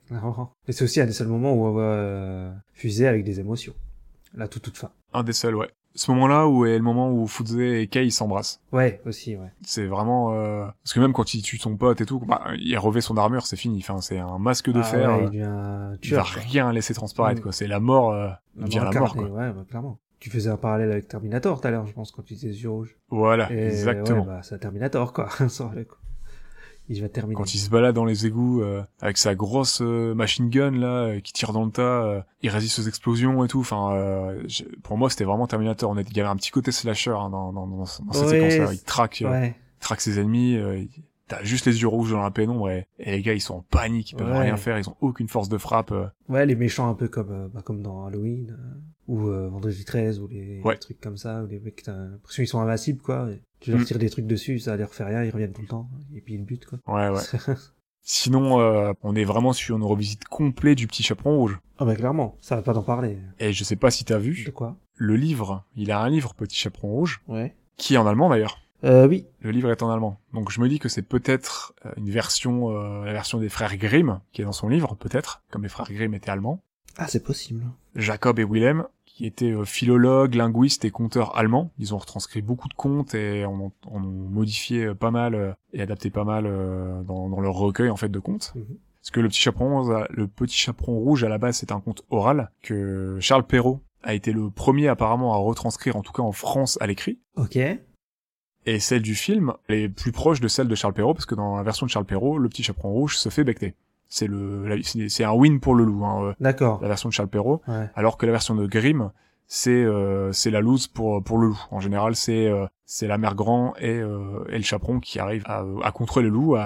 [0.68, 3.74] Et c'est aussi un des seuls moments où on voit euh, Fusée avec des émotions.
[4.36, 4.92] La toute toute fin.
[5.12, 5.70] Un des seuls, ouais.
[6.00, 8.62] Ce moment-là où est le moment où Fudze et Kei s'embrassent.
[8.72, 9.52] Ouais, aussi, ouais.
[9.64, 10.66] C'est vraiment euh...
[10.82, 13.46] parce que même quand il tue son pote et tout, bah, il revêt son armure,
[13.46, 13.80] c'est fini.
[13.80, 15.10] Enfin, c'est un masque de Ah fer.
[15.10, 17.44] ouais, euh, il devient il va rien laisser transparaître, Mm.
[17.44, 17.52] quoi.
[17.52, 19.26] C'est la mort, euh, La vient mort la mort, quoi.
[19.26, 20.00] Ouais, bah, clairement.
[20.22, 22.70] Tu faisais un parallèle avec Terminator tout à l'heure, je pense, quand tu disais yeux
[22.70, 22.96] rouges.
[23.10, 24.22] Voilà, Et, exactement.
[24.22, 25.28] Ouais, bah, c'est Terminator, quoi.
[26.92, 27.36] Il va terminer.
[27.36, 30.88] Quand il se balade dans les égouts euh, avec sa grosse euh, machine gun là,
[30.88, 33.60] euh, qui tire dans le tas, euh, il résiste aux explosions et tout.
[33.60, 34.44] Enfin, euh,
[34.82, 35.90] pour moi, c'était vraiment Terminator.
[35.92, 38.06] On est- Il y avait un petit côté slasher hein, dans, dans, dans, dans cette
[38.08, 38.74] Ouais, séquence-là.
[38.74, 39.56] Il traque, Ouais.
[39.80, 40.56] traque ses ennemis.
[40.58, 40.90] euh, il-
[41.30, 43.62] T'as juste les yeux rouges dans la pénombre et, et les gars ils sont en
[43.62, 44.40] panique, ils peuvent Ouais.
[44.40, 45.92] rien faire, ils ont aucune force de frappe.
[45.92, 46.08] euh.
[46.28, 49.86] Ouais, les méchants un peu comme, euh, bah, comme dans Halloween, euh, ou euh, Vendredi
[49.86, 50.74] 13, ou les, Ouais.
[50.74, 53.30] les trucs comme ça, où les mecs, t'as l'impression qu'ils sont invincibles, quoi.
[53.62, 53.84] tu leur Mm.
[53.86, 56.34] tires des trucs dessus, ça leur fait rien, ils reviennent tout le temps, et puis
[56.34, 56.80] ils butent, quoi.
[56.88, 57.22] Ouais, ouais.
[58.02, 61.60] Sinon, euh, on est vraiment sur une revisite complète du Petit Chaperon Rouge.
[61.78, 63.18] Ah bah clairement, ça va pas d'en parler.
[63.40, 64.78] Et je sais pas si t'as De vu, quoi?
[64.96, 67.56] le livre, il a un livre Petit Chaperon Rouge, Ouais.
[67.78, 68.58] qui est en allemand d'ailleurs.
[68.84, 69.26] Euh, oui.
[69.42, 70.20] Le livre est en allemand.
[70.34, 73.76] Donc je me dis que c'est peut-être euh, une version, euh, la version des frères
[73.78, 76.62] Grimm, qui est dans son livre, peut-être, comme les frères Grimm étaient allemands.
[76.98, 77.66] Ah, c'est possible.
[77.96, 81.72] Jacob et Willem, qui étaient euh, philologues, linguistes et conteurs allemands.
[81.78, 85.82] Ils ont retranscrit beaucoup de contes et en ont, en modifié euh, pas mal et
[85.82, 86.44] adapté pas mal
[87.06, 88.54] dans, dans leur recueil en fait de contes.
[88.56, 88.78] Mhm.
[89.02, 91.80] Parce que le petit chaperon, rose, le petit chaperon rouge à la base c'est un
[91.80, 96.24] conte oral que Charles Perrault a été le premier apparemment à retranscrire, en tout cas
[96.24, 97.20] en France à l'écrit.
[97.36, 97.58] Ok.
[98.70, 101.36] Et celle du film elle est plus proche de celle de Charles Perrault parce que
[101.36, 103.76] dans la version de Charles Perrault, le petit chaperon rouge se fait becter.
[104.08, 106.80] C'est le, c'est un win pour le loup, hein, euh, D'accord.
[106.82, 107.62] la version de Charles Perrault.
[107.68, 107.90] Ouais.
[107.96, 109.12] alors que la version de Grimm
[109.52, 113.18] c'est euh, c'est la lose pour pour le loup en général c'est euh, c'est la
[113.18, 116.64] mère grand et, euh, et le chaperon qui arrive à, à contrer le loup à,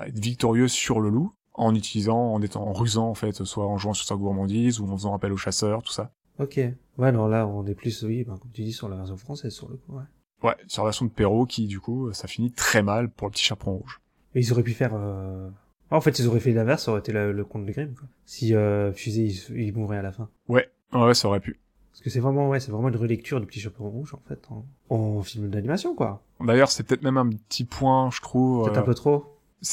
[0.00, 3.66] à être victorieux sur le loup en utilisant en étant en rusant en fait soit
[3.66, 6.58] en jouant sur sa gourmandise ou en faisant appel aux chasseurs tout ça Ok.
[6.98, 9.52] Ouais, non, là, on est plus, oui, ben, comme tu dis, sur la version française,
[9.52, 10.02] sur le coup, ouais.
[10.44, 13.32] Ouais sur la version de Perrault qui du coup ça finit très mal pour le
[13.32, 14.00] petit chaperon rouge
[14.34, 15.48] Mais ils auraient pu faire, euh...
[15.90, 17.94] ah, en fait, ils auraient fait l'inverse, ça aurait été le, le conte de Grimm,
[17.94, 18.06] quoi.
[18.26, 20.28] Si, euh, Fusée, il, il mourrait à la fin.
[20.48, 21.58] ouais ouais ça aurait pu
[21.92, 24.40] Parce que c'est vraiment, ouais, c'est vraiment une relecture du petit chaperon rouge, en fait,
[24.50, 24.64] en,
[24.94, 26.22] en film d'animation, quoi.
[26.40, 29.24] d'ailleurs c'est peut-être même un petit point je trouve Peut-être euh, un peu trop.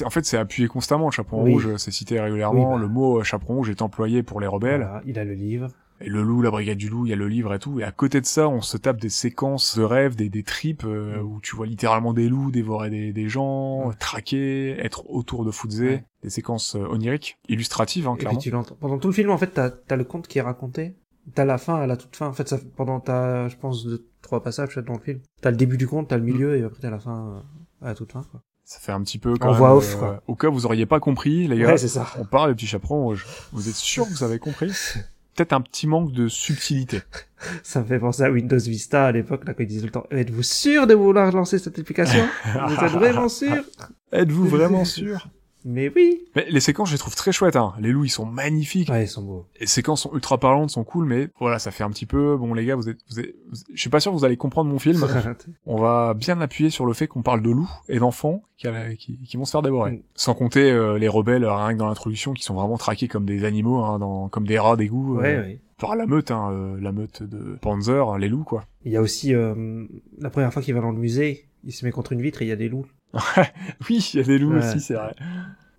[0.05, 1.53] en fait c'est appuyé constamment le chaperon Oui.
[1.53, 2.81] rouge c'est cité régulièrement Oui, bah.
[2.81, 5.69] le mot euh, chaperon rouge est employé pour les rebelles Voilà, il a le livre.
[6.03, 7.79] Et le loup, la brigade du loup, il y a le livre et tout.
[7.79, 10.83] Et à côté de ça, on se tape des séquences de rêves, des, des tripes,
[10.85, 11.25] euh, Mm.
[11.25, 13.95] où tu vois littéralement des loups dévorer des, des gens, Ouais.
[13.99, 15.85] traquer, être autour de Fuzé.
[15.87, 16.03] Ouais.
[16.23, 18.39] Des séquences euh, oniriques, illustratives, hein, Et clairement.
[18.51, 18.75] l'entends.
[18.79, 20.95] Pendant tout le film, en fait, t'as, t'as le conte qui est raconté.
[21.35, 22.27] T'as la fin à la toute fin.
[22.27, 25.19] En fait, ça, pendant t'as, je pense, deux, trois passages dans le film.
[25.41, 27.41] T'as le début du conte, t'as le milieu, et après t'as la fin
[27.81, 28.41] euh, à la toute fin, quoi.
[28.63, 30.23] Ça fait un petit peu quand même, voix off, euh, quoi.
[30.27, 32.07] Au cas où vous auriez pas compris, les gars, Ouais, c'est ça.
[32.17, 33.25] on parle des petits chaperons rouges.
[33.51, 34.71] Vous êtes sûr que vous avez compris?
[35.35, 37.01] Peut-être un petit manque de subtilité.
[37.63, 39.91] Ça me fait penser à Windows Vista à l'époque, là, quand ils disaient tout le
[39.91, 42.23] temps, êtes-vous sûr de vouloir lancer cette application?
[42.67, 43.63] Vous êtes vraiment sûr?
[44.11, 45.27] Êtes-vous vraiment sûr?
[45.65, 46.23] Mais oui!
[46.35, 47.55] Mais les séquences, je les trouve très chouettes.
[47.55, 47.73] Hein.
[47.79, 48.89] Les loups, ils sont magnifiques.
[48.89, 49.45] Ouais, ils sont beaux.
[49.59, 52.53] les séquences sont ultra parlantes, sont cool, mais voilà, ça fait un petit peu, bon
[52.53, 53.35] les gars, vous êtes, vous êtes,
[53.73, 55.05] je suis pas sûr que vous allez comprendre mon film.
[55.65, 59.19] On va bien appuyer sur le fait qu'on parle de loups et d'enfants qui, qui,
[59.19, 59.91] qui vont se faire dévorer.
[59.91, 60.03] Mm.
[60.15, 63.25] Sans compter euh, les rebelles, euh, rien que dans l'introduction, qui sont vraiment traqués comme
[63.25, 65.59] des animaux, hein, dans, comme des rats d'égout, euh, ouais, ouais.
[65.77, 68.65] par la meute, hein, euh, la meute de Panzer, les loups quoi.
[68.85, 69.85] Il y a aussi, euh,
[70.17, 72.45] la première fois qu'il va dans le musée, il se met contre une vitre et
[72.45, 72.87] il y a des loups.
[73.89, 74.59] oui, il y a des loups Ouais.
[74.59, 75.13] aussi, c'est vrai.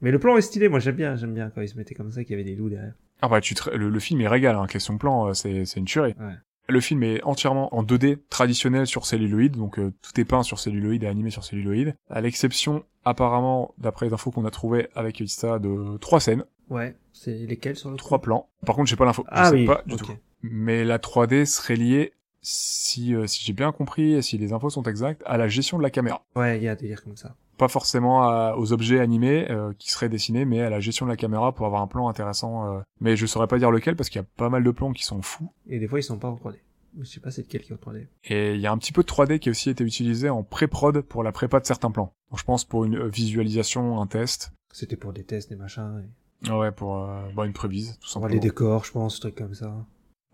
[0.01, 2.11] Mais le plan est stylé, moi j'aime bien, j'aime bien quand il se mettait comme
[2.11, 2.95] ça, qu'il y avait des loups derrière.
[3.21, 5.79] Ah bah tu te- le, le film est régal, hein, question plan, euh, c'est c'est
[5.79, 6.15] une tuerie.
[6.19, 6.35] Ouais.
[6.69, 10.59] Le film est entièrement en 2D traditionnel sur celluloïd, donc euh, tout est peint sur
[10.59, 15.21] celluloïd et animé sur celluloïd, à l'exception apparemment, d'après les infos qu'on a trouvées avec
[15.21, 18.49] Ista, de trois scènes, Ouais, c'est lesquels sur le trois plans.
[18.65, 20.07] Par contre, j'ai pas l'info, je Ah sais oui, pas du tout.
[20.43, 22.13] Mais la 3D serait liée,
[22.43, 25.79] si euh, si j'ai bien compris et si les infos sont exactes, à la gestion
[25.79, 26.23] de la caméra.
[26.37, 27.35] Ouais, il y a un délire comme ça.
[27.59, 31.11] Pas forcément à- aux objets animés euh, qui seraient dessinés, mais à la gestion de
[31.11, 32.67] la caméra pour avoir un plan intéressant.
[32.77, 32.81] euh.
[33.01, 35.05] Mais je saurais pas dire lequel parce qu'il y a pas mal de plans qui
[35.05, 35.53] sont fous.
[35.69, 36.57] Et des fois ils sont pas en 3D.
[36.99, 38.07] Je sais pas c'est lequel qui est en 3D.
[38.25, 40.43] Et il y a un petit peu de 3D qui a aussi été utilisé en
[40.43, 42.13] pré-prod pour la prépa de certains plans.
[42.31, 44.53] Donc je pense pour une euh, visualisation, un test.
[44.73, 46.03] C'était pour des tests, des machins.
[46.47, 46.51] Et...
[46.51, 48.35] Ouais, pour euh, bah, une prévise, tout simplement.
[48.35, 49.73] les décors, je pense, trucs comme ça.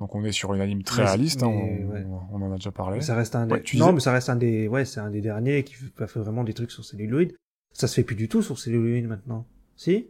[0.01, 2.07] Donc on est sur une anime très Mais- réaliste, hein, mais, on, ouais.
[2.32, 2.99] on en a déjà parlé.
[2.99, 3.53] Mais ça reste un des...
[3.55, 5.74] Ouais, tu non, disais- mais ça reste un des, ouais, c'est un des derniers qui
[5.74, 7.34] fait fait vraiment des trucs sur celluloïd.
[7.72, 9.44] Ça se fait plus du tout sur celluloïd maintenant.
[9.76, 10.07] Si?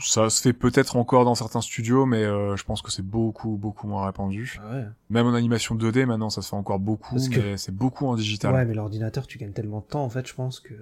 [0.00, 3.56] Ça se fait peut-être encore dans certains studios, mais euh, je pense que c'est beaucoup,
[3.56, 4.58] beaucoup moins répandu.
[4.62, 4.84] Ah ouais.
[5.10, 8.06] Même en animation 2D, maintenant, ça se fait encore beaucoup, Parce que- mais c'est beaucoup
[8.06, 8.54] en digital.
[8.54, 10.74] Ouais, mais l'ordinateur, tu gagnes tellement de temps, en fait, je pense que,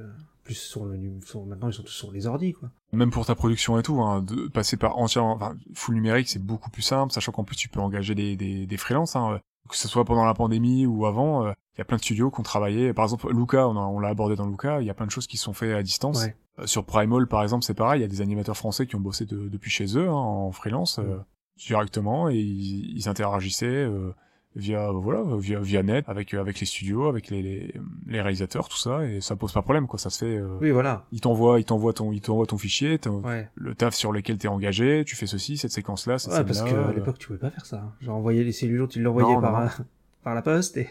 [0.45, 2.69] plus sur le, num- sur- maintenant, ils sont tous sur les ordi, quoi.
[2.93, 6.43] Même pour ta production et tout, hein, de passer par entièrement, enfin, full numérique, c'est
[6.45, 9.77] beaucoup plus simple, sachant qu'en plus tu peux engager des, des, des freelances, hein, que
[9.77, 11.47] ce soit pendant la pandémie ou avant.
[11.47, 12.93] euh, Il y a plein de studios qui ont travaillé.
[12.95, 14.81] Par exemple, Luca, on, a- on l'a abordé dans Luca.
[14.81, 16.22] Il y a plein de choses qui sont faites à distance.
[16.24, 16.35] Ouais.
[16.59, 18.01] Euh, sur Primal, par exemple, c'est pareil.
[18.01, 20.53] Il y a des animateurs français qui ont bossé de- depuis chez eux hein, en
[20.53, 21.18] freelance euh,
[21.59, 23.66] directement et ils, ils interagissaient.
[23.66, 24.12] euh,
[24.59, 27.74] via voilà via via net avec avec les studios avec les, les,
[28.07, 30.70] les réalisateurs tout ça et ça pose pas problème quoi ça se fait euh, Oui,
[30.70, 31.05] voilà.
[31.12, 33.51] il t'envoie il t'envoie ton il t'envoie ton fichier Ouais.
[33.55, 36.61] le taf sur lequel t'es engagé tu fais ceci cette séquence là cette Ouais, parce
[36.61, 37.93] scène-là, que à euh, l'époque, tu pouvais pas faire ça.
[38.01, 39.85] Genre, envoyer les cellulos, tu l'envoyais par, non,
[40.24, 40.89] par la poste et...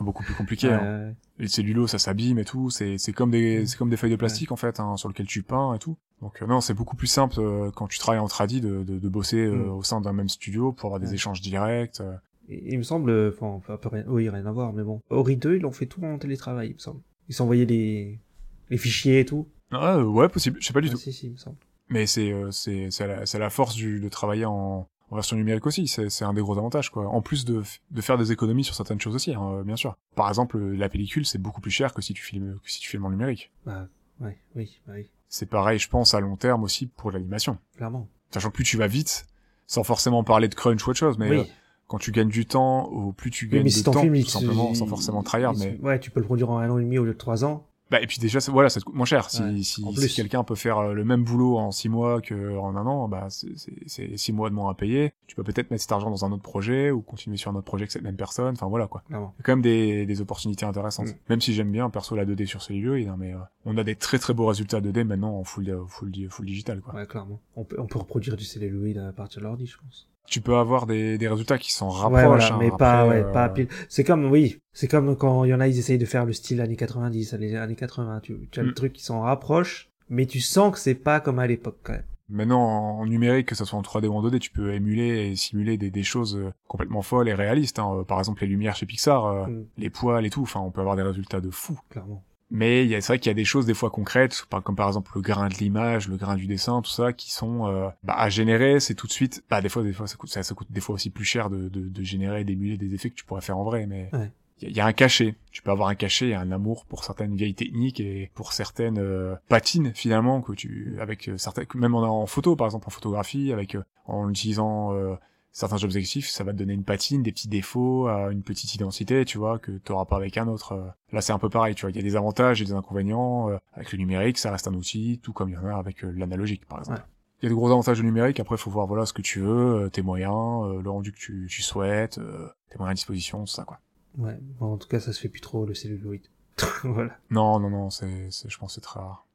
[0.00, 1.06] beaucoup plus compliqué Ouais, hein.
[1.08, 1.14] ouais.
[1.38, 3.66] les cellulos ça s'abîme et tout c'est c'est comme des Mm.
[3.66, 5.96] c'est comme des feuilles de plastique en fait hein, sur lesquelles tu peins et tout
[6.22, 8.98] donc euh, non c'est beaucoup plus simple euh, quand tu travailles en tradi de, de,
[8.98, 9.70] de bosser euh, Mm.
[9.70, 12.14] au sein d'un même studio pour avoir des échanges directs euh.
[12.50, 15.00] Il me semble, enfin, un peu rien, oui, rien à voir, mais bon.
[15.08, 17.00] Ori 2, ils l'ont fait tout en télétravail, il me semble.
[17.30, 18.20] Ils s'envoyaient les,
[18.68, 19.48] les fichiers et tout.
[19.70, 21.56] ah euh, ouais possible je sais pas du Ouais, tout Si, si, il me semble.
[21.88, 25.64] Mais c'est euh, c'est c'est la, la force du, de travailler en, en version numérique
[25.66, 25.86] aussi.
[25.86, 27.06] C'est un des gros avantages quoi.
[27.08, 27.62] En plus de
[27.92, 29.94] de faire des économies sur certaines choses aussi, hein, bien sûr.
[30.16, 32.90] Par exemple, la pellicule c'est beaucoup plus cher que si tu filmes que si tu
[32.90, 33.52] filmes en numérique.
[33.64, 33.86] Bah,
[34.20, 37.58] ouais, oui, bah oui, C'est pareil, je pense à long terme aussi pour l'animation.
[37.76, 38.08] clairement.
[38.32, 39.26] Sachant que plus tu vas vite,
[39.68, 41.36] sans forcément parler de crunch ou autre chose, mais oui.
[41.38, 41.44] euh,
[41.86, 44.00] quand tu gagnes du temps, ou plus tu Oui, gagnes mais de si ton temps,
[44.00, 46.68] film, tout simplement, il- sans forcément tryhard, mais Ouais, tu peux le produire en un
[46.70, 47.68] an et demi au lieu de trois ans.
[47.90, 49.30] Bah, et puis déjà, voilà, ça te coûte moins cher.
[49.30, 52.56] Si, Ouais, si, si quelqu'un peut faire euh, le même boulot en six mois que
[52.56, 55.12] en un an, bah, c'est- six mois de moins à payer.
[55.26, 57.66] Tu peux peut-être mettre cet argent dans un autre projet ou continuer sur un autre
[57.66, 58.54] projet que cette même personne.
[58.54, 59.02] Enfin, voilà, quoi.
[59.10, 61.08] Il y a quand même des, des opportunités intéressantes.
[61.08, 61.18] Mm.
[61.28, 64.18] Même si j'aime bien, perso, la 2D sur hein, mais euh, on a des très
[64.18, 66.94] très beaux résultats 2D maintenant en full, euh, full, full digital, quoi.
[66.94, 67.40] Ouais, clairement.
[67.56, 70.08] On peut, on peut reproduire du celluloïd à partir de l'ordi, je pense.
[70.26, 72.14] Tu peux avoir des, des résultats qui s'en rapprochent.
[72.22, 73.68] ouais, voilà, hein, mais pas, après, ouais, euh, pas pile.
[73.88, 76.32] C'est comme, oui, c'est comme quand il y en a, ils essayent de faire le
[76.32, 78.20] style années 90, les années 80.
[78.22, 78.66] Tu, tu as Mm.
[78.66, 81.92] le truc qui s'en rapproche, mais tu sens que c'est pas comme à l'époque, quand
[81.92, 82.04] même.
[82.30, 85.36] Maintenant, en numérique, que ce soit en 3D ou en 2D, tu peux émuler et
[85.36, 87.78] simuler des, des choses euh, complètement folles et réalistes.
[87.78, 87.98] hein.
[88.00, 89.66] Euh, Par exemple, les lumières chez Pixar, euh, Mm.
[89.76, 90.40] les poils et tout.
[90.42, 91.78] Enfin, on peut avoir des résultats de fou.
[91.90, 92.24] Clairement.
[92.50, 94.76] Mais il y a- c'est vrai qu'il y a des choses des fois concrètes, comme
[94.76, 97.88] par exemple le grain de l'image, le grain du dessin, tout ça, qui sont euh,
[98.02, 98.80] bah, à générer.
[98.80, 99.42] C'est tout de suite.
[99.50, 101.50] Bah des fois, des fois ça coûte, ça, ça coûte des fois aussi plus cher
[101.50, 103.86] de, de, de générer, d'émuler des effets que tu pourrais faire en vrai.
[103.86, 104.30] Mais Ouais.
[104.60, 105.34] il y, a- il y a un cachet.
[105.50, 108.98] Tu peux avoir un cachet, et un amour pour certaines vieilles techniques et pour certaines
[108.98, 112.90] euh, patines finalement que tu avec euh, certaines, même en, en photo par exemple en
[112.90, 115.14] photographie, avec euh, en utilisant euh,
[115.54, 119.24] certains objectifs, ça va te donner une patine, des petits défauts, euh, une petite identité,
[119.24, 120.72] tu vois, que t'auras pas avec un autre.
[120.72, 120.86] euh.
[121.12, 121.90] Là, c'est un peu pareil, tu vois.
[121.90, 123.48] Il y a des avantages et des inconvénients.
[123.48, 126.02] euh, avec le numérique, ça reste un outil, tout comme il y en a avec
[126.02, 126.98] l'analogique, par exemple.
[126.98, 127.04] Ouais.
[127.40, 128.40] Il y a de gros avantages du numérique.
[128.40, 131.18] Après, faut voir voilà ce que tu veux, euh, tes moyens, euh, le rendu que
[131.18, 133.78] tu, tu souhaites, euh, tes moyens à disposition, tout ça, quoi.
[134.18, 134.36] Ouais.
[134.58, 136.22] Bon, en tout cas, ça se fait plus trop, le celluloïd.
[136.84, 137.16] voilà.
[137.30, 139.26] Non, non, non, c'est, c'est, je pense, que c'est très rare.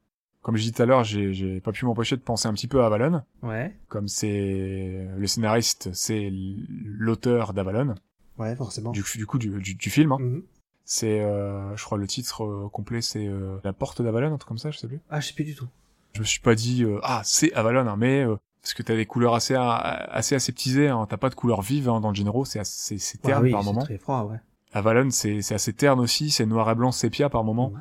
[0.42, 2.66] Comme je dis tout à l'heure, j'ai, j'ai pas pu m'empêcher de penser un petit
[2.68, 3.22] peu à Avalon.
[3.42, 3.76] Ouais.
[3.88, 6.30] Comme c'est le scénariste, c'est
[6.84, 7.94] l'auteur d'Avalon,
[8.38, 8.90] Ouais, forcément.
[8.92, 10.12] du, du coup du, du, du film.
[10.12, 10.18] hein.
[10.18, 10.42] Mhm.
[10.84, 14.48] C'est, euh, je crois, le titre euh, complet, c'est euh, La Porte d'Avalon, un truc
[14.48, 15.00] comme ça, je sais plus.
[15.10, 15.68] Ah, je sais plus du tout.
[16.14, 18.96] Je me suis pas dit, euh, ah, c'est Avalon, hein, mais euh, parce que t'as
[18.96, 22.44] des couleurs assez assez aseptisées, hein, t'as pas de couleurs vives hein, dans le Généraux,
[22.44, 23.82] c'est assez c'est terne oui, par c'est moment.
[23.82, 24.38] très froid, ouais.
[24.72, 27.72] Avalon, c'est c'est assez terne aussi, c'est noir et blanc sépia par moment.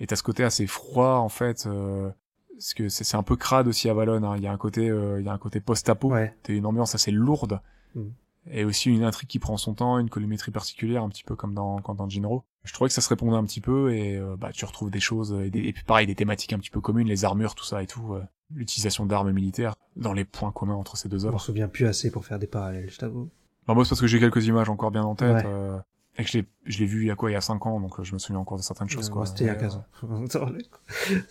[0.00, 1.66] Et t'as ce côté assez froid en fait.
[1.66, 2.10] Euh,
[2.54, 4.36] parce que c'est un peu crade aussi Avalon, hein.
[4.36, 6.34] il y a un côté euh, il y a un côté post-apo, Ouais.
[6.42, 7.60] t'as une ambiance assez lourde.
[7.94, 8.12] Mhm.
[8.50, 11.52] Et aussi une intrigue qui prend son temps, une colorimétrie particulière, un petit peu comme
[11.52, 12.44] dans, quand dans Jinro.
[12.64, 15.00] Je trouvais que ça se répondait un petit peu, et euh, bah tu retrouves des
[15.00, 17.64] choses, et, des, et puis pareil, des thématiques un petit peu communes, les armures, tout
[17.64, 18.22] ça et tout, euh,
[18.54, 21.40] l'utilisation d'armes militaires, dans les points communs entre ces deux Je m'en œuvres.
[21.42, 23.28] souviens plus assez pour faire des parallèles, je t'avoue.
[23.66, 25.46] Bah, moi c'est parce que j'ai quelques images encore bien en tête, Ouais.
[25.46, 25.78] euh,
[26.18, 27.64] et que je l'ai, je l'ai vu il y a quoi, il y a 5
[27.66, 29.24] ans, donc euh, je me souviens encore de certaines choses, Euh, quoi.
[29.24, 30.50] C'était il y a Et, 15 euh, ans.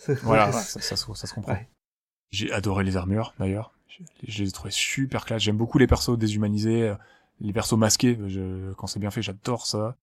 [0.22, 1.52] Voilà, ouais, ça, ça, se- ça se comprend.
[1.52, 1.68] Ouais.
[2.30, 3.72] J'ai adoré les armures, d'ailleurs.
[3.88, 5.42] Je, je les ai trouvées super classe.
[5.42, 6.94] J'aime beaucoup les persos déshumanisés, euh,
[7.40, 8.18] les persos masqués.
[8.26, 9.96] Je, quand c'est bien fait, j'adore ça.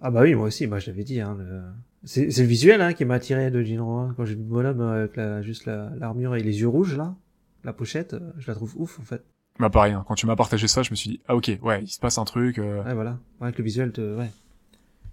[0.00, 1.20] Ah bah oui, moi aussi, moi je l'avais dit.
[1.20, 1.62] Hein, le...
[2.04, 3.96] c'est, c'est le visuel hein, qui m'a attiré de Jinro.
[3.98, 4.14] Hein.
[4.16, 6.96] Quand j'ai vu le bonhomme euh, avec la, juste la, l'armure et les yeux rouges
[6.96, 7.16] là,
[7.64, 9.24] la pochette, euh, je la trouve ouf en fait.
[9.58, 11.82] Bah pareil, hein, quand tu m'as partagé ça, je me suis dit, ah ok, ouais,
[11.82, 14.30] il se passe un truc, euh, Ouais voilà, ouais, que le visuel te, ouais,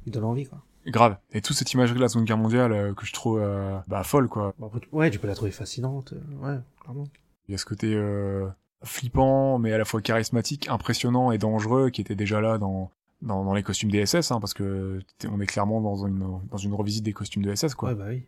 [0.05, 0.59] il donne envie quoi.
[0.87, 1.17] grave.
[1.31, 4.03] Et toute cette imagerie de la Seconde Guerre mondiale euh, que je trouve euh, bah
[4.03, 4.53] folle, quoi.
[4.63, 7.05] Après, ouais, tu peux la trouver fascinante, euh, ouais, clairement.
[7.47, 8.47] Il y a ce côté euh,
[8.83, 12.91] flippant, mais à la fois charismatique, impressionnant et dangereux qui était déjà là dans
[13.21, 14.99] dans, dans les costumes des SS, hein, parce que
[15.31, 17.89] on est clairement dans une dans une revisite des costumes de SS, quoi.
[17.89, 18.23] Ouais bah oui.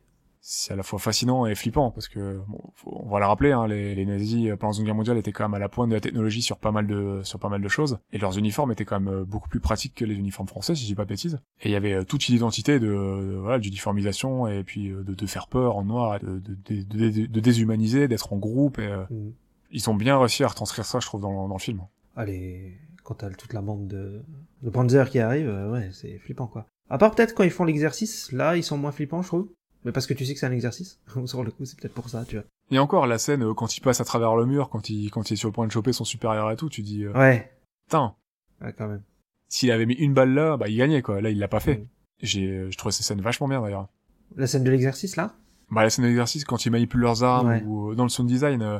[0.49, 3.51] C'est à la fois fascinant et flippant parce que bon, faut- on va le rappeler
[3.51, 5.67] hein, les, les nazis euh, pendant la Seconde Guerre mondiale étaient quand même à la
[5.67, 8.37] pointe de la technologie sur pas mal de sur pas mal de choses et leurs
[8.37, 10.95] uniformes étaient quand même euh, beaucoup plus pratiques que les uniformes français si je dis
[10.95, 14.47] pas de bêtises et il y avait euh, toute une identité de, de- voilà d'uniformisation
[14.47, 18.31] et puis de, de faire peur en noir de, de, de, de- de déshumaniser d'être
[18.31, 19.33] en groupe et Mhm.
[19.71, 21.81] ils ont bien réussi à retranscrire ça je trouve dans, le- dans le film
[22.15, 24.21] Allez, quand t'as toute la bande de,
[24.63, 26.65] de Panzer qui arrive, ouais, c'est flippant quoi.
[26.89, 29.49] À part peut-être quand ils font l'exercice, là ils sont moins flippants je trouve.
[29.85, 30.99] Mais parce que tu sais que c'est un exercice?
[31.25, 32.45] Sur le coup, c'est peut-être pour ça, tu vois.
[32.71, 35.29] et encore la scène euh, quand il passe à travers le mur quand il quand
[35.29, 37.51] il est sur le point de choper son supérieur et tout tu dis euh, Ouais.
[37.85, 38.15] putain
[38.61, 39.03] Ouais, quand même.
[39.47, 41.21] s'il avait mis une balle là, bah il gagnait quoi.
[41.21, 41.85] Là, il l'a pas fait.
[42.21, 43.87] J'ai, je trouvais ces scènes vachement bien d'ailleurs.
[44.35, 45.33] La scène de l'exercice, là?
[45.69, 47.63] Bah la scène d'exercice quand ils manipulent leurs armes Ouais.
[47.63, 48.79] ou euh, dans le sound design, euh,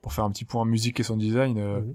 [0.00, 1.94] pour faire un petit point musique et sound design, euh, Mhm.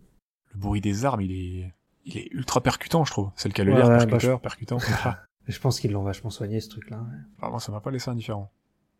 [0.53, 1.73] le bruit des armes, il est,
[2.05, 3.31] il est ultra percutant, je trouve.
[3.35, 4.77] C'est le cas de le Ouais, dire, percuteur, bah, percutant.
[5.47, 6.97] Je pense qu'ils l'ont vachement soigné, ce truc-là.
[6.97, 7.17] ouais.
[7.41, 8.51] Ah, moi, ça m'a pas laissé indifférent.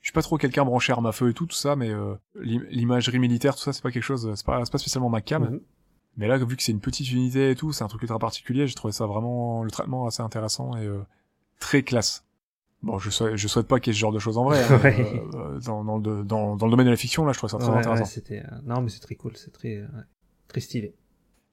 [0.02, 2.14] Je suis pas trop quelqu'un branché arme à feu et tout, tout ça, mais euh,
[2.36, 5.44] l'im- l'imagerie militaire, tout ça, c'est pas quelque chose, c'est pas, pas spécialement ma cam.
[5.46, 5.62] Mhm.
[6.18, 8.68] Mais là, vu que c'est une petite unité et tout, c'est un truc ultra particulier,
[8.68, 11.02] j'ai trouvé ça vraiment, le traitement assez intéressant et euh,
[11.60, 12.24] très classe.
[12.84, 14.62] Bon, je souhaite, je souhaite pas qu'il y ait ce genre de choses en vrai.
[14.64, 15.00] hein, Ouais.
[15.00, 17.50] euh, euh, dans, dans, le, dans, dans le domaine de la fiction, là, je trouve
[17.50, 18.22] ça très Ouais, intéressant.
[18.30, 19.82] ouais, euh, Non, mais c'est très cool, c'est très...
[19.82, 19.88] ouais,
[20.48, 20.94] Très stylé.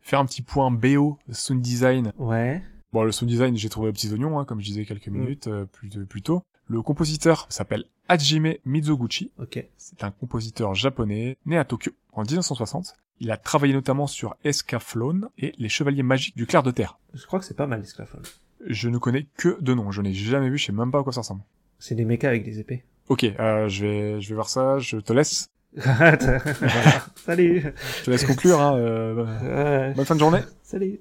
[0.03, 2.13] Faire un petit point BO, sound design.
[2.19, 2.63] Ouais.
[2.93, 5.17] Bon, le sound design, j'ai trouvé aux petits oignons, hein, comme je disais quelques Mm.
[5.19, 6.43] minutes euh, plus, plus tôt.
[6.69, 9.31] Le compositeur s'appelle Hajime Mizoguchi.
[9.39, 9.65] Ok.
[9.77, 12.95] C'est un compositeur japonais né à Tokyo en 1960.
[13.21, 16.99] Il a travaillé notamment sur Escaflowne et Les Chevaliers Magiques du Clair de Terre.
[17.15, 18.23] Je crois que c'est pas mal, l'esclaphone.
[18.67, 21.03] Je ne connais que de nom, je n'ai jamais vu, je sais même pas à
[21.03, 21.43] quoi ça ressemble.
[21.79, 22.85] C'est des mechas avec des épées.
[23.09, 26.19] Ok, euh, je vais, je vais voir ça, je te laisse, voilà.
[27.17, 27.63] Salut.
[27.99, 29.95] je te laisse conclure, hein, euh, Ouais.
[29.95, 30.41] bonne fin de journée.
[30.63, 31.01] Salut.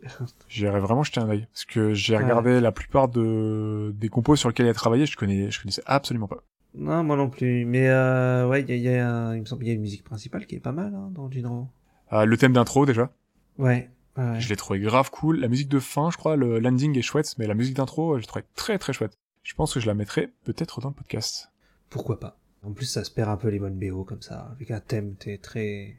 [0.50, 1.48] J'irai vraiment jeter un œil.
[1.52, 2.24] Parce que j'ai Ouais.
[2.24, 5.84] regardé la plupart de, des compos sur lesquels il a travaillé, je connais, je connaissais
[5.86, 6.38] absolument pas.
[6.74, 7.66] Non, moi non plus.
[7.66, 9.76] Mais euh, ouais, il y a, y a un- il me semble qu'il y a
[9.76, 11.68] une musique principale qui est pas mal hein, dans Jinro.
[12.14, 13.12] Euh, le thème d'intro, déjà.
[13.58, 13.90] Ouais.
[14.18, 14.40] ouais, ouais.
[14.40, 15.40] Je l'ai trouvé grave cool.
[15.40, 18.22] La musique de fin, je crois, le landing est chouette, mais la musique d'intro, je
[18.22, 19.18] l'ai trouvé très très chouette.
[19.44, 21.52] Je pense que je la mettrai peut-être dans le podcast.
[21.90, 22.38] Pourquoi pas.
[22.64, 25.16] En plus, ça se perd un peu les bonnes BO comme ça, avec un thème
[25.42, 25.98] très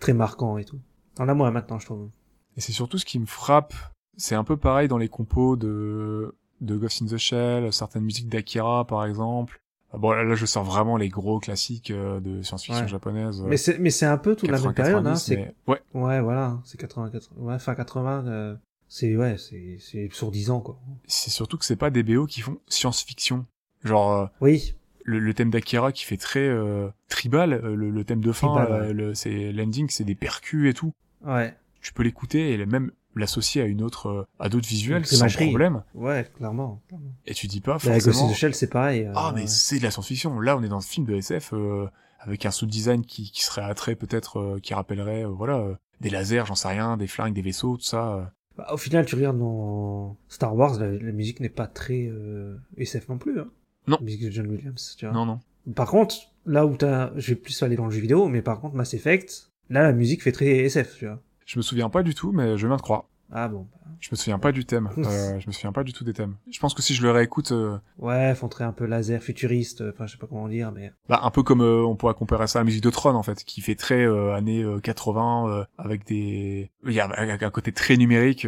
[0.00, 0.80] très marquant et tout.
[1.18, 2.08] On a moins maintenant, je trouve.
[2.56, 3.74] Et c'est surtout ce qui me frappe.
[4.16, 8.28] C'est un peu pareil dans les compos de, de Ghost in the Shell, certaines musiques
[8.28, 9.60] d'Akira, par exemple.
[9.92, 12.88] Ah Bon, là, là, je sors vraiment les gros classiques euh, de science-fiction Ouais.
[12.88, 13.42] japonaise.
[13.46, 15.14] Mais c'est mais c'est un peu toute la même période, hein.
[15.14, 18.26] 80-90, C'est mais ouais, ouais, voilà, c'est 80, 80, ouais, fin 80.
[18.26, 18.56] euh,
[18.88, 20.78] c'est ouais, c'est c'est sur 10 ans quoi.
[21.06, 23.46] c'est surtout que c'est pas des BO qui font science-fiction.
[23.84, 24.74] Genre, euh, Oui.
[25.08, 28.54] Le, le thème d'Akira qui fait très euh, tribal, euh, le, le thème de fin,
[28.54, 30.92] Tribal, euh, le, c'est l'ending, c'est des percus et tout.
[31.24, 31.54] Ouais.
[31.80, 35.82] Tu peux l'écouter et même l'associer à une autre, à d'autres visuels C'est sans problème.
[35.94, 36.80] Ouais, clairement.
[36.88, 37.10] clairement.
[37.26, 38.30] Et tu dis pas forcément.
[38.30, 39.04] the Shell, c'est pareil.
[39.04, 39.46] euh, Ah mais ouais.
[39.46, 40.38] c'est de la science-fiction.
[40.40, 41.86] Là, on est dans un film de SF euh,
[42.20, 46.44] avec un sous-design qui, qui serait attrait peut-être, euh, qui rappellerait, voilà, euh, des lasers,
[46.46, 48.32] j'en sais rien, des flingues, des vaisseaux, tout ça.
[48.56, 52.56] Bah, au final, tu regardes dans Star Wars, la, la musique n'est pas très euh,
[52.76, 53.40] SF non plus.
[53.40, 53.48] Hein.
[53.88, 53.96] Non.
[53.98, 55.14] La musique de John Williams, tu vois.
[55.14, 55.40] Non, non.
[55.74, 56.14] Par contre,
[56.46, 58.94] là où t'as, je vais plus aller dans le jeu vidéo, mais par contre Mass
[58.94, 61.20] Effect, là la musique fait très SF, tu vois.
[61.44, 63.04] Je me souviens pas du tout, mais je viens de croire.
[63.30, 63.66] Ah bon.
[63.84, 64.88] bah, Je me souviens pas du thème.
[64.98, 66.36] Euh, je me souviens pas du tout des thèmes.
[66.50, 69.82] Je pense que si je le réécoute, euh, Ouais, font très un peu laser futuriste,
[69.92, 72.46] enfin je sais pas comment dire, mais bah, un peu comme euh, on pourrait comparer
[72.46, 75.48] ça à la musique de Tron en fait, qui fait très euh, années euh, 80
[75.50, 78.46] euh, avec des, il y a un côté très numérique.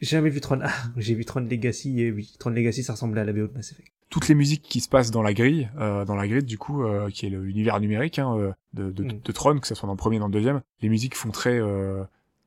[0.00, 0.60] J'ai jamais vu Tron.
[0.64, 3.52] Ah, j'ai vu Tron Legacy et oui, Tron Legacy ça ressemblait à la BO de
[3.54, 3.88] Mass Effect.
[4.08, 6.84] Toutes les musiques qui se passent dans la grille, euh, dans la grille du coup,
[6.84, 9.20] euh, qui est l'univers numérique hein, euh, de, de, Mm.
[9.24, 11.58] de Tron, que ce soit dans le premier, dans le deuxième, les musiques font très,
[11.60, 12.04] euh,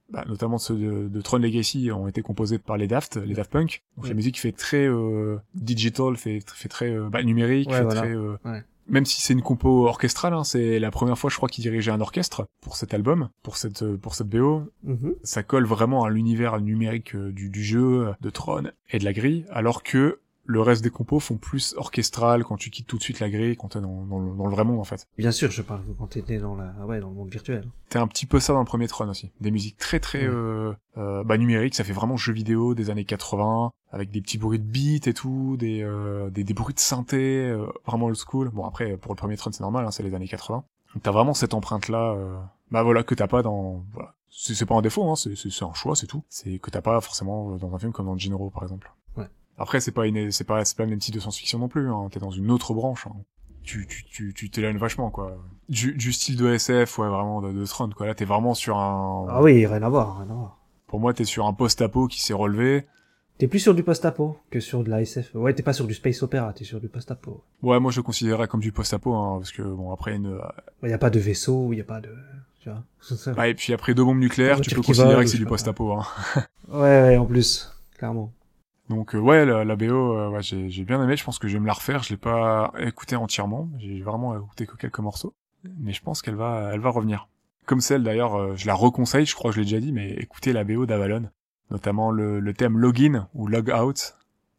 [0.10, 3.52] bah, notamment ceux de, de Tron Legacy ont été composées par les Daft, les Daft
[3.52, 3.84] Punk.
[3.97, 7.84] Donc la musique fait très euh, digital, fait, fait très euh, bah, numérique, Ouais, fait
[7.84, 8.02] voilà.
[8.02, 8.64] très euh, Ouais.
[8.90, 11.92] Même si c'est une compo orchestrale, hein, c'est la première fois je crois qu'il dirigeait
[11.92, 14.64] un orchestre pour cet album, pour cette euh, pour cette BO.
[14.84, 15.16] Mhm.
[15.24, 19.06] Ça colle vraiment à l'univers numérique euh, du, du jeu, euh, de Tron et de
[19.06, 20.20] la grille, alors que
[20.52, 23.56] le reste des compos font plus orchestral quand tu quittes tout de suite la grille,
[23.56, 25.06] quand t'es dans, dans, le, dans le vrai monde en fait.
[25.16, 27.68] Bien sûr, je parle quand t'étais dans la, ouais, dans le monde virtuel.
[27.89, 29.32] T'es un petit peu ça dans le premier Tron aussi.
[29.41, 30.34] Des musiques très très Ouais.
[30.34, 34.39] euh, euh, bah, numériques, ça fait vraiment jeu vidéo des années 80, avec des petits
[34.39, 38.18] bruits de beats et tout, des, euh, des, des bruits de synthé, euh, vraiment old
[38.18, 38.50] school.
[38.50, 40.64] Bon après, pour le premier Tron c'est normal, hein, c'est les années 80.
[40.95, 42.38] Donc t'as vraiment cette empreinte-là, euh,
[42.72, 43.84] bah voilà, que t'as pas dans...
[43.93, 44.16] Voilà.
[44.32, 46.24] C'est pas un défaut, hein, c'est un choix, c'est tout.
[46.30, 48.91] C'est que t'as pas forcément dans un film comme dans Jinro par exemple.
[49.60, 49.64] Ouais.
[49.64, 51.89] Après c'est pas une, c'est pas, c'est pas le même type de science-fiction non plus,
[51.89, 52.07] hein.
[52.12, 53.07] t'es dans une autre branche.
[53.07, 53.16] hein.
[53.64, 55.38] Tu tu tu tu t'éloignes vachement quoi.
[55.68, 58.07] Du, du style de SF, ouais vraiment de, de Tron quoi.
[58.07, 59.28] Là t'es vraiment sur un...
[59.30, 60.57] Ah oui, rien à voir, rien à voir.
[60.88, 62.88] Pour moi t'es sur un post-apo qui s'est relevé.
[63.38, 65.36] T'es plus sur du post-apo que sur de la SF.
[65.36, 67.43] Ouais, t'es pas sur du space opéra, t'es sur du post-apo.
[67.62, 70.39] Ouais moi je le considérerais comme du post-apo hein, parce que bon après une...
[70.82, 72.10] Il y a pas de vaisseau, il y a pas de,
[72.62, 72.84] tu vois.
[73.36, 76.03] Bah, et puis après deux bombes nucléaires tu peux considérer que c'est du post-apo hein.
[76.70, 78.32] ouais, ouais, en plus, clairement.
[78.90, 81.16] Donc euh, ouais, la, la BO, euh, ouais, j'ai j'ai bien aimé.
[81.16, 82.02] Je pense que je vais me la refaire.
[82.04, 83.70] Je l'ai pas écoutée entièrement.
[83.80, 85.34] J'ai vraiment écouté que quelques morceaux,
[85.80, 87.28] mais je pense qu'elle va, elle va revenir.
[87.66, 89.26] Comme celle d'ailleurs, euh, je la reconseille.
[89.28, 91.30] Je crois que je l'ai déjà dit, mais écoutez la BO d'Avalon,
[91.70, 94.16] notamment le, le thème login ou log out,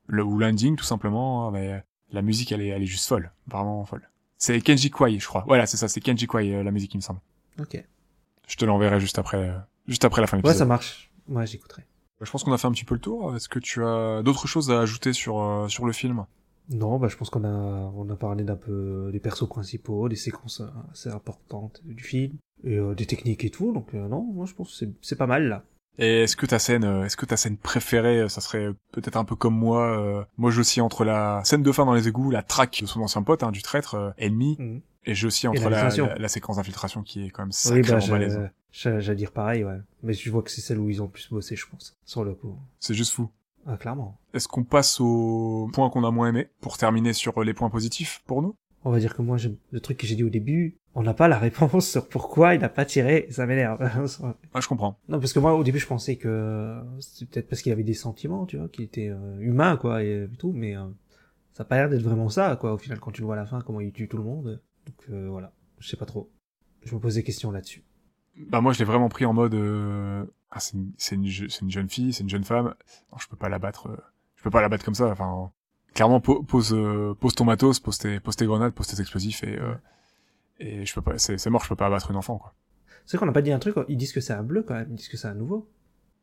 [0.07, 1.49] le, ou landing tout simplement.
[1.49, 4.09] hein, Mais la musique, elle est, elle est juste folle, vraiment folle.
[4.39, 5.45] C'est Kenji Kwai, je crois.
[5.49, 7.21] Voilà, c'est ça, c'est Kenji Kwai euh, la musique, il me semble.
[7.61, 7.85] Ok.
[8.47, 9.59] Je te l'enverrai juste après, euh,
[9.89, 10.59] juste après la fin de Ouais, l'épisode.
[10.61, 11.11] ça marche.
[11.29, 11.85] Ouais, j'écouterai.
[12.21, 13.35] Je pense qu'on a fait un petit peu le tour.
[13.35, 16.25] Est-ce que tu as d'autres choses à ajouter sur, euh, sur le film?
[16.69, 17.49] Non, bah je pense qu'on a
[17.97, 20.63] on a parlé d'un peu des persos principaux, des séquences
[20.93, 23.73] assez importantes du film et euh, des techniques et tout.
[23.73, 25.65] Donc euh, non, moi je pense que c'est c'est pas mal là.
[25.99, 29.25] Et est-ce que ta scène, euh, est-ce que ta scène préférée, ça serait peut-être un
[29.25, 32.45] peu comme moi, euh, moi j'oscille entre la scène de fin dans les égouts, la
[32.45, 34.81] traque de son ancien pote, hein, du traître ennemi, Mhm.
[35.07, 37.99] et aussi Et entre la, la, la séquence d'infiltration qui est quand même Oui, sacrément
[37.99, 38.41] bah je- balèze.
[38.45, 39.79] je- j'allais dire pareil, ouais.
[40.03, 42.25] Mais je vois que c'est celle où ils ont le plus bossé, je pense, sur
[42.25, 42.57] le coup.
[42.79, 43.31] C'est juste fou.
[43.67, 44.19] Ah, clairement.
[44.33, 48.23] Est-ce qu'on passe aux points qu'on a moins aimés pour terminer sur les points positifs
[48.27, 48.55] pour nous?
[48.85, 49.37] On va dire que moi,
[49.71, 52.61] le truc que j'ai dit au début, on n'a pas la réponse sur pourquoi il
[52.61, 53.79] n'a pas tiré, ça m'énerve.
[54.55, 54.99] Ah, je comprends.
[55.09, 57.95] non, parce que moi, au début, je pensais que c'est peut-être parce qu'il avait des
[57.95, 60.87] sentiments, tu vois, qu'il était euh, humain, quoi, et, tout, mais euh,
[61.53, 63.39] ça a pas l'air d'être vraiment ça, quoi, au final, quand tu le vois à
[63.39, 64.61] la fin, comment il tue tout le monde.
[64.87, 66.31] Donc euh, voilà, je sais pas trop.
[66.83, 67.85] Je me pose des questions là-dessus.
[68.49, 70.93] Bah moi je l'ai vraiment pris en mode euh, ah c'est une,
[71.25, 72.75] une, une jeune fille, c'est une jeune femme.
[73.13, 73.89] Non, je peux pas la battre.
[73.89, 73.97] euh,
[74.37, 75.07] je peux pas la battre comme ça.
[75.09, 75.51] Enfin,
[75.95, 79.45] clairement po- pose euh, pose ton matos, pose tes pose tes grenades, pose tes explosifs
[79.45, 79.75] et euh,
[80.59, 81.19] et je peux pas.
[81.19, 81.63] C'est mort.
[81.65, 82.55] Je peux pas abattre une enfant quoi.
[83.07, 84.87] C'est qu'on n'a pas dit un truc, ils disent que c'est un bleu quand même,
[84.91, 85.69] ils disent que c'est un nouveau.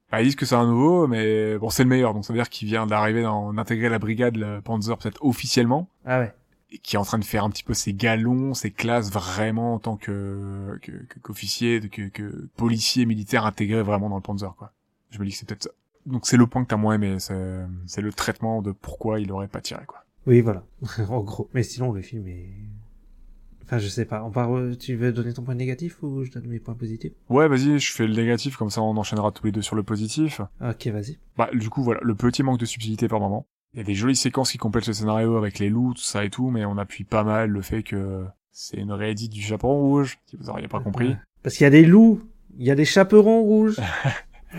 [0.10, 2.14] Bah, ils disent que c'est un nouveau, mais bon c'est le meilleur.
[2.14, 6.20] Donc ça veut dire qu'il vient d'arriver d'intégrer la brigade le Panzer peut-être officiellement Ah
[6.20, 6.34] ouais.
[6.72, 9.74] Et qui est en train de faire un petit peu ses galons, ses classes vraiment
[9.76, 14.54] en tant que que- que- qu'officier, que, que policier militaire intégré vraiment dans le Panzer
[14.58, 14.74] quoi.
[15.12, 15.70] Je me dis que c'est peut-être ça.
[16.06, 19.32] Donc c'est le point que t'as moins aimé, c'est c'est le traitement de pourquoi il
[19.32, 20.04] aurait pas tiré quoi.
[20.26, 20.64] Oui, voilà,
[21.10, 21.50] en gros.
[21.54, 22.50] Mais sinon, le film est...
[23.64, 24.24] Enfin, je sais pas.
[24.24, 24.50] On part...
[24.80, 27.14] Tu veux donner ton point négatif ou je donne mes points positifs?
[27.30, 29.84] Ouais, vas-y, je fais le négatif comme ça on enchaînera tous les deux sur le
[29.84, 30.42] positif.
[30.62, 31.18] Ok, vas-y.
[31.38, 33.46] Bah du coup voilà, le petit manque de subtilité par moment.
[33.74, 36.26] Il y a des jolies séquences qui complètent le scénario avec les loups, tout ça
[36.26, 39.80] et tout, mais on appuie pas mal le fait que c'est une réédite du Chaperon
[39.82, 41.16] Rouge, si vous auriez pas compris.
[41.44, 42.22] Parce qu'il y a des loups,
[42.58, 43.78] il y a des chaperons rouges.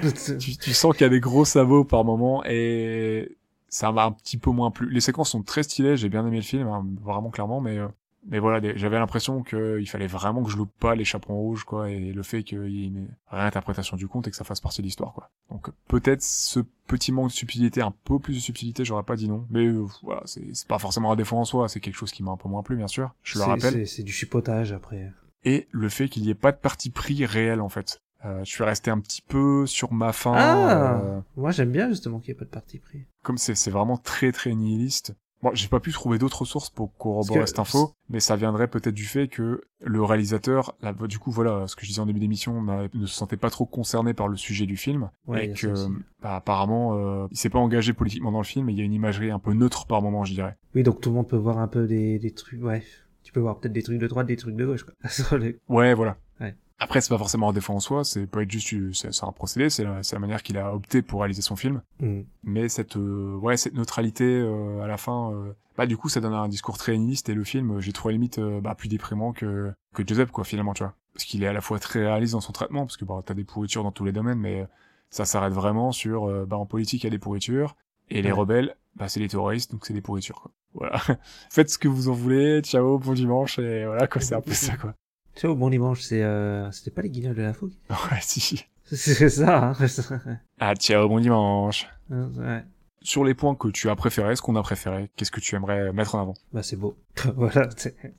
[0.38, 3.36] tu, tu sens qu'il y a des gros sabots par moment et
[3.68, 4.90] ça m'a un petit peu moins plu.
[4.90, 7.88] Les séquences sont très stylées, j'ai bien aimé le film, hein, vraiment clairement, mais euh,
[8.28, 11.90] mais voilà, j'avais l'impression qu'il fallait vraiment que je loupe pas les chaperons rouges, quoi,
[11.90, 14.80] et le fait qu'il y ait une réinterprétation du conte et que ça fasse partie
[14.82, 15.30] de l'histoire, quoi.
[15.50, 19.28] Donc peut-être ce petit manque de subtilité, un peu plus de subtilité, j'aurais pas dit
[19.28, 22.22] non, mais euh, voilà, c'est pas forcément un défaut en soi, c'est quelque chose qui
[22.22, 25.12] m'a un peu moins plu, bien sûr, je le rappelle c'est- du chipotage après.
[25.44, 28.00] et le fait qu'il n'y ait pas de parti pris réel en fait.
[28.24, 30.32] Euh, je suis resté un petit peu sur ma fin.
[30.34, 33.06] Ah euh, Moi, j'aime bien justement qu'il n'y ait pas de parti pris.
[33.22, 35.14] comme c'est vraiment très très nihiliste.
[35.42, 38.94] Bon, j'ai pas pu trouver d'autres sources pour corroborer cette info, mais ça viendrait peut-être
[38.94, 42.06] du fait que le réalisateur, là, bah, du coup voilà, ce que je disais en
[42.06, 45.52] début d'émission, ne se sentait pas trop concerné par le sujet du film, Ouais, et
[45.52, 45.72] que
[46.20, 48.84] bah, apparemment euh, il s'est pas engagé politiquement dans le film, et il y a
[48.84, 50.56] une imagerie un peu neutre par moment, je dirais.
[50.74, 52.60] Oui, donc tout le monde peut voir un peu des, des trucs.
[52.62, 52.82] Ouais,
[53.22, 54.84] tu peux voir peut-être des trucs de droite, des trucs de gauche.
[54.84, 54.94] Quoi.
[55.68, 56.16] Ouais, voilà.
[56.40, 56.56] Ouais.
[56.80, 59.68] Après, c'est pas forcément un défaut en soi, c'est peut être juste, c'est un procédé,
[59.68, 61.82] c'est la, la manière qu'il a opté pour réaliser son film.
[62.00, 62.20] Hmm.
[62.44, 66.20] mais cette euh, ouais cette neutralité euh, à la fin euh, bah du coup ça
[66.20, 69.32] donne un discours très nihiliste et le film j'ai trouvé limite euh, bah, plus déprimant
[69.32, 72.34] que que Joseph quoi finalement tu vois parce qu'il est à la fois très réaliste
[72.34, 74.66] dans son traitement parce que bah t'as des pourritures dans tous les domaines mais euh,
[75.10, 77.74] ça s'arrête vraiment sur bah en politique il y a des pourritures
[78.10, 78.38] et les Ouais.
[78.38, 81.00] rebelles bah c'est les terroristes donc c'est des pourritures quoi voilà
[81.50, 84.52] faites ce que vous en voulez ciao bon dimanche et voilà quoi c'est un peu
[84.52, 84.94] ça quoi
[85.38, 86.70] Ciao, bon dimanche, c'est euh...
[86.72, 89.76] c'était pas les guignols de l'info qui- ouais si C'est ça, hein.
[90.60, 92.64] ah ciao bon dimanche ouais.
[93.02, 95.92] sur les points que tu as préférés ce qu'on a préféré qu'est-ce que tu aimerais
[95.92, 96.34] mettre en avant?
[96.52, 96.96] Bah c'est beau.
[97.36, 97.68] voilà.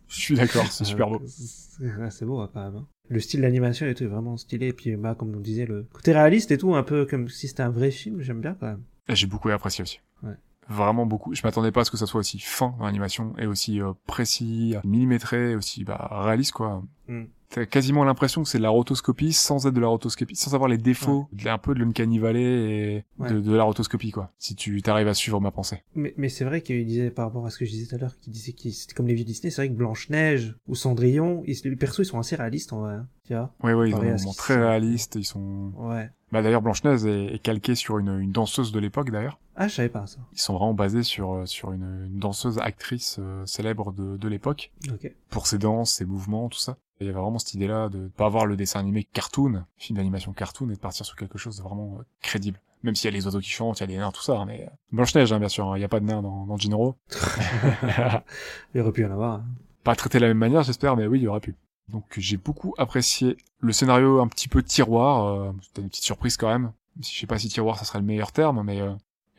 [0.07, 2.75] je suis d'accord c'est super beau C'est beau quand même.
[2.77, 2.87] hein.
[3.09, 4.67] Le style d'animation et tout est vraiment stylé.
[4.67, 7.47] Et puis bah comme on disait, le côté réaliste et tout, un peu comme si
[7.47, 8.83] c'était un vrai film, j'aime bien quand même.
[9.09, 9.99] J'ai beaucoup apprécié aussi.
[10.21, 10.35] Ouais.
[10.69, 11.33] Vraiment beaucoup.
[11.33, 13.93] Je m'attendais pas à ce que ça soit aussi fin dans l'animation et aussi euh,
[14.05, 16.83] précis, millimétré, aussi bah, réaliste quoi.
[17.07, 17.23] Mm.
[17.51, 20.69] T'as quasiment l'impression que c'est de la rotoscopie sans être de la rotoscopie, sans avoir
[20.69, 23.33] les défauts un peu de l'uncanny valley et Ouais.
[23.33, 24.31] de, de la rotoscopie quoi.
[24.37, 25.81] Si tu t'arrives à suivre ma pensée.
[25.95, 27.97] Mais, mais c'est vrai qu'il disait par rapport à ce que je disais tout à
[27.97, 31.41] l'heure, qu'il disait que c'était comme les vieux Disney, c'est vrai que Blanche-Neige ou Cendrillon,
[31.47, 32.93] ils- les persos ils sont assez réalistes en vrai.
[32.93, 35.71] hein, tu vois Oui oui, ils sont très réalistes, ils sont.
[35.75, 36.11] Ouais.
[36.31, 39.39] Bah d'ailleurs Blanche-Neige est, est calquée sur une, une danseuse de l'époque d'ailleurs.
[39.55, 40.19] Ah, je savais pas ça.
[40.33, 44.27] Ils sont vraiment basés sur euh, sur une, une danseuse actrice euh, célèbre de, de
[44.27, 44.71] l'époque.
[44.91, 45.11] Ok.
[45.29, 46.77] pour ses danses, ses mouvements, tout ça.
[47.01, 50.33] Il y avait vraiment cette idée-là de pas avoir le dessin animé cartoon, film d'animation
[50.33, 52.59] cartoon, et de partir sur quelque chose de vraiment euh, crédible.
[52.83, 54.37] Même s'il y a les oiseaux qui chantent, il y a des nains, tout ça,
[54.39, 54.63] hein, mais...
[54.65, 56.57] euh, Blanche-Neige, hein, bien sûr, hein, il n'y a pas de nains dans, dans.
[58.75, 59.35] Il aurait pu y en avoir.
[59.35, 59.45] hein.
[59.83, 61.55] pas traité de la même manière, j'espère, mais oui, il y aurait pu.
[61.89, 66.37] Donc j'ai beaucoup apprécié le scénario un petit peu tiroir, euh, c'était une petite surprise
[66.37, 66.71] quand même.
[67.01, 68.81] Je sais pas si tiroir ça serait le meilleur terme, mais...
[68.81, 68.91] euh,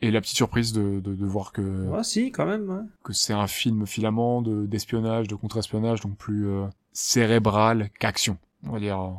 [0.03, 1.61] et la petite surprise de, de, de voir que...
[1.61, 2.67] Ouais, si, quand même.
[2.69, 2.81] Ouais.
[3.03, 8.71] que c'est un film filament de d'espionnage, de contre-espionnage, donc plus euh, cérébral qu'action, on
[8.71, 9.09] va dire euh,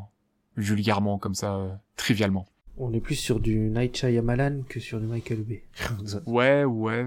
[0.57, 2.46] vulgairement comme ça, euh, trivialement.
[2.78, 5.62] On est plus sur du Night Shyamalan que sur du Michael Bay.
[6.26, 7.05] Ouais, ouais.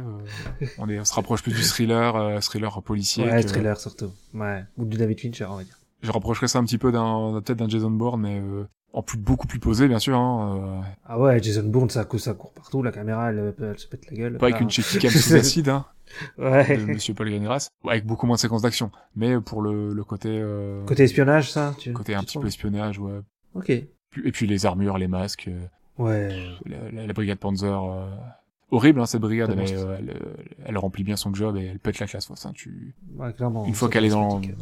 [0.62, 3.26] euh, on, est, on se rapproche plus du thriller, euh, thriller policier.
[3.26, 4.12] ouais, que- thriller surtout.
[4.34, 4.64] Ouais.
[4.78, 5.78] Ou du David Fincher, on va dire.
[6.06, 9.18] Je rapprocherais ça un petit peu d'un peut-être d'un Jason Bourne, mais euh, en plus
[9.18, 10.18] beaucoup plus posé, bien sûr.
[10.18, 13.88] Hein, Ah ouais, Jason Bourne, ça, court- ça court partout, la caméra, elle, elle se
[13.88, 14.36] pète la gueule.
[14.36, 14.64] euh, pas avec Ah.
[14.64, 15.86] une shaky cam sous acide, hein,
[16.38, 16.78] Ouais.
[16.78, 17.58] de Monsieur Paul Ouais,
[17.90, 18.92] avec beaucoup moins de séquences d'action.
[19.16, 23.00] Mais pour le, le côté euh, Côté espionnage, ça tu, côté un petit peu espionnage,
[23.00, 23.20] ouais.
[23.56, 23.70] Ok.
[23.70, 25.66] Et puis les armures, les masques, euh,
[25.98, 26.30] Ouais.
[26.66, 27.68] la, la- la brigade Panzer.
[27.84, 28.10] euh,
[28.72, 30.34] Horrible, hein, cette brigade, mais euh, elle, euh,
[30.66, 32.30] elle remplit bien son job et elle pète la classe.
[32.56, 33.64] Tu, Ouais, clairement.
[33.66, 34.56] Une fois qu'elle est dans- ouais.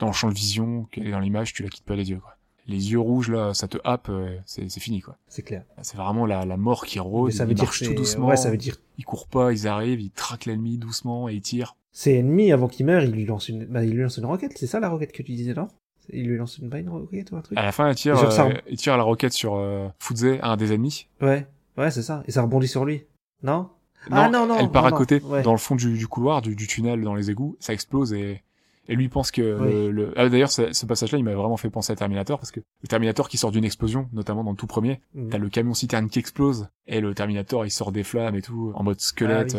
[0.00, 2.18] Dans le champ de vision, qu'elle est dans l'image, tu la quittes pas les yeux.
[2.20, 2.34] Quoi.
[2.66, 5.00] Les yeux rouges, là, ça te happe, euh, c'est c'est fini.
[5.00, 5.16] quoi.
[5.28, 5.62] C'est clair.
[5.82, 7.32] C'est vraiment la, la mort qui rôde.
[7.32, 8.26] Ça veut ils dire marchent tout doucement.
[8.26, 11.40] Ouais, ça veut dire Ils courent pas, ils arrivent, ils traquent l'ennemi doucement et ils
[11.42, 11.76] tirent.
[11.92, 14.52] c'est ennemi avant qu'il meure, il lui lance une, bah, il lui lance une roquette.
[14.56, 15.68] C'est ça la roquette que tu disais, non?
[16.12, 17.56] Il lui lance une, pas une roquette ou un truc?
[17.58, 20.56] À la fin, sur ça, euh, ils tirent à la roquette sur euh, Fudze, un
[20.56, 21.06] des ennemis.
[21.20, 21.46] Ouais.
[21.76, 22.22] Ouais, c'est ça.
[22.26, 23.04] Et ça rebondit sur lui.
[23.42, 23.68] Non?
[24.10, 25.42] Non, Ah, non, non, Elle part non, à côté, ouais.
[25.42, 28.42] dans le fond du, du couloir, du, du tunnel, dans les égouts, ça explose et,
[28.90, 29.70] et lui pense que Oui.
[29.72, 32.50] le, le- ah, d'ailleurs, ce, ce passage-là, il m'a vraiment fait penser à Terminator parce
[32.50, 35.30] que le Terminator qui sort d'une explosion, notamment dans le tout premier, Mhm.
[35.30, 38.72] T'as le camion citerne qui explose et le Terminator il sort des flammes et tout
[38.74, 39.54] en mode squelette.
[39.54, 39.58] Ah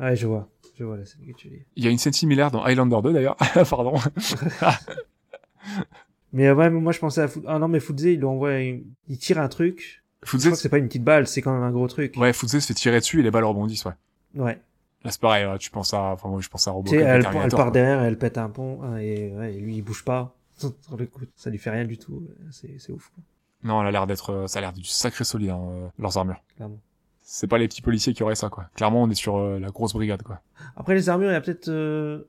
[0.00, 0.06] oui.
[0.10, 0.14] euh.
[0.14, 0.48] Je vois.
[0.78, 1.62] Je vois la scène que tu dis.
[1.74, 3.36] Il y a une scène similaire dans Highlander 2 d'ailleurs.
[3.68, 3.94] Pardon.
[6.32, 7.42] Mais ouais, mais moi je pensais à Foot...
[7.46, 8.84] Ah non, mais Fudze, il lui envoie une...
[9.08, 10.02] Il tire un truc.
[10.24, 12.14] Fudze, c'est pas une petite balle, c'est quand même un gros truc.
[12.18, 13.86] ouais, Fudze se fait tirer dessus et les balles rebondissent.
[13.86, 13.92] Ouais.
[14.34, 14.60] Ouais.
[15.04, 15.46] Là c'est pareil.
[15.58, 16.98] tu penses à, enfin moi je pense à Tu Robocop.
[16.98, 19.82] sais, et elle, part derrière, elle pète un pont, hein, et, ouais, et lui il
[19.82, 20.34] bouge pas.
[21.36, 22.26] Ça lui fait rien du tout.
[22.50, 23.22] C'est c'est ouf, quoi.
[23.64, 26.16] Non, elle a l'air d'être, euh, ça a l'air du sacré solide hein, euh, leurs
[26.16, 26.42] armures.
[26.56, 26.78] Clairement.
[27.22, 28.70] C'est pas les petits policiers qui auraient ça quoi.
[28.74, 30.40] Clairement on est sur euh, la grosse brigade quoi.
[30.76, 32.22] Après les armures, il y a peut-être euh,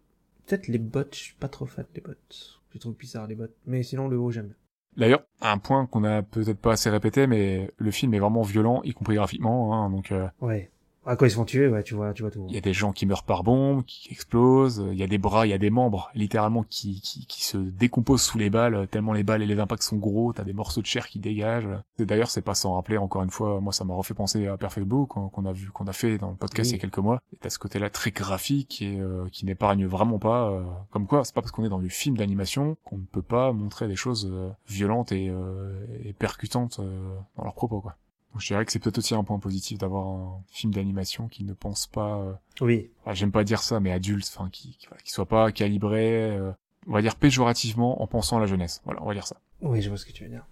[0.45, 1.13] peut-être les bottes.
[1.15, 2.59] Je suis pas trop fan des bottes.
[2.73, 3.55] Je trouve bizarre les bottes.
[3.65, 4.55] Mais sinon le haut j'aime bien.
[4.97, 8.81] D'ailleurs, un point qu'on a peut-être pas assez répété, mais le film est vraiment violent,
[8.83, 9.73] y compris graphiquement.
[9.73, 10.69] Hein, donc euh, Ouais.
[11.05, 12.45] Ah quand ils se font tuer, ouais, tu vois, tu vois tout.
[12.49, 15.17] Il y a des gens qui meurent par bombe, qui explosent, il y a des
[15.17, 18.87] bras, il y a des membres, littéralement, qui, qui, qui se décomposent sous les balles,
[18.89, 21.69] tellement les balles et les impacts sont gros, t'as des morceaux de chair qui dégagent.
[21.97, 24.85] D'ailleurs, c'est pas sans rappeler, encore une fois, moi ça m'a refait penser à Perfect
[24.85, 26.75] Blue, qu'on a vu, qu'on a fait dans le podcast Oui.
[26.75, 27.21] il y a quelques mois.
[27.33, 31.23] Et t'as ce côté-là très graphique et euh, qui n'épargne vraiment pas, euh, comme quoi,
[31.23, 33.95] c'est pas parce qu'on est dans du film d'animation qu'on ne peut pas montrer des
[33.95, 37.95] choses euh, violentes et, euh, et percutantes euh, dans leurs propos, quoi.
[38.31, 41.43] Donc je dirais que c'est peut-être aussi un point positif d'avoir un film d'animation qui
[41.43, 42.91] ne pense pas euh, Oui.
[43.13, 46.51] j'aime pas dire ça, mais adulte, enfin, qui, qui, qui soit pas calibré, euh,
[46.87, 48.81] on va dire péjorativement en pensant à la jeunesse.
[48.85, 49.37] Voilà, on va dire ça.
[49.61, 50.45] Oui, je vois ce que tu veux dire.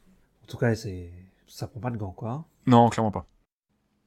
[0.44, 1.12] En tout cas, c'est
[1.48, 2.46] ça prend pas de gants, quoi.
[2.66, 3.26] Non, clairement pas.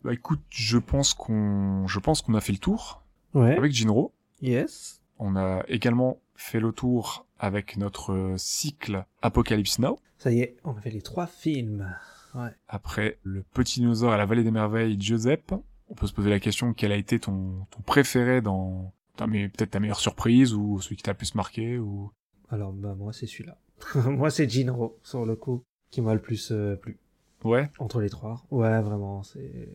[0.03, 3.03] Bah écoute, je pense qu'on, je pense qu'on a fait le tour
[3.35, 3.57] Ouais.
[3.57, 4.13] avec Jinro.
[4.43, 5.01] Yes.
[5.19, 9.99] On a également fait le tour avec notre cycle Apocalypse Now.
[10.19, 11.95] Ça y est, on a fait les trois films.
[12.35, 12.51] Ouais.
[12.69, 15.55] Après le petit dinosaure à la vallée des merveilles, Giuseppe.
[15.89, 19.81] On peut se poser la question quel a été ton, ton préféré dans, peut-être ta
[19.81, 22.11] meilleure surprise ou celui qui t'a le plus marqué ou?
[22.49, 23.59] Alors, bah, moi, c'est celui-là.
[24.07, 26.99] moi, c'est Jinro, sur le coup, qui m'a le plus euh, plu.
[27.45, 27.71] ouais?
[27.79, 28.45] Entre les trois.
[28.51, 29.69] Ouais, vraiment, c'est...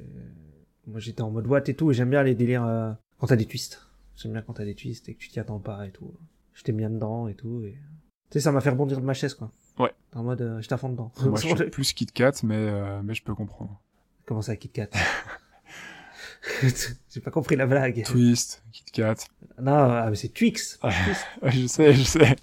[0.87, 3.35] Moi, j'étais en mode boîte et tout, et j'aime bien les délires euh, quand t'as
[3.35, 3.87] des twists.
[4.15, 6.13] J'aime bien quand t'as des twists et que tu t'y attends pas et tout.
[6.53, 7.77] J'étais bien dedans et tout, et...
[8.29, 9.51] Tu sais, ça m'a fait rebondir de ma chaise, quoi.
[9.77, 9.91] Ouais.
[10.13, 11.11] En mode, euh, à fond dedans.
[11.21, 13.79] Moi, je suis plus Kit Kat, mais, euh, mais je peux comprendre.
[14.25, 14.89] Comment ça, Kit Kat
[17.09, 18.03] J'ai pas compris la blague.
[18.03, 19.15] Twist, Kit Kat.
[19.59, 20.79] Non, ah, mais c'est Twix.
[21.43, 22.35] je sais, je sais.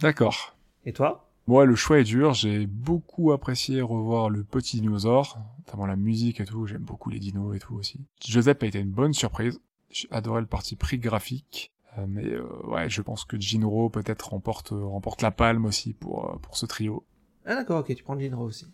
[0.00, 0.56] D'accord.
[0.84, 1.28] et toi?
[1.46, 2.34] Moi, le choix est dur.
[2.34, 6.66] J'ai beaucoup apprécié revoir le petit dinosaure, notamment la musique et tout.
[6.66, 8.00] J'aime beaucoup les dinos et tout aussi.
[8.24, 9.60] Joseph a été une bonne surprise.
[9.90, 11.72] J'ai adoré le parti prix graphique.
[11.98, 15.92] Euh, mais euh, ouais, je pense que Jinro peut-être remporte, euh, remporte la palme aussi
[15.92, 17.04] pour, pour ce trio.
[17.44, 18.66] Ah d'accord, ok, tu prends Jinro aussi.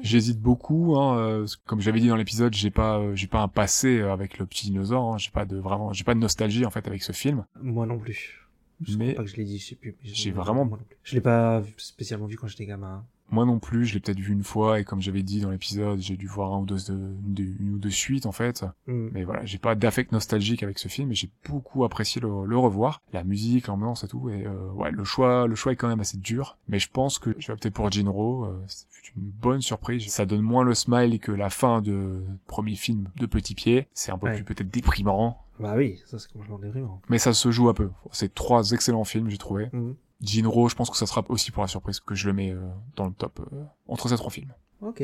[0.00, 3.48] J'hésite beaucoup, hein, euh, comme j'avais dit dans l'épisode, j'ai pas, euh, j'ai pas un
[3.48, 5.14] passé avec le petit dinosaure.
[5.14, 5.18] hein.
[5.18, 7.44] j'ai pas de vraiment, j'ai pas de nostalgie en fait avec ce film.
[7.60, 8.46] Moi non plus.
[8.86, 9.96] Je Mais- crois pas que je l'ai dit, je sais plus.
[10.02, 10.96] J'ai vraiment- moi non plus.
[11.02, 13.04] Je l'ai pas spécialement vu quand j'étais gamin.
[13.30, 16.00] Moi non plus, je l'ai peut-être vu une fois et comme j'avais dit dans l'épisode,
[16.00, 18.64] j'ai dû voir un ou deux, de- une ou deux suites en fait.
[18.86, 19.08] Hmm.
[19.12, 22.56] Mais voilà, j'ai pas d'affect nostalgique avec ce film et j'ai beaucoup apprécié le, le
[22.58, 24.30] revoir, la musique, l'ambiance et tout.
[24.30, 26.56] Et euh, ouais, le choix, le choix est quand même assez dur.
[26.68, 28.44] Mais je pense que je vais opter pour Jinro.
[28.46, 30.06] Euh, c'est une bonne surprise.
[30.08, 33.88] Ça donne moins le smile que la fin de premier film de Petit Pied.
[33.92, 34.36] C'est un peu Ouais.
[34.36, 37.02] plus peut-être déprimant, Bah oui, ça c'est complètement déprimant.
[37.08, 37.90] mais ça se joue un peu.
[38.10, 39.68] C'est trois excellents films, j'ai trouvé.
[39.72, 39.92] Hmm.
[40.20, 42.60] Jinro, je pense que ça sera aussi pour la surprise que je le mets euh,
[42.96, 44.52] dans le top euh, entre ces trois films.
[44.80, 45.02] Ok.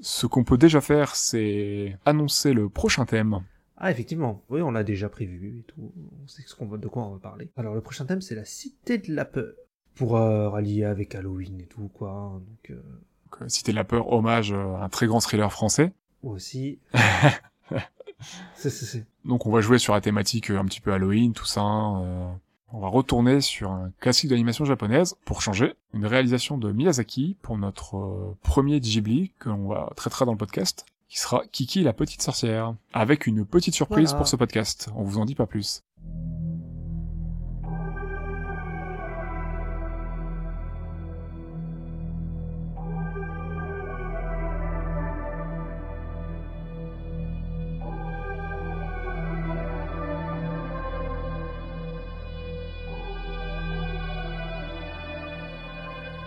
[0.00, 3.40] Ce qu'on peut déjà faire, c'est annoncer le prochain thème.
[3.76, 5.92] Ah effectivement, oui, on l'a déjà prévu et tout.
[6.22, 7.50] On sait ce qu'on va, de quoi on va parler.
[7.56, 9.52] Alors le prochain thème c'est la cité de la peur.
[9.94, 12.40] Pour euh, rallier avec Halloween et tout quoi.
[12.46, 12.80] Donc euh,
[13.40, 15.92] Donc, Cité de la peur, hommage à un très grand thriller français.
[16.22, 16.78] Aussi.
[18.54, 19.06] c'est, c'est, c'est.
[19.24, 21.62] Donc on va jouer sur la thématique un petit peu Halloween, tout ça.
[21.62, 22.30] euh,
[22.72, 25.74] on va retourner sur un classique d'animation japonaise pour changer.
[25.92, 30.38] Une réalisation de Miyazaki pour notre euh, premier Ghibli que l'on va traitera dans le
[30.38, 32.74] podcast, qui sera Kiki la petite sorcière.
[32.92, 34.18] Avec une petite surprise Voilà.
[34.18, 34.88] pour ce podcast.
[34.96, 35.82] On vous en dit pas plus.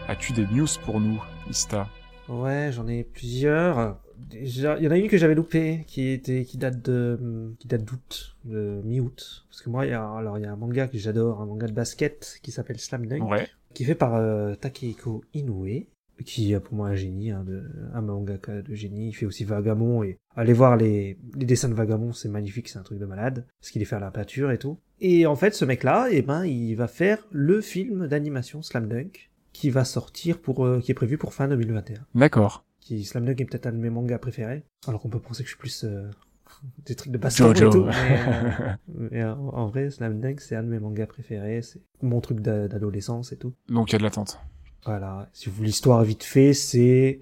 [0.08, 1.90] As-tu des news pour nous, Ista?
[2.30, 4.00] Ouais, j'en ai plusieurs.
[4.30, 7.68] Déjà, il y en a une que j'avais loupée, qui était, qui date de, qui
[7.68, 9.46] date d'août, de mi-août.
[9.50, 11.48] Parce que moi, il y a, alors, il y a un manga que j'adore, un
[11.48, 13.28] manga de basket, qui s'appelle Slam Dunk.
[13.28, 13.48] Ouais.
[13.74, 15.88] Qui est fait par euh, Takehiko Inoue,
[16.24, 19.10] qui est pour moi un génie, hein, de, un mangaka de génie.
[19.10, 22.78] Il fait aussi Vagamon et allez voir les, les dessins de Vagamon, c'est magnifique, c'est
[22.78, 23.46] un truc de malade.
[23.60, 24.78] Parce qu'il est fait à la peinture et tout.
[25.02, 29.32] Et en fait, ce mec-là, eh ben, il va faire le film d'animation Slam Dunk,
[29.58, 32.66] qui va sortir pour, euh, qui est prévu pour fin 2021 D'accord.
[32.80, 35.50] qui Slam Dunk est peut-être un de mes mangas préférés, alors qu'on peut penser que
[35.50, 36.10] je suis plus euh,
[36.86, 37.68] des trucs de basket Jojo.
[37.68, 37.86] et tout.
[37.86, 38.74] Mais, euh,
[39.12, 42.40] mais, euh, en vrai, Slam Dunk c'est un de mes mangas préférés, c'est mon truc
[42.42, 43.54] d'a- d'adolescence et tout.
[43.70, 44.40] Donc il y a de l'attente.
[44.86, 47.20] Voilà, si vous voulez l'histoire vite fait, c'est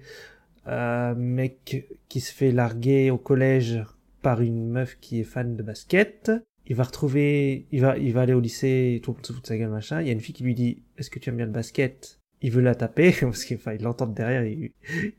[0.66, 3.82] un mec qui se fait larguer au collège
[4.22, 6.30] par une meuf qui est fan de basket.
[6.66, 9.58] Il va retrouver, il va, il va aller au lycée, tout se fout de sa
[9.58, 10.00] gueule machin.
[10.00, 12.20] Il y a une fille qui lui dit, est-ce que tu aimes bien le basket?
[12.44, 14.70] Il veut la taper parce qu'il, enfin, il l'entend de derrière, il,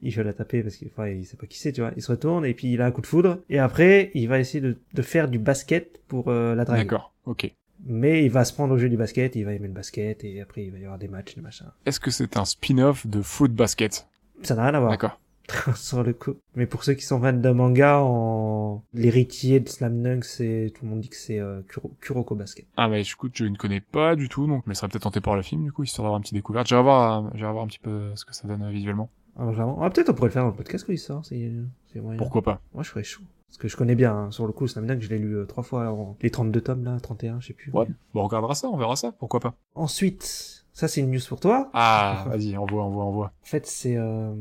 [0.01, 1.91] il veut la taper parce qu'il, enfin, il sait pas qui c'est, tu vois.
[1.95, 3.39] Il se retourne et puis il a un coup de foudre.
[3.49, 6.83] Et après, il va essayer de, de faire du basket pour euh, la draguer.
[6.83, 7.13] D'accord.
[7.25, 7.51] Ok.
[7.87, 10.39] Mais il va se prendre au jeu du basket, il va aimer le basket et
[10.39, 11.71] après il va y avoir des matchs, des machins.
[11.85, 14.07] Est-ce que c'est un spin-off de Foot Basket?
[14.43, 14.91] Ça n'a rien à voir.
[14.91, 15.19] D'accord.
[15.75, 16.35] Sur le coup.
[16.55, 18.83] Mais pour ceux qui sont fans de manga, en...
[18.93, 22.65] l'héritier de Slam Dunk, c'est tout le monde dit que c'est euh, Kuro- Kuroko Basket.
[22.77, 25.21] Ah bah écoute, je ne connais pas du tout, donc mais ça serait peut-être tenté
[25.21, 26.67] par le film du coup, histoire d'avoir un petit découverte.
[26.67, 29.09] J'irai voir, euh, j'irai voir un petit peu ce que ça donne euh, visuellement.
[29.37, 29.81] Ah, vraiment.
[29.81, 31.25] Ah, peut-être on pourrait le faire dans le podcast quand il sort.
[31.25, 31.51] C'est,
[31.91, 32.17] c'est moyen.
[32.17, 33.23] Pourquoi pas Moi, je ferais chaud.
[33.49, 35.45] Parce que je connais bien, hein, sur le coup, Slam Dunk, je l'ai lu euh,
[35.45, 35.81] trois fois.
[35.81, 37.71] Alors, les 32 tomes là, 31, je sais plus.
[37.73, 37.85] Ouais.
[38.13, 39.53] Bon, on regardera ça, on verra ça, pourquoi pas.
[39.75, 41.69] Ensuite, ça c'est une news pour toi.
[41.73, 43.25] Ah, vas-y, envoie, envoie, envoie.
[43.43, 44.33] En fait, c'est euh,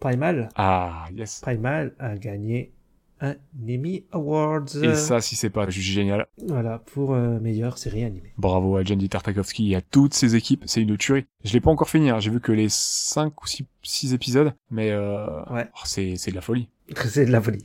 [0.00, 0.48] Primal.
[0.56, 1.40] Ah, yes.
[1.40, 2.72] Primal a gagné
[3.20, 3.34] un
[3.66, 4.76] Emmy Awards.
[4.82, 6.26] Et ça, si c'est pas juste génial.
[6.46, 8.32] Voilà, pour euh, meilleure série animée.
[8.36, 11.24] Bravo à Jandy Tartakovsky et à toutes ses équipes, c'est une tuerie.
[11.44, 12.20] Je l'ai pas encore fini, hein.
[12.20, 13.46] j'ai vu que les 5 ou
[13.82, 15.66] 6, épisodes, mais euh, Ouais.
[15.74, 16.68] oh, c'est, c'est de la folie.
[17.06, 17.64] c'est de la folie.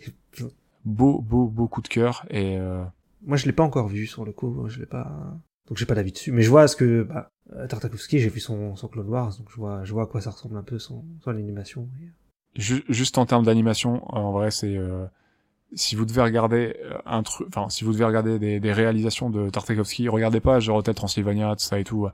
[0.86, 2.84] Beau, beau, beau coup de cœur, et euh,
[3.24, 5.94] Moi, je l'ai pas encore vu sur le coup, je l'ai pas, donc j'ai pas
[5.96, 6.32] d'avis dessus.
[6.32, 9.50] Mais je vois ce que bah, euh, Tartakovsky, j'ai vu son, son Clone Wars, donc
[9.52, 11.88] je vois, je vois à quoi ça ressemble un peu son, son animation.
[12.02, 12.10] Et-
[12.56, 15.06] Ju- juste en termes d'animation, euh, en vrai, c'est euh,
[15.76, 19.50] si vous devez regarder euh, un truc, enfin si vous devez regarder des, réalisations de
[19.50, 22.08] Tartakovsky, regardez pas genre Hotel Transylvania, tout ça et tout.
[22.08, 22.12] euh,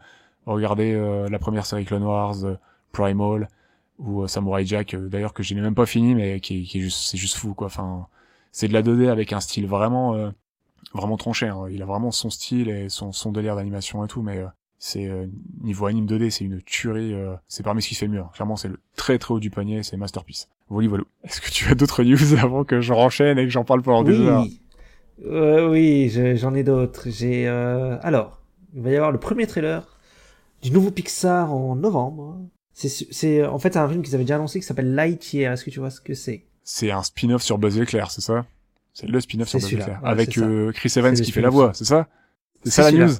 [0.47, 2.55] regardez euh, la première série Clone Wars, euh,
[2.93, 3.49] Primal
[3.99, 6.99] ou Samurai Jack, d'ailleurs que je n'ai même pas fini, mais qui, qui est juste,
[7.09, 7.67] c'est juste fou quoi.
[7.67, 8.07] Enfin,
[8.51, 10.31] c'est de la 2D avec un style vraiment,
[10.93, 11.47] vraiment tranché.
[11.47, 11.67] hein.
[11.71, 14.43] Il a vraiment son style et son, son délire d'animation et tout, mais
[14.79, 15.25] c'est euh,
[15.61, 17.13] niveau anime 2D, c'est une tuerie.
[17.13, 18.19] euh, c'est parmi ce qui se fait le mieux.
[18.21, 18.29] hein.
[18.33, 20.49] Clairement, c'est le très très haut du panier, c'est masterpiece.
[20.69, 21.03] Voilà, voilà.
[21.23, 24.03] Est-ce que tu as d'autres news avant que je renchaîne et que j'en parle pendant
[24.03, 24.61] des heures Oui,
[25.25, 27.09] Euh, oui, je- j'en ai d'autres.
[27.09, 28.39] J'ai euh, alors,
[28.75, 29.97] il va y avoir le premier trailer
[30.61, 32.37] du nouveau Pixar en novembre.
[32.73, 35.53] C'est, c'est en fait un film qu'ils avaient déjà annoncé qui s'appelle Lightyear.
[35.53, 36.45] Est-ce que tu vois ce que c'est?
[36.63, 38.45] C'est un spin-off sur Buzz l'éclair, c'est ça?
[38.93, 41.85] C'est le spin-off sur Buzz ouais, Avec euh, Chris Evans qui fait la voix, c'est
[41.85, 42.07] ça?
[42.63, 43.13] C'est ça la news?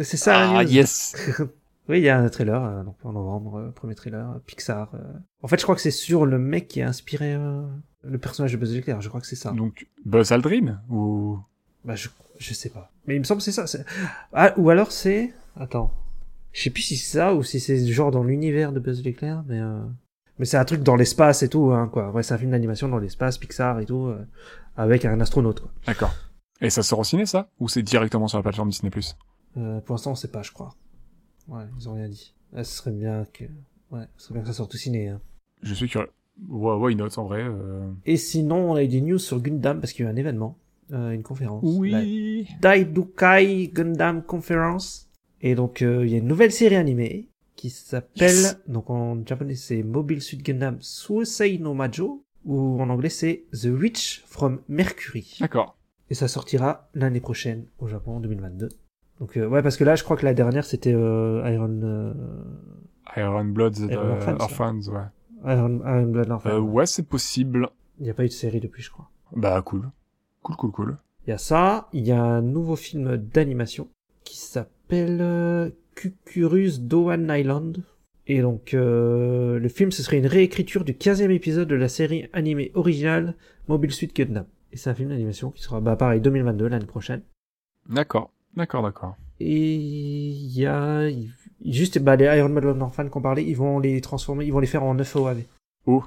[0.00, 0.70] C'est ça la Ah news.
[0.70, 1.14] yes
[1.88, 4.90] Oui, il y a un trailer euh, donc en novembre, euh, premier trailer euh, Pixar.
[4.94, 4.98] euh.
[5.42, 7.62] En fait, je crois que c'est sur le mec qui a inspiré euh,
[8.04, 9.00] le personnage de Buzz l'éclair.
[9.00, 9.50] Je crois que c'est ça.
[9.50, 11.38] Donc Buzz Aldrin ou?
[11.84, 12.92] Bah, je, je sais pas.
[13.06, 13.66] Mais il me semble que c'est ça.
[14.32, 15.34] Ah, ou alors c'est...
[15.58, 15.92] Attends.
[16.52, 19.42] Je sais plus si c'est ça ou si c'est genre dans l'univers de Buzz l'éclair,
[19.48, 19.60] mais...
[19.60, 19.80] Euh...
[20.38, 22.10] Mais c'est un truc dans l'espace et tout, hein, quoi.
[22.10, 24.24] Ouais, c'est un film d'animation dans l'espace, Pixar et tout, euh,
[24.76, 25.70] avec un astronaute, quoi.
[25.86, 26.14] D'accord.
[26.60, 27.48] Et ça sort au ciné ça?
[27.60, 29.16] Ou c'est directement sur la plateforme Disney Plus?
[29.56, 30.74] Euh, pour l'instant, on sait pas, je crois.
[31.48, 32.34] Ouais, ils ont rien dit.
[32.54, 33.44] Ah, ce serait bien que...
[33.90, 35.20] Ouais, ce serait bien que ça sorte au ciné, hein.
[35.62, 36.10] Je suis curieux.
[36.48, 37.90] Ouais, why not en vrai euh...
[38.06, 40.16] Et sinon, on a eu des news sur Gundam parce qu'il y a eu un
[40.16, 40.58] événement,
[40.92, 41.62] euh, une conférence.
[41.64, 45.08] Oui La Daidukai Gundam Conference.
[45.42, 48.58] Et donc, euh, il y a une nouvelle série animée qui s'appelle, Yes.
[48.66, 53.66] donc en japonais c'est Mobile Suit Gundam Suisei no Majo, ou en anglais c'est The
[53.66, 55.36] Witch from Mercury.
[55.38, 55.76] D'accord.
[56.10, 58.68] Et ça sortira l'année prochaine au Japon en 2022.
[59.22, 62.12] Donc euh, ouais, parce que là, je crois que la dernière c'était euh, Iron euh,
[63.16, 65.52] Iron Blood, Iron Orphans, Orphans, ouais.
[65.54, 66.50] Iron, Iron Blood Orphan.
[66.50, 67.68] Euh, ouais, c'est possible.
[68.00, 69.08] Il n'y a pas eu de série depuis, je crois.
[69.30, 69.88] Bah, cool.
[70.42, 70.96] Cool, cool, cool.
[71.24, 73.86] Il y a ça, il y a un nouveau film d'animation
[74.24, 77.84] qui s'appelle Cucurus Doan Island.
[78.26, 82.28] Et donc, euh, le film, ce serait une réécriture du 15e épisode de la série
[82.32, 83.36] animée originale
[83.68, 84.46] Mobile Suit Gundam.
[84.72, 87.22] Et c'est un film d'animation qui sera, bah, pareil, 2022, l'année prochaine.
[87.88, 88.32] D'accord.
[88.56, 89.16] D'accord, d'accord.
[89.40, 91.08] Et il y a,
[91.64, 94.66] juste, bah, les Iron Man Orphan qu'on parlait, ils vont les transformer, ils vont les
[94.66, 95.42] faire en 9 OAV.
[95.86, 96.04] Oh.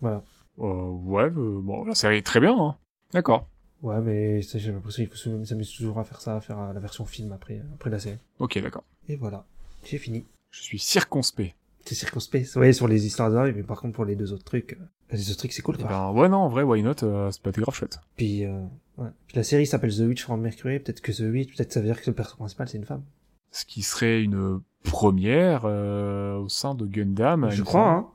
[0.00, 0.22] Voilà.
[0.60, 0.64] Euh,
[1.04, 2.76] ouais, euh, bon, la série est très bien, hein.
[3.12, 3.46] D'accord.
[3.82, 6.58] Ouais, mais ça, j'ai l'impression qu'il faut se- s'amuser toujours à faire ça, à faire
[6.58, 8.18] euh, la version film après, après la série.
[8.38, 8.84] Ok, d'accord.
[9.08, 9.44] Et voilà.
[9.84, 10.24] J'ai fini.
[10.50, 11.54] Je suis circonspect.
[11.84, 12.56] C'est circonspect.
[12.56, 15.30] Ouais, sur les histoires d'arrêt, mais par contre, pour les deux autres trucs, euh, les
[15.30, 15.90] autres trucs, c'est cool, Eh quoi.
[15.90, 18.00] ben, ouais, non, en vrai, why not, euh, c'est pas grave chouette.
[18.16, 18.60] Puis, euh,
[18.98, 19.08] ouais.
[19.26, 20.78] Puis la série s'appelle The Witch from Mercury.
[20.80, 23.02] Peut-être que The Witch, peut-être ça veut dire que le personnage principal, c'est une femme.
[23.50, 27.48] Ce qui serait une première euh, au sein de Gundam.
[27.50, 28.06] il je crois, hein.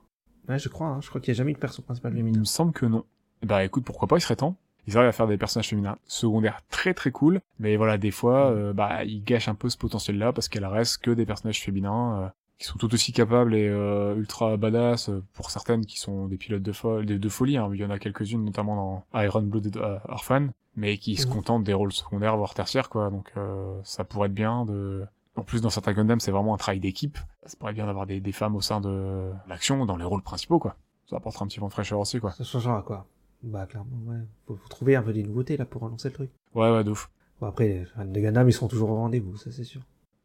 [0.48, 1.00] Ouais, je crois, hein.
[1.02, 2.40] Je crois qu'il n'y a jamais eu de personnage principal Il féminin.
[2.40, 3.04] me semble que non.
[3.46, 4.56] Bah écoute, pourquoi pas, il serait temps.
[4.86, 8.52] Ils arrivent à faire des personnages féminins secondaires très très cool, mais voilà, des fois,
[8.52, 12.22] euh, bah ils gâchent un peu ce potentiel-là parce qu'elle reste que des personnages féminins
[12.24, 12.28] euh,
[12.60, 16.38] qui sont tout aussi capables et euh, ultra badass euh, pour certaines qui sont des
[16.38, 17.58] pilotes de, fo de, de folie.
[17.58, 17.70] Hein.
[17.74, 21.34] Il y en a quelques-unes, notamment dans Iron Blooded euh, Orphan, mais qui se Mhm.
[21.34, 23.10] contentent des rôles secondaires voire tertiaires quoi.
[23.10, 26.58] Donc euh, ça pourrait être bien de en plus, dans certains Gundam, c'est vraiment un
[26.58, 27.18] travail d'équipe.
[27.48, 30.22] Ça pourrait être bien d'avoir des, des femmes au sein de l'action, dans les rôles
[30.22, 30.76] principaux, quoi.
[31.10, 32.30] Ça apportera un petit vent de fraîcheur aussi, quoi.
[32.34, 33.08] Ça changera, quoi.
[33.42, 34.20] Bah, clairement, ouais.
[34.46, 36.30] Faut, faut trouver un peu des nouveautés, là, pour relancer le truc.
[36.54, 37.10] Ouais, ouais, de ouf.
[37.42, 39.82] Bon, après, les fans de Gundam, ils seront toujours au rendez-vous, ça, c'est sûr.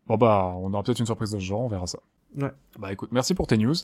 [0.09, 2.01] Bon bah, on aura peut-être une surprise de ce genre, on verra ça.
[2.37, 2.53] Ouais.
[2.79, 3.75] Bah écoute, merci pour tes news.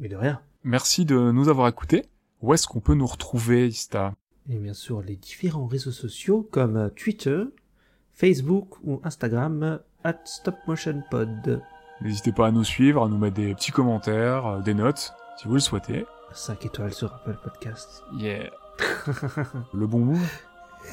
[0.00, 0.40] Mais de rien.
[0.64, 2.06] Merci de nous avoir écoutés.
[2.42, 4.14] Où est-ce qu'on peut nous retrouver, Ista
[4.50, 7.44] Et bien sûr, les différents réseaux sociaux comme euh, Twitter,
[8.12, 11.62] Facebook ou Instagram, euh, at StopMotionPod.
[12.02, 15.48] N'hésitez pas à nous suivre, à nous mettre des petits commentaires, euh, des notes, si
[15.48, 16.04] vous le souhaitez.
[16.32, 18.04] 5 étoiles sur Apple Podcast.
[18.18, 18.50] Yeah.
[19.72, 20.30] le bon move.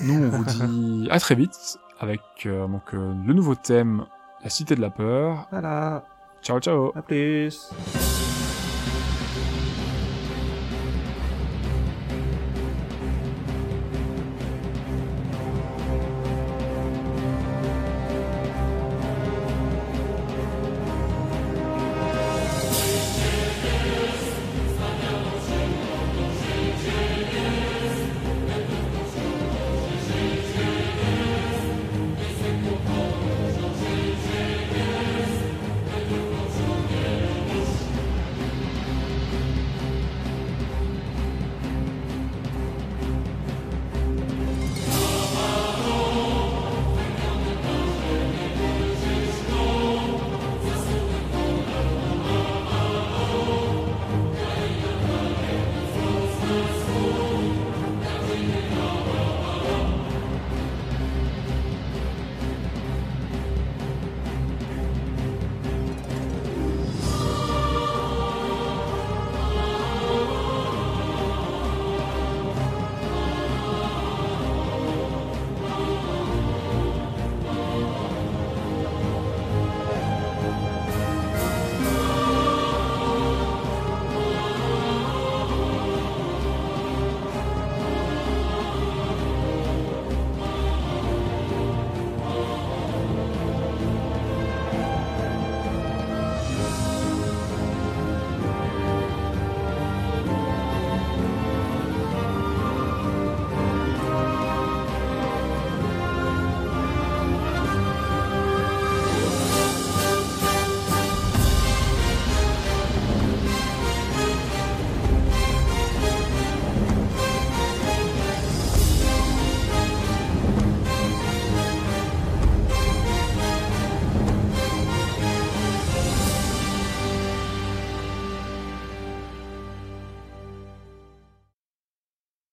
[0.02, 4.06] Nous, on vous dit à très vite avec euh, donc euh, le nouveau thème,
[4.44, 5.48] la cité de la peur.
[5.52, 6.06] Voilà.
[6.44, 6.92] Ciao, ciao.
[6.94, 7.72] À plus.